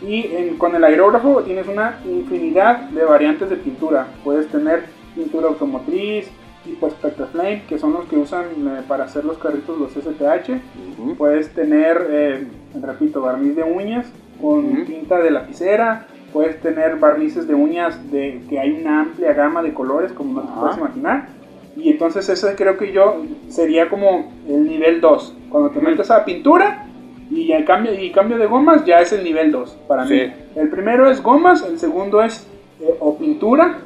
Y 0.00 0.26
en- 0.34 0.56
con 0.58 0.74
el 0.76 0.84
aerógrafo 0.84 1.42
tienes 1.42 1.66
una 1.66 1.98
infinidad 2.06 2.88
de 2.90 3.04
variantes 3.04 3.50
de 3.50 3.56
pintura. 3.56 4.06
Puedes 4.24 4.46
tener 4.48 4.84
pintura 5.14 5.48
automotriz, 5.48 6.30
tipo 6.64 6.88
Spectraflame, 6.90 7.62
que 7.68 7.78
son 7.78 7.92
los 7.94 8.04
que 8.06 8.16
usan 8.16 8.44
eh, 8.44 8.82
para 8.86 9.04
hacer 9.04 9.24
los 9.24 9.38
carritos 9.38 9.78
los 9.78 9.96
STH. 9.96 10.60
Ujú. 10.98 11.14
Puedes 11.16 11.48
tener, 11.54 12.06
eh, 12.10 12.46
repito, 12.80 13.22
barniz 13.22 13.56
de 13.56 13.62
uñas 13.64 14.06
con 14.40 14.66
Ujú. 14.72 14.84
tinta 14.84 15.18
de 15.18 15.30
lapicera. 15.30 16.06
Puedes 16.32 16.60
tener 16.60 16.96
barnices 16.96 17.48
de 17.48 17.54
uñas 17.54 18.10
de 18.12 18.42
que 18.48 18.60
hay 18.60 18.72
una 18.80 19.00
amplia 19.00 19.32
gama 19.32 19.62
de 19.62 19.72
colores, 19.72 20.12
como 20.12 20.34
no 20.34 20.42
te 20.46 20.60
puedes 20.60 20.76
imaginar. 20.76 21.28
Y 21.76 21.90
entonces 21.90 22.28
ese 22.28 22.54
creo 22.54 22.76
que 22.76 22.92
yo 22.92 23.22
sería 23.48 23.88
como 23.88 24.30
el 24.48 24.68
nivel 24.68 25.00
2. 25.00 25.34
Cuando 25.48 25.70
te 25.70 25.80
metes 25.80 26.10
a 26.10 26.24
pintura 26.24 26.84
y 27.30 27.52
el 27.52 27.64
cambio, 27.64 27.92
y 27.94 28.10
cambio 28.10 28.38
de 28.38 28.46
gomas, 28.46 28.84
ya 28.84 29.00
es 29.00 29.12
el 29.12 29.22
nivel 29.24 29.52
2 29.52 29.76
para 29.86 30.06
Sí. 30.06 30.14
mí. 30.14 30.32
El 30.56 30.68
primero 30.70 31.10
es 31.10 31.22
gomas, 31.22 31.62
el 31.62 31.78
segundo 31.78 32.22
es 32.22 32.46
eh, 32.80 32.94
o 33.00 33.16
pintura 33.18 33.78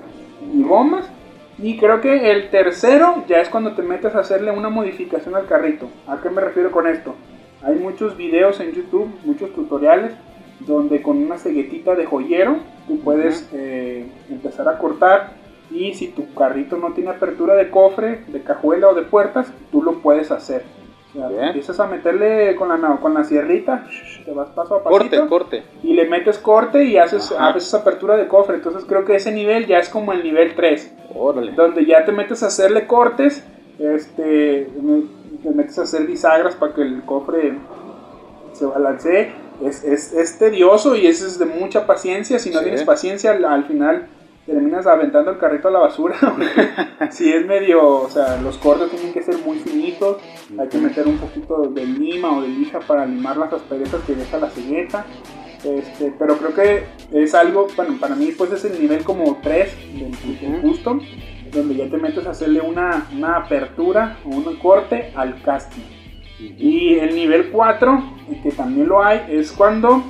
y 0.55 0.63
gomas. 0.63 1.09
Y 1.59 1.77
creo 1.79 2.01
que 2.01 2.31
el 2.33 2.51
tercero 2.51 3.25
ya 3.29 3.41
es 3.41 3.49
cuando 3.49 3.73
te 3.73 3.83
metes 3.83 4.15
a 4.15 4.21
hacerle 4.21 4.51
una 4.51 4.69
modificación 4.69 5.35
al 5.37 5.47
carrito. 5.47 5.89
¿A 6.09 6.21
qué 6.21 6.31
me 6.31 6.41
refiero 6.41 6.71
con 6.71 6.87
esto? 6.87 7.15
Hay 7.63 7.77
muchos 7.77 8.17
videos 8.17 8.59
en 8.61 8.73
YouTube, 8.73 9.09
muchos 9.25 9.53
tutoriales, 9.53 10.13
donde 10.61 11.03
con 11.03 11.19
una 11.19 11.39
ceguetita 11.39 11.95
de 11.95 12.07
joyero 12.07 12.57
tú 12.89 13.01
puedes 13.01 13.49
eh, 13.53 14.07
empezar 14.31 14.69
a 14.69 14.79
cortar 14.79 15.35
y 15.71 15.95
si 15.95 16.09
tu 16.09 16.33
carrito 16.35 16.77
no 16.77 16.93
tiene 16.93 17.11
apertura 17.11 17.55
de 17.55 17.71
cofre, 17.71 18.21
de 18.29 18.43
cajuela 18.43 18.89
o 18.89 18.95
de 18.95 19.03
puertas, 19.03 19.53
tú 19.71 19.83
lo 19.83 19.95
puedes 20.01 20.31
hacer. 20.31 20.63
Bien. 21.15 21.45
empiezas 21.49 21.79
a 21.79 21.87
meterle 21.87 22.55
con 22.57 22.69
la, 22.69 22.97
con 22.97 23.13
la 23.15 23.23
sierrita, 23.25 23.85
te 24.25 24.31
vas 24.33 24.49
paso 24.51 24.77
a 24.77 24.83
pasito 24.83 25.29
Corte, 25.29 25.29
corte. 25.29 25.63
y 25.83 25.93
le 25.93 26.07
metes 26.09 26.39
corte 26.39 26.85
y 26.85 26.97
haces, 26.97 27.31
Ajá. 27.33 27.49
haces 27.51 27.73
apertura 27.75 28.17
de 28.17 28.27
cofre. 28.29 28.57
Entonces 28.57 28.85
creo 28.87 29.05
que 29.05 29.17
ese 29.17 29.31
nivel 29.33 29.67
ya 29.67 29.79
es 29.79 29.89
como 29.91 30.13
el 30.13 30.23
nivel 30.23 30.55
3 30.55 30.95
Órale. 31.15 31.53
donde 31.53 31.85
ya 31.85 32.05
te 32.05 32.13
metes 32.13 32.43
a 32.43 32.47
hacerle 32.47 32.87
cortes, 32.87 33.45
este, 33.79 34.69
te 35.43 35.51
metes 35.51 35.79
a 35.79 35.83
hacer 35.83 36.07
bisagras 36.07 36.55
para 36.57 36.73
que 36.75 36.83
el 36.83 37.03
cofre 37.03 37.59
se 38.53 38.65
balancee. 38.67 39.33
Es, 39.63 39.85
es, 39.85 40.13
es 40.13 40.39
tedioso 40.39 40.97
y 40.97 41.07
es, 41.07 41.21
es 41.23 41.39
de 41.39 41.45
mucha 41.47 41.87
paciencia. 41.87 42.39
Si 42.39 42.51
no 42.51 42.59
Sí. 42.59 42.65
tienes 42.65 42.85
paciencia, 42.85 43.31
al, 43.33 43.45
al 43.45 43.65
final 43.65 44.07
terminas 44.47 44.87
aventando 44.87 45.31
el 45.31 45.39
carrito 45.39 45.69
a 45.69 45.71
la 45.71 45.79
basura. 45.81 46.17
si 47.11 47.33
es 47.33 47.47
medio, 47.47 47.85
o 47.85 48.11
sea, 48.11 48.41
los 48.41 48.59
cortes 48.59 48.91
tienen 48.91 49.13
que 49.13 49.23
ser 49.23 49.39
muy 49.39 49.59
finitos. 49.59 50.19
Hay 50.59 50.69
que 50.69 50.79
meter 50.79 51.07
un 51.07 51.19
poquito 51.19 51.63
de 51.69 51.85
lima 51.85 52.37
o 52.37 52.43
de 52.43 52.49
lija 52.49 52.81
para 52.81 53.07
limar 53.07 53.37
las 53.37 53.53
asperezas 53.53 54.03
que 54.05 54.15
deja 54.15 54.39
la 54.39 54.51
cegueta. 54.51 55.05
Este, 55.65 56.13
pero 56.19 56.37
creo 56.39 56.55
que 56.55 56.85
es 57.13 57.35
algo, 57.35 57.69
bueno, 57.77 57.97
para 58.01 58.17
mí 58.17 58.33
pues 58.37 58.51
es 58.51 58.65
el 58.65 58.81
nivel 58.81 59.05
como 59.05 59.39
3 59.43 59.77
del, 59.95 60.41
del 60.41 60.61
custom, 60.61 61.01
donde 61.53 61.77
ya 61.77 61.89
te 61.89 61.99
metes 61.99 62.27
a 62.27 62.31
hacerle 62.31 62.61
una, 62.61 63.07
una 63.17 63.37
apertura 63.37 64.19
o 64.25 64.31
un 64.31 64.57
corte 64.57 65.13
al 65.15 65.41
casting. 65.43 65.83
Y 66.41 66.95
el 66.95 67.15
nivel 67.15 67.51
4, 67.53 68.03
que 68.43 68.51
también 68.51 68.89
lo 68.89 69.05
hay, 69.05 69.25
es 69.29 69.53
cuando 69.53 70.03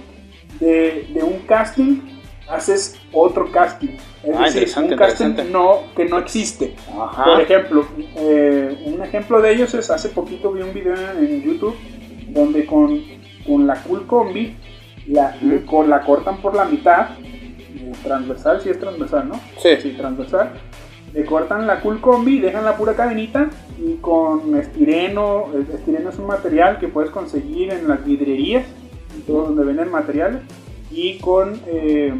de, 0.58 1.10
de 1.12 1.22
un 1.22 1.40
casting 1.40 2.00
haces 2.48 2.98
otro 3.12 3.50
casting. 3.52 3.98
Es 4.24 4.36
Ah, 4.36 4.44
decir, 4.44 4.68
un 4.84 4.96
casting 4.96 5.34
no, 5.50 5.80
que 5.96 6.04
no 6.04 6.18
existe. 6.18 6.74
Ajá. 6.96 7.24
Por 7.24 7.40
ejemplo, 7.40 7.84
eh, 8.16 8.82
un 8.86 9.02
ejemplo 9.02 9.40
de 9.42 9.52
ellos 9.52 9.74
es 9.74 9.90
hace 9.90 10.10
poquito 10.10 10.52
vi 10.52 10.62
un 10.62 10.72
video 10.72 10.94
en, 10.94 11.24
en 11.24 11.42
YouTube 11.42 11.74
donde 12.28 12.64
con, 12.64 13.00
con 13.46 13.66
la 13.66 13.74
Cool 13.82 14.06
Combi 14.06 14.54
la, 15.08 15.34
Ujú. 15.36 15.46
le 15.48 15.64
co- 15.64 15.84
la 15.84 16.02
cortan 16.02 16.36
por 16.38 16.54
la 16.54 16.64
mitad, 16.66 17.08
eh, 17.18 17.92
transversal, 18.04 18.60
si 18.60 18.68
es 18.70 18.78
transversal, 18.78 19.28
¿no? 19.28 19.40
Sí. 19.58 19.70
Sí, 19.82 19.90
transversal. 19.98 20.50
Le 21.12 21.24
cortan 21.24 21.66
la 21.66 21.80
Cool 21.80 22.00
Combi, 22.00 22.38
dejan 22.38 22.64
la 22.64 22.76
pura 22.76 22.94
cadenita 22.94 23.50
y 23.84 23.94
con 23.96 24.56
estireno, 24.56 25.46
el 25.52 25.62
estireno 25.74 26.10
es 26.10 26.18
un 26.18 26.26
material 26.28 26.78
que 26.78 26.86
puedes 26.88 27.10
conseguir 27.10 27.72
en 27.72 27.88
las 27.88 28.04
vidrierías, 28.04 28.64
en 29.14 29.22
todo 29.22 29.46
donde 29.46 29.64
venden 29.64 29.90
materiales, 29.90 30.40
y 30.92 31.18
con, 31.18 31.60
eh, 31.66 32.14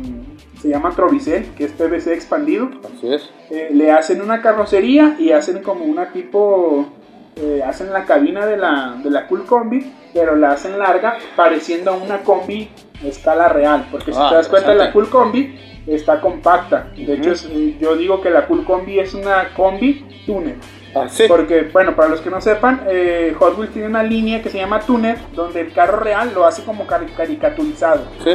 se 0.62 0.68
llama 0.68 0.90
Trovicel, 0.92 1.46
que 1.56 1.64
es 1.64 1.72
PVC 1.72 2.12
expandido, 2.14 2.70
Así 2.96 3.12
es. 3.12 3.28
eh, 3.50 3.70
le 3.72 3.90
hacen 3.90 4.22
una 4.22 4.40
carrocería 4.40 5.16
y 5.18 5.32
hacen 5.32 5.60
como 5.62 5.84
una 5.84 6.12
tipo 6.12 6.86
eh, 7.34 7.62
hacen 7.66 7.92
la 7.92 8.04
cabina 8.04 8.46
de 8.46 8.56
la, 8.58 8.94
de 9.02 9.10
la 9.10 9.26
Cool 9.26 9.44
Combi 9.44 9.92
pero 10.14 10.36
la 10.36 10.52
hacen 10.52 10.78
larga 10.78 11.16
pareciendo 11.34 11.90
a 11.90 11.94
una 11.96 12.18
combi 12.18 12.68
a 13.02 13.06
escala 13.08 13.48
real 13.48 13.88
porque 13.90 14.12
si 14.12 14.18
Ah, 14.20 14.28
te 14.28 14.34
das 14.36 14.48
cuenta 14.48 14.74
la. 14.74 14.92
Cool 14.92 15.08
Combi 15.08 15.58
está 15.86 16.20
compacta 16.20 16.90
de 16.94 17.14
hecho 17.14 17.22
Ujú. 17.22 17.32
es- 17.32 17.48
eh, 17.50 17.76
yo 17.80 17.96
digo 17.96 18.20
que 18.20 18.28
la 18.30 18.46
Cool 18.46 18.64
Combi 18.64 19.00
es 19.00 19.14
una 19.14 19.48
combi 19.56 20.22
tuner 20.26 20.56
Así. 20.94 21.24
porque, 21.26 21.62
bueno, 21.72 21.96
para 21.96 22.10
los 22.10 22.20
que 22.20 22.28
no 22.28 22.42
sepan, 22.42 22.82
eh, 22.86 23.34
Hot 23.38 23.56
Wheels 23.58 23.72
tiene 23.72 23.88
una 23.88 24.02
línea 24.02 24.42
que 24.42 24.50
se 24.50 24.58
llama 24.58 24.80
Tuner, 24.80 25.16
donde 25.34 25.62
el 25.62 25.72
carro 25.72 25.98
real 26.00 26.32
lo 26.34 26.44
hace 26.44 26.62
como 26.64 26.86
cari- 26.86 27.10
caricaturizado. 27.16 28.02
Sí. 28.22 28.32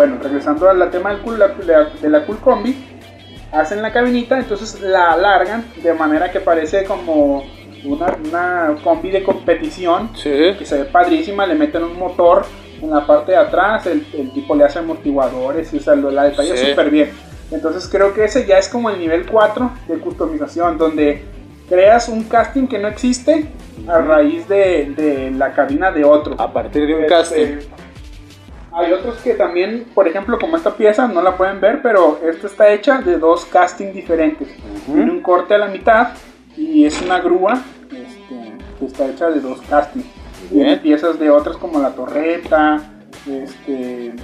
Bueno, 0.00 0.16
regresando 0.22 0.66
al 0.70 0.90
tema 0.90 1.10
del 1.10 1.18
cool- 1.18 1.38
de 2.00 2.08
la, 2.08 2.24
Cool 2.24 2.38
Combi, 2.38 2.74
hacen 3.52 3.82
la 3.82 3.92
cabinita, 3.92 4.38
entonces 4.38 4.80
la 4.80 5.10
alargan 5.12 5.62
de 5.82 5.92
manera 5.92 6.30
que 6.30 6.40
parece 6.40 6.84
como 6.84 7.44
una, 7.84 8.16
una 8.26 8.76
combi 8.82 9.10
de 9.10 9.22
competición, 9.22 10.08
Sí. 10.16 10.54
que 10.58 10.64
se 10.64 10.78
ve 10.78 10.84
padrísima, 10.86 11.46
le 11.46 11.54
meten 11.54 11.84
un 11.84 11.98
motor 11.98 12.46
en 12.80 12.88
la 12.88 13.06
parte 13.06 13.32
de 13.32 13.36
atrás, 13.36 13.84
el, 13.88 14.06
el 14.14 14.32
tipo 14.32 14.54
le 14.54 14.64
hace 14.64 14.78
amortiguadores, 14.78 15.70
y 15.74 15.76
o 15.76 15.80
sea, 15.80 15.94
la 15.96 16.24
detalla 16.24 16.56
Sí. 16.56 16.68
súper 16.70 16.88
bien. 16.88 17.10
Entonces 17.50 17.86
creo 17.86 18.14
que 18.14 18.24
ese 18.24 18.46
ya 18.46 18.56
es 18.56 18.70
como 18.70 18.88
el 18.88 18.98
nivel 18.98 19.26
4 19.26 19.70
de 19.86 19.98
customización, 19.98 20.78
donde 20.78 21.22
creas 21.68 22.08
un 22.08 22.24
casting 22.24 22.66
que 22.68 22.78
no 22.78 22.88
existe 22.88 23.50
a 23.86 23.98
raíz 23.98 24.48
de, 24.48 24.94
de 24.96 25.30
la 25.32 25.52
cabina 25.52 25.92
de 25.92 26.04
otro. 26.06 26.36
A 26.40 26.50
partir 26.50 26.86
de 26.86 26.94
un 26.94 27.00
Este, 27.02 27.06
casting. 27.14 27.46
Hay 28.80 28.92
otros 28.92 29.16
que 29.18 29.34
también, 29.34 29.86
por 29.94 30.08
ejemplo, 30.08 30.38
como 30.38 30.56
esta 30.56 30.74
pieza, 30.74 31.06
no 31.06 31.22
la 31.22 31.36
pueden 31.36 31.60
ver, 31.60 31.80
pero 31.82 32.18
esta 32.28 32.46
está 32.46 32.72
hecha 32.72 33.00
de 33.00 33.18
dos 33.18 33.44
castings 33.44 33.94
diferentes. 33.94 34.48
Tiene 34.86 35.10
un 35.10 35.20
corte 35.20 35.54
a 35.54 35.58
la 35.58 35.68
mitad 35.68 36.08
y 36.56 36.84
es 36.84 37.00
una 37.02 37.20
grúa 37.20 37.62
este, 37.84 38.52
que 38.78 38.84
está 38.86 39.06
hecha 39.06 39.30
de 39.30 39.40
dos 39.40 39.60
castings. 39.68 40.06
Tiene 40.50 40.78
piezas 40.78 41.18
de 41.18 41.30
otras 41.30 41.56
como 41.56 41.80
la 41.80 41.90
torreta, 41.90 42.80
este, 43.26 44.14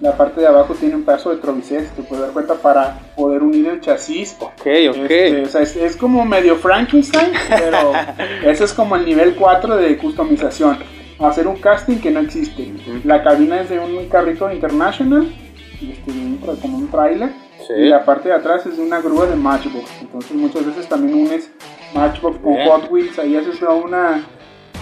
la 0.00 0.16
parte 0.16 0.40
de 0.40 0.48
abajo 0.48 0.74
tiene 0.74 0.96
un 0.96 1.04
pedazo 1.04 1.30
de 1.30 1.36
trovicés, 1.36 1.88
te 1.90 2.02
puedes 2.02 2.24
dar 2.24 2.32
cuenta, 2.32 2.54
para 2.54 2.98
poder 3.16 3.42
unir 3.42 3.68
el 3.68 3.80
chasis. 3.80 4.36
Ok, 4.40 4.50
ok. 4.50 4.66
Este, 4.66 5.42
o 5.42 5.46
sea, 5.46 5.62
es, 5.62 5.76
es 5.76 5.96
como 5.96 6.24
medio 6.24 6.56
Frankenstein, 6.56 7.32
pero 7.48 7.92
ese 8.44 8.64
es 8.64 8.72
como 8.72 8.96
el 8.96 9.04
nivel 9.04 9.36
4 9.36 9.76
de 9.76 9.96
customización. 9.96 10.78
Hacer 11.22 11.46
un 11.46 11.56
casting 11.56 11.98
que 11.98 12.10
no 12.10 12.20
existe. 12.20 12.72
La 13.04 13.22
cabina 13.22 13.60
es 13.60 13.70
de 13.70 13.78
un 13.78 14.08
carrito 14.08 14.50
international, 14.52 15.32
este, 15.80 16.12
como 16.60 16.78
un 16.78 16.88
trailer, 16.90 17.30
Sí. 17.66 17.74
y 17.78 17.88
la 17.88 18.04
parte 18.04 18.28
de 18.28 18.34
atrás 18.34 18.66
es 18.66 18.76
de 18.76 18.82
una 18.82 19.00
grúa 19.00 19.26
de 19.26 19.36
Matchbox. 19.36 19.88
Entonces 20.00 20.32
muchas 20.32 20.66
veces 20.66 20.88
también 20.88 21.26
unes 21.28 21.50
Matchbox 21.94 22.38
con 22.38 22.54
Bien. 22.54 22.68
Hot 22.68 22.90
Wheels, 22.90 23.18
ahí 23.20 23.36
haces 23.36 23.60
una 23.62 24.24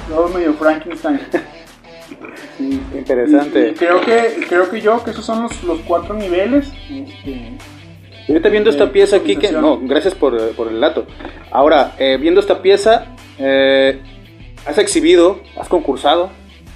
todo 0.09 0.28
medio 0.28 0.55
Frankenstein. 0.55 1.20
Sí. 2.59 2.80
Interesante. 2.95 3.68
Y- 3.68 3.70
y 3.70 3.74
creo 3.74 4.01
que 4.01 4.45
creo 4.49 4.68
que 4.68 4.80
yo 4.80 5.03
que 5.05 5.12
esos 5.12 5.24
son 5.24 5.43
los, 5.45 5.62
los 5.62 5.78
cuatro 5.80 6.14
niveles. 6.14 6.72
Este, 6.91 7.53
ahorita 8.28 8.49
viendo 8.49 8.68
esta 8.68 8.91
pieza 8.91 9.16
aquí, 9.16 9.36
que 9.36 9.53
no, 9.53 9.78
gracias 9.80 10.14
por, 10.14 10.36
por 10.57 10.66
el 10.68 10.80
dato. 10.80 11.07
Ahora, 11.53 11.93
eh, 11.99 12.18
viendo 12.20 12.41
esta 12.41 12.61
pieza, 12.62 13.07
eh, 13.38 14.01
has 14.66 14.78
exhibido, 14.78 15.40
has 15.58 15.68
concursado. 15.68 16.30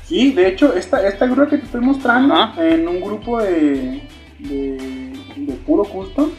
Sí, 0.05 0.33
de 0.33 0.49
hecho, 0.49 0.75
esta, 0.75 1.07
esta 1.07 1.27
grúa 1.27 1.49
que 1.49 1.59
te 1.59 1.65
estoy 1.65 1.81
mostrando 1.81 2.35
Ajá. 2.35 2.65
en 2.67 2.87
un 2.87 3.01
grupo 3.01 3.41
de, 3.41 4.03
de, 4.39 5.13
de 5.37 5.53
puro 5.67 5.85
custom 5.85 6.31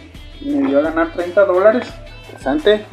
me 0.41 0.67
dio 0.67 0.79
a 0.79 0.81
ganar 0.83 1.13
30 1.13 1.45
dólares. 1.45 1.87
Interesante. 2.25 2.85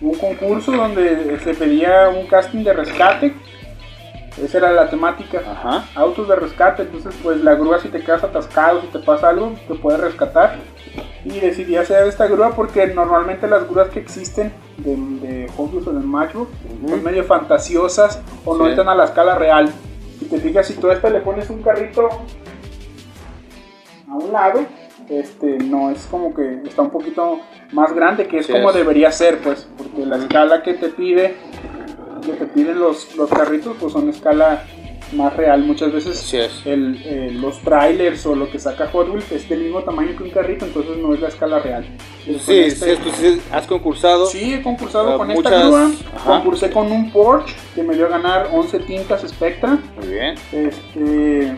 Un 0.00 0.14
concurso 0.14 0.72
donde 0.72 1.38
se 1.42 1.54
pedía 1.54 2.08
un 2.08 2.26
casting 2.26 2.64
de 2.64 2.72
rescate. 2.72 3.34
Esa 4.42 4.58
era 4.58 4.72
la 4.72 4.88
temática. 4.88 5.42
Ajá. 5.46 5.86
Autos 5.94 6.28
de 6.28 6.36
rescate, 6.36 6.82
entonces 6.82 7.14
pues 7.22 7.42
la 7.42 7.54
grúa 7.54 7.80
si 7.80 7.88
te 7.88 8.00
quedas 8.00 8.24
atascado, 8.24 8.80
si 8.80 8.86
te 8.88 8.98
pasa 8.98 9.30
algo, 9.30 9.54
te 9.68 9.74
puede 9.74 9.98
rescatar. 9.98 10.56
Y 11.24 11.40
decidí 11.40 11.76
hacer 11.76 12.06
esta 12.06 12.26
grúa 12.26 12.54
porque 12.54 12.86
normalmente 12.86 13.46
las 13.46 13.68
grúas 13.68 13.88
que 13.88 14.00
existen 14.00 14.52
de, 14.84 14.96
de 15.28 15.46
o 15.56 15.66
de 15.92 16.00
Matchbox 16.00 16.50
son 16.88 17.02
medio 17.04 17.24
fantasiosas 17.24 18.20
o 18.44 18.56
no 18.56 18.64
Sí. 18.64 18.70
entran 18.70 18.88
a 18.88 18.94
la 18.94 19.04
escala 19.04 19.34
real. 19.34 19.70
Si 20.18 20.26
te 20.26 20.38
fijas, 20.38 20.66
si 20.66 20.74
tú 20.74 20.88
a 20.90 20.94
esta 20.94 21.08
le 21.10 21.20
pones 21.20 21.48
un 21.50 21.62
carrito 21.62 22.08
a 24.08 24.14
un 24.14 24.32
lado, 24.32 24.60
este 25.08 25.58
no 25.58 25.90
es 25.90 26.06
como 26.06 26.34
que 26.34 26.60
está 26.64 26.82
un 26.82 26.90
poquito 26.90 27.40
más 27.72 27.92
grande, 27.94 28.26
que 28.26 28.38
es 28.38 28.46
Sí 28.46 28.52
como 28.52 28.70
es. 28.70 28.76
debería 28.76 29.10
ser, 29.12 29.38
pues, 29.38 29.68
porque 29.76 30.04
la 30.06 30.16
escala 30.16 30.62
que 30.62 30.74
te 30.74 30.88
pide, 30.88 31.36
que 32.24 32.32
te 32.32 32.46
piden 32.46 32.78
los, 32.78 33.14
los 33.16 33.30
carritos, 33.30 33.76
pues 33.80 33.92
son 33.92 34.08
escala 34.08 34.62
más 35.12 35.36
real. 35.36 35.62
Muchas 35.64 35.92
veces 35.92 36.34
el, 36.64 37.00
eh, 37.04 37.30
los 37.40 37.58
trailers 37.60 38.24
o 38.26 38.34
lo 38.34 38.50
que 38.50 38.58
saca 38.58 38.88
Hot 38.88 39.08
Wheels 39.08 39.30
es 39.32 39.48
del 39.48 39.62
mismo 39.62 39.82
tamaño 39.82 40.16
que 40.16 40.22
un 40.24 40.30
carrito, 40.30 40.64
entonces 40.66 40.96
no 40.98 41.14
es 41.14 41.20
la 41.20 41.28
escala 41.28 41.58
real. 41.58 41.84
Sí, 42.24 42.32
este- 42.60 42.96
sí, 42.96 43.00
tú 43.02 43.10
sí 43.18 43.40
has 43.52 43.66
concursado. 43.66 44.26
Sí, 44.26 44.54
he 44.54 44.62
concursado 44.62 45.14
Ah, 45.14 45.16
con 45.18 45.28
muchas- 45.28 45.52
esta 45.52 45.66
grúa. 45.66 45.90
Concursé 46.24 46.70
con 46.70 46.92
un 46.92 47.10
Porsche 47.12 47.54
que 47.74 47.82
me 47.82 47.94
dio 47.94 48.06
a 48.06 48.08
ganar 48.10 48.48
11 48.52 48.78
tintas 48.80 49.22
Spectra. 49.28 49.78
Muy 49.98 50.08
bien. 50.08 50.34
Este, 50.52 51.56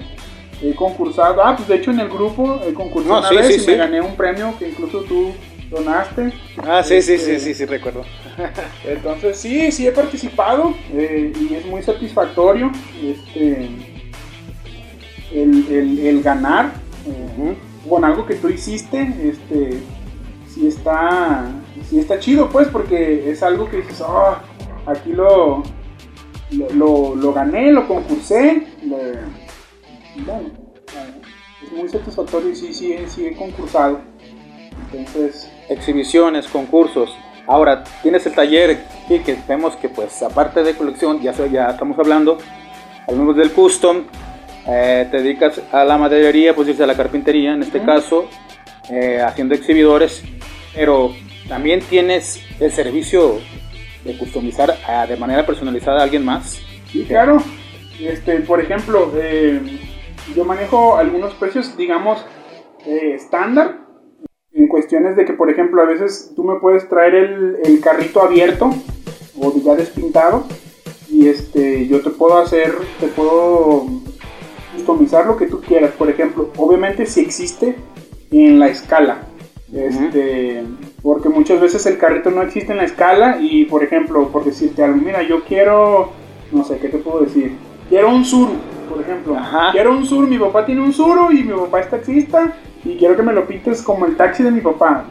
he 0.62 0.74
concursado, 0.74 1.42
ah, 1.44 1.54
pues 1.56 1.68
de 1.68 1.76
hecho 1.76 1.90
en 1.90 2.00
el 2.00 2.08
grupo 2.08 2.60
he 2.66 2.72
concursado 2.72 3.14
No, 3.14 3.20
una 3.20 3.28
sí, 3.28 3.36
vez 3.36 3.64
y 3.64 3.70
me 3.70 3.76
gané 3.76 4.00
un 4.00 4.14
premio 4.14 4.54
que 4.58 4.68
incluso 4.68 5.00
tú 5.00 5.32
donaste. 5.72 6.32
Ah, 6.62 6.82
sí, 6.84 7.02
sí, 7.02 7.14
Este, 7.14 7.38
sí, 7.40 7.44
sí, 7.46 7.54
sí, 7.54 7.64
recuerdo. 7.64 8.04
Entonces 8.86 9.36
sí, 9.38 9.72
sí 9.72 9.86
he 9.86 9.92
participado 9.92 10.74
eh, 10.92 11.32
y 11.40 11.54
es 11.54 11.66
muy 11.66 11.82
satisfactorio 11.82 12.70
este, 13.02 13.68
el, 15.32 15.66
el- 15.70 15.98
el 16.06 16.22
ganar 16.22 16.72
eh, 17.06 17.56
con 17.88 18.04
algo 18.04 18.24
que 18.26 18.34
tú 18.36 18.48
hiciste. 18.48 19.00
Este, 19.22 19.80
sí 20.48 20.66
está, 20.66 21.46
sí 21.88 21.98
está 21.98 22.18
chido 22.18 22.48
pues 22.50 22.68
porque 22.68 23.30
es 23.30 23.42
algo 23.42 23.68
que 23.68 23.78
dices, 23.78 24.02
"Ah, 24.06 24.42
aquí 24.86 25.12
lo, 25.12 25.62
lo, 26.52 26.68
lo- 26.74 27.14
lo 27.16 27.32
gané, 27.32 27.72
lo 27.72 27.88
concursé. 27.88 28.66
bueno, 28.82 29.20
eh, 30.18 31.20
es 31.64 31.72
muy 31.72 31.88
satisfactorio 31.88 32.50
y 32.50 32.56
sí, 32.56 32.74
sí, 32.74 32.96
sí 33.08 33.26
he 33.26 33.34
concursado. 33.34 34.00
Entonces... 34.92 35.50
Exhibiciones, 35.68 36.46
concursos. 36.48 37.16
Ahora, 37.46 37.82
tienes 38.02 38.26
el 38.26 38.34
taller 38.34 38.84
aquí 39.04 39.20
que 39.20 39.36
vemos 39.48 39.76
que, 39.76 39.88
pues, 39.88 40.22
aparte 40.22 40.62
de 40.62 40.74
colección, 40.74 41.20
ya, 41.20 41.32
ya 41.46 41.70
estamos 41.70 41.98
hablando, 41.98 42.38
hablamos 43.08 43.36
del 43.36 43.52
custom, 43.52 44.04
eh, 44.66 45.08
te 45.10 45.18
dedicas 45.18 45.60
a 45.72 45.84
la 45.84 45.98
maderería, 45.98 46.54
pues 46.54 46.68
irse 46.68 46.84
a 46.84 46.86
la 46.86 46.96
carpintería, 46.96 47.52
en 47.54 47.62
este 47.62 47.80
caso, 47.82 48.28
eh, 48.90 49.20
haciendo 49.20 49.54
exhibidores, 49.54 50.22
pero 50.74 51.12
también 51.48 51.80
tienes 51.80 52.40
el 52.60 52.70
servicio 52.70 53.40
de 54.04 54.16
customizar 54.16 54.76
ah, 54.86 55.06
de 55.06 55.16
manera 55.16 55.44
personalizada 55.44 56.00
a 56.00 56.02
alguien 56.04 56.24
más. 56.24 56.60
Sí, 56.90 57.04
claro. 57.04 57.42
Este, 58.00 58.40
por 58.40 58.60
ejemplo, 58.60 59.12
eh, 59.16 59.60
yo 60.34 60.44
manejo 60.44 60.96
algunos 60.96 61.34
precios, 61.34 61.76
digamos, 61.76 62.24
eh, 62.86 63.14
estándar. 63.14 63.81
En 64.54 64.68
cuestiones 64.68 65.16
de 65.16 65.24
que, 65.24 65.32
por 65.32 65.50
ejemplo, 65.50 65.80
a 65.82 65.86
veces 65.86 66.32
tú 66.36 66.44
me 66.44 66.60
puedes 66.60 66.88
traer 66.88 67.14
el, 67.14 67.56
el 67.64 67.80
carrito 67.80 68.20
abierto 68.20 68.70
o 69.40 69.54
ya 69.62 69.74
despintado 69.74 70.44
y 71.10 71.28
este, 71.28 71.86
yo 71.88 72.00
te 72.00 72.10
puedo 72.10 72.38
hacer, 72.38 72.74
te 72.98 73.06
puedo 73.08 73.86
customizar 74.74 75.26
lo 75.26 75.36
que 75.36 75.46
tú 75.46 75.60
quieras. 75.60 75.92
Por 75.92 76.08
ejemplo, 76.08 76.50
obviamente 76.56 77.06
si 77.06 77.20
existe 77.20 77.76
en 78.30 78.58
la 78.58 78.68
escala. 78.68 79.22
Este, 79.72 80.64
porque 81.02 81.30
muchas 81.30 81.58
veces 81.58 81.86
el 81.86 81.96
carrito 81.96 82.30
no 82.30 82.42
existe 82.42 82.72
en 82.72 82.78
la 82.78 82.84
escala 82.84 83.38
y, 83.40 83.64
por 83.64 83.82
ejemplo, 83.82 84.28
por 84.28 84.44
decirte 84.44 84.82
algo, 84.82 84.98
mira, 84.98 85.22
yo 85.22 85.44
quiero, 85.44 86.10
no 86.50 86.62
sé, 86.64 86.78
¿qué 86.78 86.88
te 86.88 86.98
puedo 86.98 87.20
decir? 87.20 87.52
Quiero 87.88 88.10
un 88.10 88.24
Suru, 88.24 88.52
por 88.88 89.00
ejemplo. 89.00 89.34
Ajá. 89.34 89.70
Quiero 89.72 89.92
un 89.92 90.04
Suru, 90.04 90.26
mi 90.26 90.38
papá 90.38 90.66
tiene 90.66 90.82
un 90.82 90.92
Suru 90.92 91.32
y 91.32 91.42
mi 91.42 91.54
papá 91.54 91.80
es 91.80 91.90
taxista 91.90 92.54
y 92.84 92.96
quiero 92.96 93.16
que 93.16 93.22
me 93.22 93.32
lo 93.32 93.46
pintes 93.46 93.82
como 93.82 94.06
el 94.06 94.16
taxi 94.16 94.42
de 94.42 94.50
mi 94.50 94.60
papá. 94.60 95.04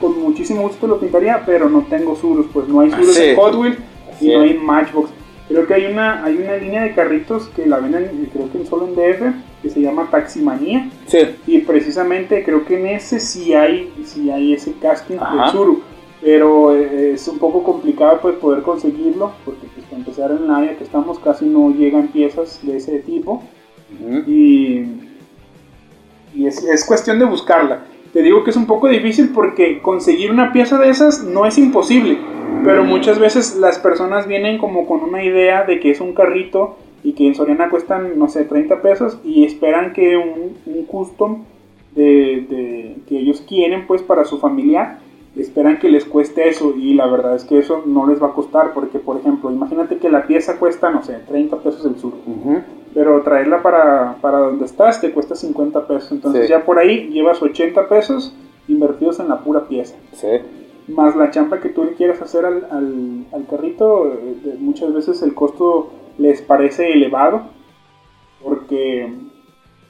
Con 0.00 0.20
muchísimo 0.20 0.62
gusto 0.62 0.78
te 0.80 0.86
lo 0.86 0.98
pintaría, 0.98 1.42
pero 1.44 1.68
no 1.68 1.82
tengo 1.82 2.16
Surus, 2.16 2.46
pues 2.52 2.66
no 2.68 2.80
hay 2.80 2.90
Surus 2.90 3.10
Así. 3.10 3.24
en 3.24 3.36
Hot 3.36 3.54
Wheels 3.54 3.78
y 4.20 4.28
no 4.28 4.40
hay 4.40 4.54
Matchbox. 4.54 5.10
Creo 5.48 5.66
que 5.66 5.74
hay 5.74 5.86
una, 5.86 6.24
hay 6.24 6.36
una 6.36 6.56
línea 6.56 6.84
de 6.84 6.94
carritos 6.94 7.48
que 7.48 7.66
la 7.66 7.78
venden, 7.78 8.28
creo 8.32 8.50
que 8.52 8.64
solo 8.64 8.86
en 8.86 8.94
DF, 8.94 9.34
que 9.62 9.68
se 9.68 9.80
llama 9.80 10.08
Taximanía. 10.10 10.88
Sí. 11.06 11.18
Y 11.46 11.58
precisamente 11.58 12.44
creo 12.44 12.64
que 12.64 12.78
en 12.78 12.86
ese 12.86 13.18
sí 13.18 13.52
hay, 13.52 13.92
sí 14.04 14.30
hay 14.30 14.54
ese 14.54 14.72
casting 14.74 15.16
Ajá. 15.18 15.42
del 15.42 15.52
Suru. 15.52 15.82
Pero 16.22 16.76
eh, 16.76 17.12
es 17.14 17.26
un 17.28 17.38
poco 17.38 17.62
complicado 17.62 18.20
pues 18.20 18.36
poder 18.36 18.62
conseguirlo, 18.62 19.32
porque 19.44 19.66
pues 19.74 19.86
para 19.86 19.98
empezar 19.98 20.30
en 20.30 20.44
el 20.44 20.50
área 20.50 20.76
que 20.76 20.84
estamos 20.84 21.18
casi 21.18 21.46
no 21.46 21.70
llegan 21.70 22.08
piezas 22.08 22.60
de 22.62 22.76
ese 22.76 23.00
tipo. 23.00 23.42
Ujú. 24.00 24.30
Y, 24.30 25.09
y 26.34 26.46
es, 26.46 26.62
es 26.64 26.84
cuestión 26.84 27.18
de 27.18 27.24
buscarla. 27.24 27.80
Te 28.12 28.22
digo 28.22 28.42
que 28.42 28.50
es 28.50 28.56
un 28.56 28.66
poco 28.66 28.88
difícil 28.88 29.30
porque 29.32 29.80
conseguir 29.80 30.30
una 30.30 30.52
pieza 30.52 30.78
de 30.78 30.88
esas 30.90 31.22
no 31.24 31.46
es 31.46 31.58
imposible. 31.58 32.18
Pero 32.64 32.84
muchas 32.84 33.18
veces 33.18 33.56
las 33.56 33.78
personas 33.78 34.26
vienen 34.26 34.58
como 34.58 34.86
con 34.86 35.02
una 35.02 35.22
idea 35.24 35.64
de 35.64 35.78
que 35.80 35.90
es 35.92 36.00
un 36.00 36.12
carrito 36.12 36.76
y 37.04 37.12
que 37.12 37.26
en 37.26 37.34
Soriana 37.34 37.70
cuestan, 37.70 38.18
no 38.18 38.28
sé, 38.28 38.44
30 38.44 38.82
pesos 38.82 39.18
y 39.24 39.44
esperan 39.44 39.92
que 39.92 40.16
un, 40.16 40.56
un 40.66 40.84
custom 40.84 41.44
de, 41.94 42.46
de- 42.50 42.96
que 43.08 43.18
ellos 43.18 43.42
quieren 43.48 43.86
pues 43.86 44.02
para 44.02 44.24
su 44.24 44.38
familiar, 44.38 44.98
esperan 45.36 45.78
que 45.78 45.88
les 45.88 46.04
cueste 46.04 46.48
eso 46.48 46.74
y 46.76 46.94
la 46.94 47.06
verdad 47.06 47.36
es 47.36 47.44
que 47.44 47.58
eso 47.58 47.82
no 47.86 48.06
les 48.08 48.20
va 48.22 48.28
a 48.28 48.32
costar 48.32 48.72
porque 48.74 48.98
por 48.98 49.16
ejemplo, 49.16 49.50
imagínate 49.50 49.96
que 49.98 50.10
la 50.10 50.26
pieza 50.26 50.56
cuesta, 50.58 50.90
no 50.90 51.02
sé, 51.04 51.18
30 51.28 51.56
pesos 51.58 51.84
el 51.86 51.96
sur 51.98 52.12
Ujú. 52.26 52.58
Pero 52.94 53.22
traerla 53.22 53.62
para, 53.62 54.16
para 54.20 54.38
donde 54.38 54.64
estás 54.64 55.00
te 55.00 55.12
cuesta 55.12 55.34
50 55.34 55.86
pesos. 55.86 56.12
Entonces 56.12 56.42
Sí. 56.46 56.50
ya 56.50 56.64
por 56.64 56.78
ahí 56.78 57.08
llevas 57.10 57.40
80 57.42 57.88
pesos 57.88 58.34
invertidos 58.68 59.20
en 59.20 59.28
la 59.28 59.38
pura 59.40 59.68
pieza. 59.68 59.96
Sí. 60.12 60.28
Más 60.88 61.14
la 61.16 61.30
champa 61.30 61.60
que 61.60 61.68
tú 61.68 61.84
le 61.84 61.92
quieras 61.94 62.20
hacer 62.20 62.44
al, 62.44 62.66
al- 62.70 63.26
al 63.32 63.46
carrito, 63.46 64.08
eh, 64.08 64.36
de- 64.44 64.54
muchas 64.58 64.92
veces 64.92 65.22
el 65.22 65.34
costo 65.34 65.90
les 66.18 66.42
parece 66.42 66.92
elevado 66.92 67.42
porque 68.42 69.04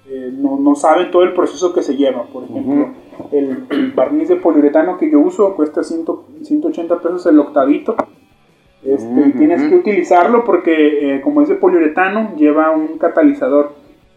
eh, 0.08 0.32
no, 0.34 0.58
no 0.58 0.74
saben 0.74 1.10
todo 1.10 1.22
el 1.22 1.32
proceso 1.34 1.72
que 1.72 1.82
se 1.82 1.96
lleva. 1.96 2.24
Por 2.24 2.44
ejemplo, 2.44 2.88
el, 3.32 3.64
el 3.70 3.92
barniz 3.92 4.28
de 4.28 4.36
poliuretano 4.36 4.98
que 4.98 5.10
yo 5.10 5.20
uso 5.20 5.54
cuesta 5.54 5.82
100 5.84 6.04
180 6.42 6.98
pesos 7.00 7.26
el 7.26 7.38
octavito. 7.38 7.94
Este. 8.82 9.32
Tienes 9.36 9.68
que 9.68 9.76
utilizarlo 9.76 10.44
porque 10.44 11.16
eh, 11.16 11.20
como 11.20 11.42
es 11.42 11.48
de 11.48 11.54
poliuretano, 11.56 12.34
lleva 12.36 12.70
un 12.70 12.98
catalizador. 12.98 13.72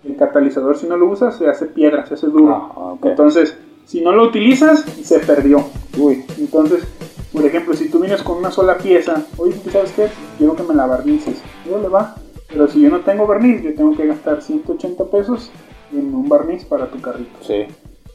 El 0.06 0.16
catalizador 0.16 0.78
si 0.78 0.88
no 0.88 0.98
lo 0.98 1.08
usas 1.08 1.38
se 1.38 1.48
hace 1.48 1.66
piedra, 1.66 2.06
se 2.06 2.16
hace 2.16 2.28
duro. 2.28 2.72
Ah. 2.76 2.96
Entonces, 3.04 3.58
si 3.86 4.02
no 4.02 4.12
lo 4.12 4.24
utilizas, 4.24 4.82
se 4.82 5.20
perdió. 5.20 5.64
Uy, 5.98 6.24
Entonces, 6.38 6.86
por 7.32 7.46
ejemplo, 7.46 7.74
si 7.74 7.90
tú 7.90 8.00
vienes 8.00 8.22
con 8.22 8.38
una 8.38 8.52
sola 8.52 8.78
pieza, 8.78 9.26
oye, 9.38 9.54
¿tú 9.64 9.70
sabes 9.70 9.92
qué? 9.94 10.08
Quiero 10.38 10.56
que 10.56 10.64
me 10.64 10.74
la 10.74 10.86
barnices. 10.86 11.42
Yo 11.70 11.80
le 11.80 11.88
va. 11.88 12.16
Pero 12.48 12.68
si 12.68 12.82
yo 12.82 12.90
no 12.90 13.00
tengo 13.00 13.26
barniz, 13.26 13.64
yo 13.64 13.74
tengo 13.74 13.96
que 13.96 14.06
gastar 14.06 14.42
180 14.42 15.06
pesos 15.06 15.52
en 15.92 16.14
un 16.14 16.30
barniz 16.30 16.66
para 16.66 16.88
tu 16.88 17.02
carrito. 17.02 17.32
sí. 17.42 17.66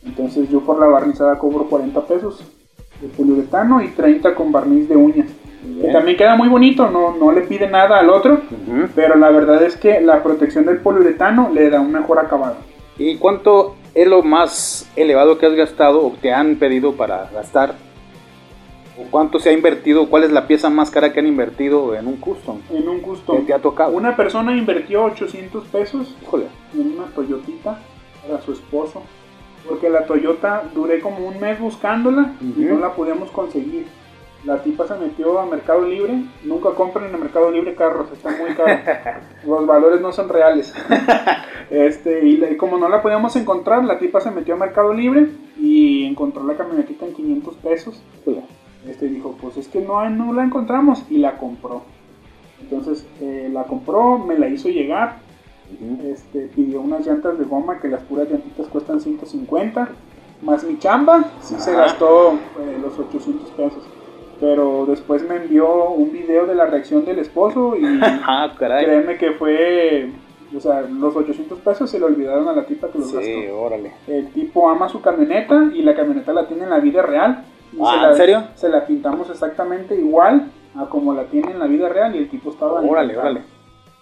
Entonces 0.04 0.48
yo 0.48 0.60
por 0.60 0.78
la 0.78 0.86
barnizada 0.86 1.38
cobro 1.38 1.64
40 1.68 2.06
pesos 2.06 2.42
de 3.02 3.08
poliuretano 3.08 3.82
y 3.82 3.88
30 3.88 4.34
con 4.34 4.52
barniz 4.52 4.88
de 4.88 4.96
uñas. 4.96 5.28
Que 5.82 5.88
también 5.92 6.16
queda 6.16 6.36
muy 6.36 6.48
bonito, 6.48 6.88
no, 6.90 7.16
no 7.16 7.32
le 7.32 7.42
pide 7.42 7.68
nada 7.68 7.98
al 7.98 8.10
otro, 8.10 8.40
pero 8.94 9.16
la 9.16 9.30
verdad 9.30 9.62
es 9.62 9.76
que 9.76 10.00
la 10.00 10.22
protección 10.22 10.64
del 10.66 10.78
poliuretano 10.78 11.50
le 11.52 11.68
da 11.68 11.80
un 11.80 11.92
mejor 11.92 12.18
acabado. 12.18 12.56
¿Y 12.96 13.16
cuánto 13.16 13.74
es 13.94 14.06
lo 14.06 14.22
más 14.22 14.88
elevado 14.96 15.38
que 15.38 15.46
has 15.46 15.54
gastado 15.54 16.04
o 16.06 16.12
te 16.20 16.32
han 16.32 16.56
pedido 16.56 16.92
para 16.92 17.28
gastar? 17.32 17.74
¿O 19.00 19.04
cuánto 19.10 19.38
se 19.38 19.50
ha 19.50 19.52
invertido? 19.52 20.08
¿Cuál 20.08 20.24
es 20.24 20.32
la 20.32 20.46
pieza 20.48 20.70
más 20.70 20.90
cara 20.90 21.12
que 21.12 21.20
han 21.20 21.26
invertido 21.26 21.94
en 21.94 22.06
un 22.08 22.16
custom? 22.16 22.58
En 22.70 22.88
un 22.88 22.96
¿Qué 22.98 23.02
custom. 23.02 23.46
te 23.46 23.54
ha 23.54 23.58
tocado? 23.60 23.92
Una 23.92 24.16
persona 24.16 24.56
invirtió 24.56 25.04
800 25.04 25.64
pesos 25.66 26.16
Híjole. 26.22 26.46
en 26.74 26.96
una 26.98 27.06
Toyotita 27.14 27.78
para 28.26 28.40
su 28.42 28.52
esposo. 28.52 29.02
Porque 29.68 29.88
la 29.90 30.04
Toyota 30.04 30.64
duré 30.74 31.00
como 31.00 31.26
un 31.28 31.38
mes 31.38 31.60
buscándola 31.60 32.32
y 32.40 32.60
no 32.62 32.78
la 32.78 32.92
podíamos 32.94 33.30
conseguir. 33.30 33.86
La 34.44 34.62
tipa 34.62 34.86
se 34.86 34.94
metió 34.94 35.38
a 35.38 35.46
Mercado 35.46 35.86
Libre. 35.86 36.24
Nunca 36.44 36.70
compren 36.70 37.06
en 37.06 37.14
el 37.14 37.20
Mercado 37.20 37.50
Libre 37.50 37.74
carros, 37.74 38.10
está 38.12 38.30
muy 38.30 38.54
caro. 38.54 38.80
Los 39.46 39.66
valores 39.66 40.00
no 40.00 40.12
son 40.12 40.28
reales. 40.28 40.72
este, 41.70 42.26
y, 42.26 42.56
como 42.56 42.78
no 42.78 42.88
la 42.88 43.02
podíamos 43.02 43.34
encontrar, 43.36 43.84
la 43.84 43.98
tipa 43.98 44.20
se 44.20 44.30
metió 44.30 44.54
a 44.54 44.58
Mercado 44.58 44.94
Libre 44.94 45.28
y 45.58 46.04
encontró 46.04 46.44
la 46.44 46.56
camionetita 46.56 47.06
en 47.06 47.14
500 47.14 47.56
pesos. 47.56 48.02
Híjole. 48.22 48.42
Este 48.86 49.08
dijo, 49.08 49.36
pues 49.40 49.56
es 49.56 49.68
que 49.68 49.80
no, 49.80 50.08
no 50.08 50.32
la 50.32 50.44
encontramos 50.44 51.04
y 51.10 51.18
la 51.18 51.36
compró. 51.36 51.82
Entonces 52.60 53.06
eh, 53.20 53.50
la 53.52 53.64
compró, 53.64 54.18
me 54.18 54.38
la 54.38 54.48
hizo 54.48 54.68
llegar, 54.68 55.18
este, 56.04 56.48
pidió 56.54 56.80
unas 56.80 57.06
llantas 57.06 57.38
de 57.38 57.44
goma 57.44 57.80
que 57.80 57.88
las 57.88 58.02
puras 58.02 58.30
llantitas 58.30 58.66
cuestan 58.68 59.00
150, 59.00 59.88
más 60.42 60.64
mi 60.64 60.78
chamba, 60.78 61.24
sí 61.40 61.54
se 61.58 61.74
gastó 61.74 62.32
eh, 62.32 62.78
los 62.80 62.98
800 62.98 63.50
pesos. 63.50 63.84
Pero 64.40 64.86
después 64.86 65.26
me 65.28 65.36
envió 65.36 65.90
un 65.90 66.12
video 66.12 66.46
de 66.46 66.54
la 66.54 66.66
reacción 66.66 67.04
del 67.04 67.18
esposo 67.18 67.76
y 67.76 67.82
Ah, 68.02 68.52
caray. 68.58 68.84
créeme 68.84 69.16
que 69.18 69.32
fue, 69.32 70.10
o 70.56 70.60
sea, 70.60 70.82
los 70.82 71.16
800 71.16 71.58
pesos 71.58 71.90
se 71.90 71.98
le 71.98 72.04
olvidaron 72.04 72.46
a 72.48 72.52
la 72.52 72.64
tipa 72.64 72.88
que 72.88 72.98
los 72.98 73.10
Sí, 73.10 73.16
gastó. 73.16 73.60
órale. 73.60 73.92
El 74.06 74.28
tipo 74.32 74.68
ama 74.70 74.88
su 74.88 75.00
camioneta 75.00 75.70
y 75.74 75.82
la 75.82 75.94
camioneta 75.96 76.32
la 76.32 76.46
tiene 76.46 76.64
en 76.64 76.70
la 76.70 76.78
vida 76.78 77.02
real. 77.02 77.44
Y 77.72 77.78
Ah, 77.82 77.90
se 77.90 77.96
la- 78.00 78.08
¿en 78.10 78.16
serio? 78.16 78.44
Se 78.54 78.68
la 78.68 78.86
pintamos 78.86 79.28
exactamente 79.30 79.94
igual 79.96 80.50
a 80.76 80.86
como 80.86 81.12
la 81.14 81.24
tiene 81.24 81.50
en 81.50 81.58
la 81.58 81.66
vida 81.66 81.88
real 81.88 82.14
y 82.14 82.18
el 82.18 82.28
tipo 82.30 82.50
estaba... 82.50 82.80
Órale, 82.80 83.16
órale. 83.18 83.42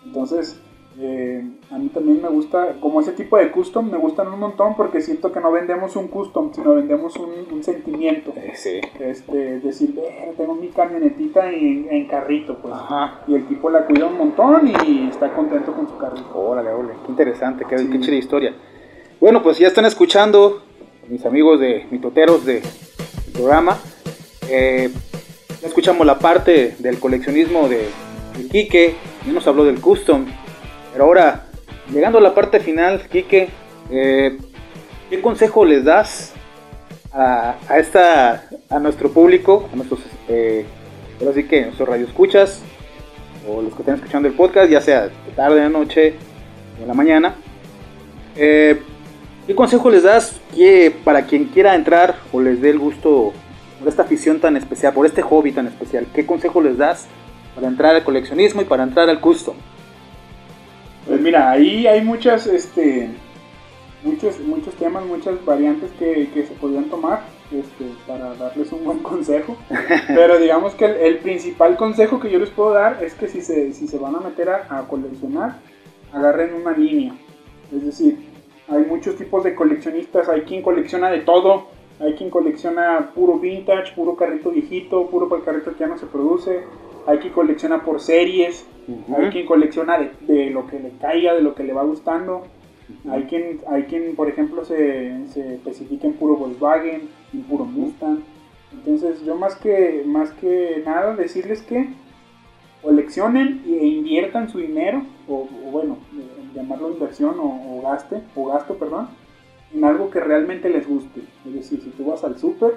Entonces, 0.05 0.62
eh, 0.99 1.44
a 1.70 1.78
mí 1.78 1.88
también 1.88 2.22
me 2.22 2.28
gusta, 2.28 2.76
como 2.80 3.01
ese 3.01 3.12
tipo 3.12 3.36
de 3.36 3.51
custom, 3.51 3.90
me 3.90 3.99
gustan 3.99 4.28
un 4.32 4.38
montón 4.40 4.76
porque 4.76 5.01
siento 5.01 5.30
que 5.32 5.40
no 5.40 5.53
vendemos 5.53 5.94
un 5.97 6.09
custom, 6.09 6.53
sino 6.55 6.74
vendemos 6.74 7.16
un, 7.16 7.30
un 7.53 7.62
sentimiento. 7.62 8.32
Eh, 8.36 8.53
sí. 8.55 8.80
Este, 8.99 9.61
decir, 9.61 9.94
"Ve, 9.94 10.32
tengo 10.36 10.55
mi 10.55 10.68
camionetita 10.68 11.51
en, 11.51 11.88
en 11.90 12.07
carrito, 12.07 12.57
pues. 12.62 12.72
Ajá. 12.74 13.20
Y 13.26 13.34
el 13.34 13.47
tipo 13.47 13.68
la 13.70 13.84
cuida 13.86 14.07
un 14.07 14.16
montón 14.16 14.68
y 14.86 15.09
está 15.09 15.32
contento 15.34 15.72
con 15.74 15.88
su 15.88 15.97
carrito. 15.99 16.30
Órale, 16.34 16.70
órale. 16.70 16.94
Qué 17.05 17.11
interesante, 17.12 17.64
qué, 17.68 17.78
Sí. 17.78 17.90
qué 17.90 18.01
chida 18.01 18.16
historia. 18.16 18.55
Bueno, 19.20 19.42
pues 19.42 19.59
ya 19.59 19.66
están 19.66 19.84
escuchando 19.86 20.62
mis 21.09 21.24
amigos 21.26 21.61
de 21.61 21.86
mitoteros 21.90 22.44
de 22.44 22.55
del 22.62 23.32
programa. 23.34 23.76
Eh, 24.49 24.90
ya 25.61 25.68
escuchamos 25.68 26.07
la 26.07 26.18
parte 26.18 26.74
del 26.78 26.99
coleccionismo 26.99 27.68
de, 27.68 27.88
de 28.38 28.49
Quique. 28.51 28.94
Ya 29.26 29.32
nos 29.32 29.47
habló 29.47 29.64
del 29.64 29.80
custom. 29.80 30.24
Pero 30.97 31.05
ahora, 31.05 31.42
llegando 31.92 32.16
a 32.16 32.22
la 32.22 32.34
parte 32.34 32.59
final, 32.59 33.03
Quique, 33.11 33.51
eh, 33.90 34.38
¿qué 35.11 35.20
consejo 35.20 35.62
les 35.66 35.84
das 35.84 36.32
a, 37.12 37.57
a 37.68 37.78
esta, 37.78 38.49
a 38.70 38.78
nuestro 38.78 39.11
público, 39.11 39.68
a 39.70 39.76
nuestros, 39.76 40.01
eh, 40.26 40.64
ahora 41.20 41.34
sí 41.34 41.44
que 41.44 41.66
nuestros 41.66 41.86
radioescuchas, 41.86 42.62
o 43.47 43.61
los 43.61 43.74
que 43.74 43.82
estén 43.82 43.97
escuchando 43.97 44.26
el 44.26 44.32
podcast, 44.32 44.70
ya 44.70 44.80
sea 44.80 45.03
de 45.09 45.32
tarde, 45.36 45.61
de 45.61 45.68
noche, 45.68 46.14
o 46.78 46.82
en 46.82 46.88
la 46.88 46.94
mañana. 46.94 47.34
Eh, 48.34 48.80
¿Qué 49.47 49.55
consejo 49.55 49.90
les 49.90 50.03
das 50.03 50.40
que 50.55 50.97
para 51.05 51.26
quien 51.26 51.44
quiera 51.44 51.74
entrar 51.74 52.14
o 52.32 52.40
les 52.40 52.62
dé 52.62 52.70
el 52.70 52.78
gusto 52.78 53.34
por 53.78 53.88
esta 53.88 54.05
afición 54.05 54.40
tan 54.40 54.57
especial, 54.57 54.94
por 54.94 55.05
este 55.05 55.20
hobby 55.20 55.53
tan 55.53 55.66
especial? 55.66 56.07
¿Qué 56.14 56.24
consejo 56.24 56.62
les 56.62 56.78
das 56.78 57.07
para 57.55 57.68
entrar 57.68 57.94
al 57.94 58.03
coleccionismo 58.03 58.62
y 58.62 58.64
para 58.64 58.82
entrar 58.82 59.11
al 59.11 59.20
custom? 59.20 59.57
Pues 61.07 61.20
mira, 61.20 61.50
ahí 61.50 61.86
hay 61.86 62.02
muchas, 62.02 62.46
este, 62.46 63.09
muchos, 64.02 64.40
muchos 64.40 64.74
temas, 64.74 65.04
muchas 65.07 65.42
variantes 65.44 65.90
que, 65.98 66.28
que 66.34 66.44
se 66.44 66.54
podrían 66.54 66.86
tomar 66.86 67.24
este, 67.52 67.84
para 68.07 68.34
darles 68.34 68.72
un 68.72 68.84
buen 68.84 68.98
consejo. 68.98 69.57
Pero 70.09 70.38
digamos 70.38 70.74
que 70.74 70.86
el, 70.86 70.96
el 70.96 71.18
principal 71.18 71.76
consejo 71.76 72.18
que 72.18 72.30
yo 72.30 72.38
les 72.38 72.50
puedo 72.50 72.72
dar 72.72 73.02
es 73.04 73.14
que 73.14 73.28
si 73.28 73.40
se, 73.40 73.72
si 73.72 73.86
se 73.86 73.98
van 73.98 74.16
a 74.16 74.20
meter 74.20 74.48
a, 74.48 74.66
a 74.68 74.88
coleccionar, 74.88 75.59
agarren 76.12 76.54
una 76.54 76.72
línea. 76.76 77.14
Es 77.72 77.84
decir, 77.84 78.18
hay 78.68 78.84
muchos 78.84 79.16
tipos 79.16 79.44
de 79.44 79.54
coleccionistas, 79.54 80.28
hay 80.28 80.42
quien 80.42 80.62
colecciona 80.62 81.11
de 81.11 81.20
todo, 81.20 81.68
hay 82.01 82.14
quien 82.14 82.30
colecciona 82.30 83.11
puro 83.14 83.38
vintage, 83.38 83.94
puro 83.94 84.16
carrito 84.16 84.51
viejito, 84.51 85.07
puro 85.09 85.28
carrito 85.44 85.72
que 85.72 85.80
ya 85.80 85.86
no 85.86 85.99
se 85.99 86.07
produce, 86.07 86.64
hay 87.07 87.18
quien 87.18 87.32
colecciona 87.32 87.84
por 87.84 88.01
series, 88.01 88.66
hay 89.16 89.30
quien 89.30 89.47
colecciona 89.47 89.99
de, 89.99 90.11
de 90.32 90.51
lo 90.51 90.66
que 90.66 90.78
le 90.78 90.90
caiga, 91.01 91.34
de 91.34 91.42
lo 91.42 91.55
que 91.55 91.64
le 91.64 91.72
va 91.72 91.82
gustando. 91.84 92.42
Hay 93.11 93.24
quien, 93.24 93.61
hay 93.68 93.84
quien 93.84 94.14
por 94.14 94.28
ejemplo, 94.28 94.64
se, 94.64 95.26
se 95.28 95.55
especifica 95.55 96.07
en 96.07 96.14
puro 96.14 96.36
Volkswagen, 96.36 97.09
en 97.32 97.42
puro 97.42 97.64
Mustang. 97.64 98.20
Entonces, 98.72 99.24
yo 99.24 99.34
más 99.34 99.57
que, 99.57 100.05
más 100.07 100.30
que 100.32 100.82
nada 100.84 101.16
decirles 101.16 101.62
que 101.62 101.88
coleccionen 102.82 103.62
e 103.66 103.86
inviertan 103.86 104.49
su 104.49 104.59
dinero, 104.59 105.03
o, 105.28 105.49
o 105.66 105.70
bueno, 105.72 105.97
eh, 106.16 106.55
llamarlo 106.55 106.90
inversión 106.92 107.40
o, 107.40 107.78
o 107.78 107.82
gaste, 107.82 108.22
o 108.36 108.47
gasto, 108.47 108.74
perdón, 108.74 109.09
en 109.72 109.84
algo 109.84 110.10
que 110.10 110.20
realmente 110.20 110.68
les 110.68 110.88
guste. 110.88 111.22
Es 111.46 111.54
decir, 111.54 111.80
si 111.82 111.90
tú 111.90 112.06
vas 112.06 112.24
al 112.24 112.38
súper 112.38 112.74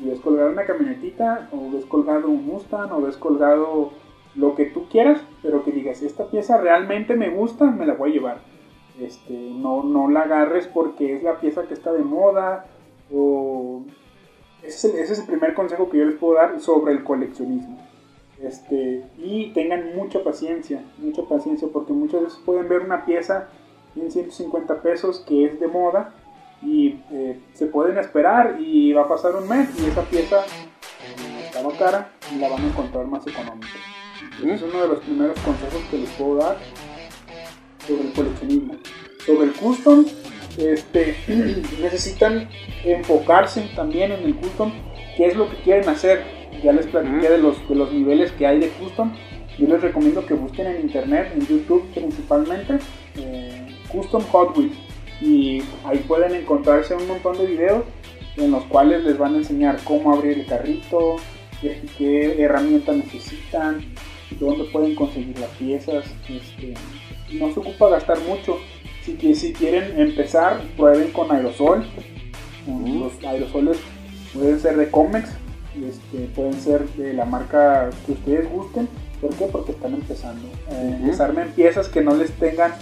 y 0.00 0.08
ves 0.08 0.20
colgado 0.20 0.50
una 0.50 0.64
camionetita, 0.64 1.48
o 1.52 1.70
ves 1.70 1.84
colgado 1.86 2.28
un 2.28 2.46
Mustang, 2.46 2.92
o 2.92 3.00
ves 3.00 3.16
colgado 3.16 3.92
lo 4.34 4.54
que 4.54 4.66
tú 4.66 4.88
quieras, 4.88 5.20
pero 5.42 5.64
que 5.64 5.72
digas, 5.72 6.02
esta 6.02 6.26
pieza 6.26 6.58
realmente 6.58 7.16
me 7.16 7.30
gusta, 7.30 7.66
me 7.66 7.86
la 7.86 7.94
voy 7.94 8.10
a 8.10 8.14
llevar. 8.14 8.38
Este, 9.00 9.32
no, 9.32 9.82
no 9.82 10.08
la 10.08 10.22
agarres 10.22 10.66
porque 10.66 11.14
es 11.14 11.22
la 11.22 11.40
pieza 11.40 11.64
que 11.64 11.74
está 11.74 11.92
de 11.92 12.04
moda, 12.04 12.66
o... 13.12 13.82
Ese 14.62 14.88
es, 14.88 14.94
el, 14.94 15.00
ese 15.00 15.12
es 15.12 15.18
el 15.20 15.26
primer 15.26 15.54
consejo 15.54 15.88
que 15.88 15.98
yo 15.98 16.04
les 16.04 16.16
puedo 16.16 16.34
dar 16.34 16.60
sobre 16.60 16.92
el 16.92 17.04
coleccionismo. 17.04 17.78
Este, 18.42 19.04
y 19.16 19.52
tengan 19.52 19.96
mucha 19.96 20.22
paciencia, 20.22 20.84
mucha 20.98 21.22
paciencia, 21.22 21.68
porque 21.72 21.92
muchas 21.92 22.22
veces 22.22 22.40
pueden 22.44 22.68
ver 22.68 22.80
una 22.80 23.04
pieza 23.04 23.48
en 23.96 24.10
150 24.10 24.82
pesos 24.82 25.24
que 25.26 25.44
es 25.44 25.60
de 25.60 25.68
moda 25.68 26.14
y 26.62 27.00
eh, 27.10 27.40
se 27.54 27.66
pueden 27.66 27.98
esperar 27.98 28.56
y 28.60 28.92
va 28.92 29.02
a 29.02 29.08
pasar 29.08 29.34
un 29.36 29.48
mes 29.48 29.68
y 29.80 29.86
esa 29.86 30.02
pieza 30.02 30.40
eh, 30.40 31.44
estaba 31.44 31.72
cara 31.78 32.10
y 32.34 32.38
la 32.38 32.48
van 32.48 32.64
a 32.64 32.66
encontrar 32.68 33.06
más 33.06 33.26
económica. 33.26 33.68
Ese 34.38 34.54
es 34.54 34.62
uno 34.62 34.82
de 34.82 34.88
los 34.88 35.00
primeros 35.00 35.38
consejos 35.40 35.80
que 35.90 35.98
les 35.98 36.10
puedo 36.10 36.36
dar 36.36 36.58
sobre 37.86 38.02
el 38.02 38.12
coleccionismo. 38.12 38.74
Sobre 39.24 39.46
el 39.46 39.52
custom, 39.52 40.04
este, 40.56 41.16
necesitan 41.80 42.48
enfocarse 42.84 43.68
también 43.74 44.12
en 44.12 44.24
el 44.24 44.36
custom, 44.36 44.72
qué 45.16 45.26
es 45.26 45.36
lo 45.36 45.50
que 45.50 45.56
quieren 45.58 45.88
hacer. 45.88 46.22
Ya 46.62 46.72
les 46.72 46.86
platiqué 46.86 47.28
de 47.28 47.38
los, 47.38 47.68
de 47.68 47.74
los 47.74 47.92
niveles 47.92 48.32
que 48.32 48.46
hay 48.46 48.58
de 48.58 48.68
custom. 48.68 49.12
Yo 49.58 49.66
les 49.66 49.80
recomiendo 49.80 50.24
que 50.24 50.34
busquen 50.34 50.68
en 50.68 50.80
internet, 50.82 51.32
en 51.34 51.46
YouTube 51.46 51.88
principalmente, 51.92 52.78
eh, 53.16 53.67
Custom 53.90 54.22
Hot 54.32 54.56
Wheels. 54.56 54.76
Y 55.20 55.62
ahí 55.84 55.98
pueden 56.06 56.34
encontrarse 56.34 56.94
un 56.94 57.06
montón 57.08 57.36
de 57.38 57.46
videos 57.46 57.84
en 58.36 58.52
los 58.52 58.64
cuales 58.64 59.04
les 59.04 59.18
van 59.18 59.34
a 59.34 59.38
enseñar 59.38 59.78
cómo 59.82 60.14
abrir 60.14 60.38
el 60.38 60.46
carrito, 60.46 61.16
qué, 61.60 62.36
herramientas 62.38 62.96
necesitan, 62.96 63.84
dónde 64.38 64.64
pueden 64.64 64.94
conseguir 64.94 65.38
las 65.38 65.50
piezas. 65.50 66.04
Este, 66.28 66.74
no 67.32 67.52
se 67.52 67.60
ocupa 67.60 67.88
gastar 67.88 68.18
mucho. 68.20 68.58
Si, 69.02 69.34
si 69.34 69.52
quieren 69.52 69.98
empezar, 70.00 70.60
prueben 70.76 71.10
con 71.10 71.32
aerosol. 71.32 71.84
Los 72.66 73.24
aerosoles 73.24 73.78
pueden 74.34 74.60
ser 74.60 74.76
de 74.76 74.90
Comex 74.90 75.30
este, 75.86 76.26
pueden 76.34 76.54
ser 76.54 76.88
de 76.90 77.12
la 77.12 77.24
marca 77.24 77.90
que 78.06 78.12
ustedes 78.12 78.50
gusten. 78.50 78.88
¿Por 79.20 79.34
qué? 79.34 79.46
Porque 79.46 79.72
están 79.72 79.94
empezando. 79.94 80.48
Eh, 80.70 80.98
Desarmen 81.02 81.50
piezas 81.50 81.88
que 81.88 82.02
no 82.02 82.14
les 82.14 82.32
tengan 82.32 82.72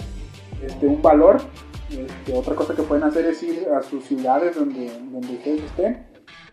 este, 0.67 0.87
un 0.87 1.01
valor. 1.01 1.37
Este, 1.89 2.33
otra 2.33 2.53
cosa 2.55 2.75
que 2.75 2.83
pueden 2.83 3.03
hacer 3.03 3.25
es 3.25 3.41
ir 3.43 3.67
a 3.69 3.81
sus 3.81 4.03
ciudades 4.03 4.55
donde, 4.55 4.91
donde 5.11 5.33
ustedes 5.33 5.63
estén 5.63 6.05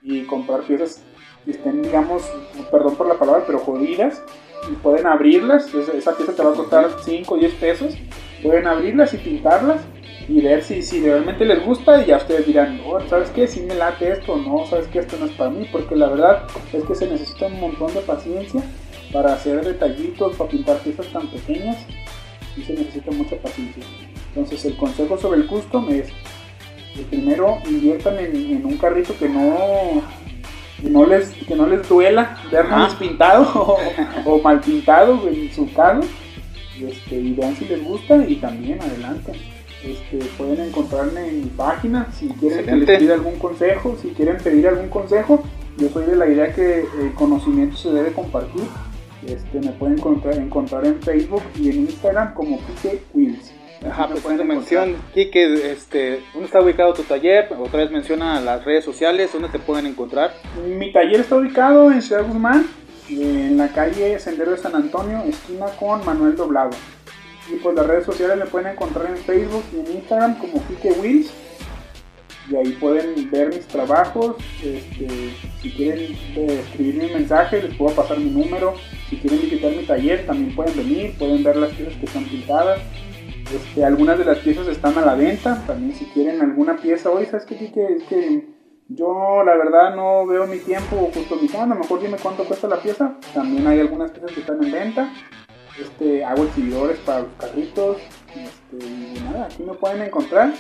y 0.03 0.25
comprar 0.25 0.61
piezas 0.63 1.03
que 1.45 1.51
estén, 1.51 1.83
digamos, 1.83 2.23
perdón 2.71 2.95
por 2.97 3.09
la 3.09 3.15
palabra, 3.15 3.45
pero 3.47 3.59
jodidas. 3.59 4.23
Y 4.71 4.75
pueden 4.77 5.07
abrirlas. 5.07 5.75
Esa 5.75 6.17
pieza 6.17 6.33
te 6.33 6.43
va 6.43 6.53
a 6.53 6.55
costar 6.55 6.89
5 7.05 7.35
o 7.35 7.39
10 7.39 7.55
pesos. 7.55 7.95
Pueden 8.43 8.67
abrirlas 8.67 9.13
y 9.13 9.19
pintarlas 9.19 9.83
y 10.27 10.41
ver 10.41 10.63
si, 10.63 10.83
si 10.83 11.01
realmente 11.03 11.45
les 11.45 11.65
gusta 11.65 12.03
y 12.03 12.07
ya 12.07 12.17
ustedes 12.17 12.47
dirán, 12.47 12.81
oh, 12.87 12.99
¿sabes 13.09 13.29
qué? 13.31 13.47
Si 13.47 13.61
me 13.61 13.75
late 13.75 14.13
esto, 14.13 14.37
no, 14.37 14.65
¿sabes 14.67 14.87
qué? 14.89 15.01
Esto 15.01 15.17
no 15.19 15.27
es 15.27 15.33
para 15.33 15.51
mí, 15.51 15.69
porque 15.71 15.97
la 15.97 16.09
verdad 16.09 16.47
es 16.73 16.83
que 16.85 16.95
se 16.95 17.07
necesita 17.07 17.47
un 17.47 17.61
montón 17.61 17.93
de 17.93 18.01
paciencia 18.01 18.63
para 19.13 19.35
hacer 19.35 19.63
detallitos, 19.65 20.35
para 20.37 20.51
pintar 20.51 20.79
piezas 20.79 21.07
tan 21.13 21.27
pequeñas 21.29 21.77
y 22.57 22.63
se 22.63 22.75
necesita 22.75 23.11
mucha 23.13 23.37
paciencia. 23.37 23.83
Entonces 24.29 24.65
el 24.65 24.77
consejo 24.77 25.19
sobre 25.19 25.41
el 25.41 25.47
custom 25.47 25.89
es, 25.91 26.09
que 26.95 27.03
primero 27.03 27.59
inviertan 27.69 28.19
en, 28.19 28.65
un 28.65 28.77
carrito 28.77 29.17
que 29.19 29.29
no, 29.29 30.03
no, 30.83 31.07
les, 31.07 31.31
que 31.31 31.57
no 31.57 31.67
les 31.67 31.89
duela 31.89 32.39
verlo 32.51 32.89
pintado 32.99 33.79
o, 34.25 34.39
mal 34.41 34.61
pintado 34.61 35.29
en 35.29 35.53
su 35.53 35.73
carro 35.73 36.03
este, 36.81 37.17
y 37.17 37.33
vean 37.33 37.57
si 37.57 37.65
les 37.65 37.83
gusta 37.83 38.17
y 38.29 38.37
también 38.37 38.81
adelante. 38.81 39.33
Este, 39.85 40.17
pueden 40.39 40.61
encontrarme 40.69 41.29
en 41.29 41.43
mi 41.43 41.51
página 41.51 42.09
si 42.19 42.29
quieren 42.29 42.65
que 42.65 42.77
les 42.77 42.99
pida 42.99 43.15
algún 43.15 43.39
consejo, 43.39 43.97
si 44.01 44.09
quieren 44.09 44.39
pedir 44.39 44.67
algún 44.67 44.89
consejo. 44.89 45.43
Yo 45.77 45.89
soy 45.91 46.07
de 46.07 46.17
la 46.17 46.27
idea 46.29 46.55
que 46.55 46.81
el 46.81 47.13
conocimiento 47.15 47.77
se 47.77 47.91
debe 47.91 48.13
compartir. 48.13 48.63
Este, 49.27 49.61
me 49.61 49.73
pueden 49.73 49.99
encontrar, 49.99 50.37
encontrar 50.37 50.87
en 50.87 51.01
Facebook 51.03 51.43
y 51.59 51.71
en 51.71 51.77
Instagram 51.81 52.35
como 52.35 52.59
Kike 52.59 53.03
Wheels. 53.15 53.53
Ajá, 53.87 54.09
pues 54.09 54.25
en 54.25 54.47
mención, 54.47 54.97
Kike, 55.13 55.73
este, 55.73 56.23
¿dónde 56.33 56.47
está 56.47 56.61
ubicado 56.61 56.95
tu 56.95 57.03
taller? 57.03 57.49
Otra 57.59 57.81
vez 57.81 57.91
menciona 57.91 58.41
las 58.41 58.65
redes 58.65 58.85
sociales, 58.85 59.31
¿dónde 59.33 59.49
te 59.49 59.59
pueden 59.59 59.87
encontrar? 59.87 60.33
Mi 60.67 60.91
taller 60.91 61.21
está 61.21 61.37
ubicado 61.37 61.93
en 61.93 62.01
Ciudad 62.01 62.27
Guzmán, 62.27 62.67
en 63.11 63.59
la 63.59 63.69
calle 63.69 64.19
Sendero 64.19 64.53
de 64.53 64.59
San 64.59 64.75
Antonio, 64.75 65.23
esquina 65.27 65.67
con 65.79 66.05
Manuel 66.05 66.35
Doblado. 66.35 66.71
Y 67.51 67.57
pues 67.57 67.75
las 67.75 67.87
redes 67.87 68.07
sociales 68.07 68.39
me 68.39 68.47
pueden 68.47 68.73
encontrar 68.73 69.07
en 69.07 69.19
Facebook 69.19 69.65
y 69.75 69.81
en 69.81 69.97
Instagram 69.97 70.39
como 70.39 70.67
Kike 70.67 70.93
Wheels. 70.93 71.31
Y 72.51 72.57
ahí 72.57 72.73
pueden 72.73 73.31
ver 73.31 73.49
mis 73.49 73.67
trabajos. 73.67 74.37
Este, 74.63 75.09
si 75.63 75.71
quieren 75.71 76.13
eh, 76.37 76.63
escribirme 76.63 77.07
un 77.07 77.13
mensaje, 77.15 77.63
les 77.63 77.75
puedo 77.75 77.95
pasar 77.95 78.19
mi 78.19 78.31
número. 78.31 78.75
Si 79.09 79.17
quieren 79.17 79.41
visitar 79.41 79.73
mi 79.73 79.85
taller, 79.85 80.27
también 80.27 80.55
pueden 80.55 80.77
venir. 80.77 81.15
Pueden 81.19 81.43
ver 81.43 81.57
las 81.57 81.73
piezas 81.73 81.95
que 81.95 82.07
están 82.07 82.25
pintadas. 82.25 82.81
Este, 83.53 83.85
algunas 83.85 84.19
de 84.19 84.25
las 84.25 84.39
piezas 84.39 84.69
están 84.69 84.99
a 84.99 85.07
la 85.07 85.15
venta. 85.15 85.63
También 85.67 85.95
si 85.95 86.05
quieren 86.07 86.41
alguna 86.43 86.77
pieza 86.77 87.11
hoy, 87.11 87.27
¿sabes 87.27 87.47
qué, 87.47 87.57
Kike? 87.57 87.95
Es 87.97 88.03
que 88.05 88.47
yo 88.89 89.43
la 89.45 89.57
verdad 89.57 89.97
no 89.97 90.27
veo 90.27 90.47
mi 90.47 90.59
tiempo 90.59 91.11
customizando. 91.15 91.75
Mejor 91.75 92.03
dime 92.03 92.19
cuánto 92.23 92.45
cuesta 92.45 92.69
la 92.69 92.81
pieza. 92.81 93.17
También 93.33 93.67
hay 93.67 93.81
algunas 93.81 94.11
piezas 94.11 94.33
que 94.33 94.41
están 94.41 94.63
en 94.63 94.71
venta. 94.71 95.11
Este, 95.81 96.25
hago 96.25 96.45
exhibidores 96.45 96.99
para 96.99 97.21
los 97.21 97.33
carritos. 97.39 97.97
Este, 98.29 98.87
y 98.87 99.21
nada, 99.25 99.47
aquí 99.47 99.63
me 99.63 99.73
pueden 99.75 100.03
encontrar. 100.03 100.53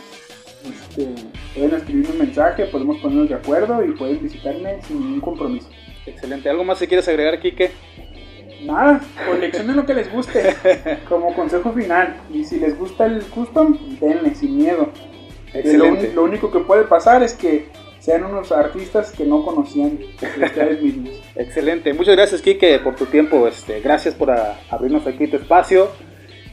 Este, 0.65 1.09
pueden 1.55 1.75
escribirme 1.75 2.13
un 2.13 2.19
mensaje, 2.19 2.65
podemos 2.67 2.99
ponernos 2.99 3.29
de 3.29 3.35
acuerdo 3.35 3.85
y 3.85 3.93
pueden 3.93 4.23
visitarme 4.23 4.83
sin 4.83 5.01
ningún 5.01 5.21
compromiso. 5.21 5.69
Excelente. 6.07 6.49
¿Algo 6.49 6.65
más 6.65 6.79
que 6.79 6.89
quieres 6.89 7.07
agregar, 7.09 7.39
Kike? 7.41 7.71
Nada, 8.65 9.01
coleccionen 9.29 9.77
lo 9.77 9.85
que 9.85 9.95
les 9.95 10.11
guste, 10.11 10.55
como 11.09 11.35
consejo 11.35 11.73
final. 11.73 12.17
Y 12.33 12.45
si 12.45 12.59
les 12.59 12.79
gusta 12.79 13.07
el 13.07 13.23
custom, 13.25 13.79
denle 14.01 14.35
sin 14.35 14.57
miedo. 14.57 14.91
Excelente. 15.53 16.09
Lo, 16.09 16.15
lo 16.15 16.25
único 16.25 16.51
que 16.51 16.61
puede 16.61 16.85
pasar 16.85 17.23
es 17.23 17.35
que 17.35 17.69
sean 18.05 18.23
unos 18.23 18.53
artistas 18.53 19.13
que 19.13 19.25
no 19.25 19.43
conocían 19.43 19.99
ustedes 20.17 20.83
mismos. 20.83 21.23
Excelente, 21.37 21.95
muchas 21.95 22.15
gracias 22.17 22.43
Kike 22.43 22.79
por 22.81 22.97
tu 22.97 23.07
tiempo, 23.07 23.49
este, 23.49 23.81
gracias 23.81 24.15
por 24.15 24.31
abrirnos 24.31 25.07
aquí 25.07 25.27
tu 25.27 25.39
espacio. 25.39 25.91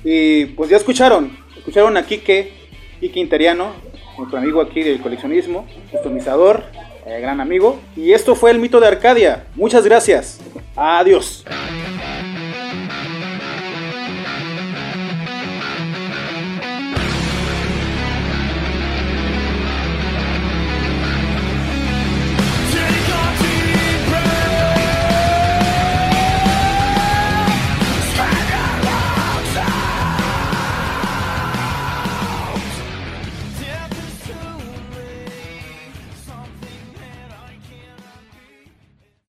Y 0.02 0.46
pues 0.46 0.70
ya 0.70 0.78
escucharon, 0.78 1.38
escucharon 1.58 1.98
a 1.98 2.06
Kike, 2.06 2.54
Kike 3.02 3.20
Interiano, 3.20 3.74
nuestro 4.22 4.38
amigo 4.38 4.62
aquí 4.62 4.84
del 4.84 5.02
coleccionismo, 5.02 5.66
customizador, 5.92 6.64
eh, 7.06 7.20
gran 7.22 7.42
amigo. 7.42 7.80
Y 7.96 8.14
esto 8.14 8.36
fue 8.36 8.52
el 8.52 8.60
mito 8.60 8.80
de 8.80 8.88
Arcadia. 8.88 9.46
Muchas 9.56 9.84
gracias. 9.84 10.40
Adiós. 10.76 11.44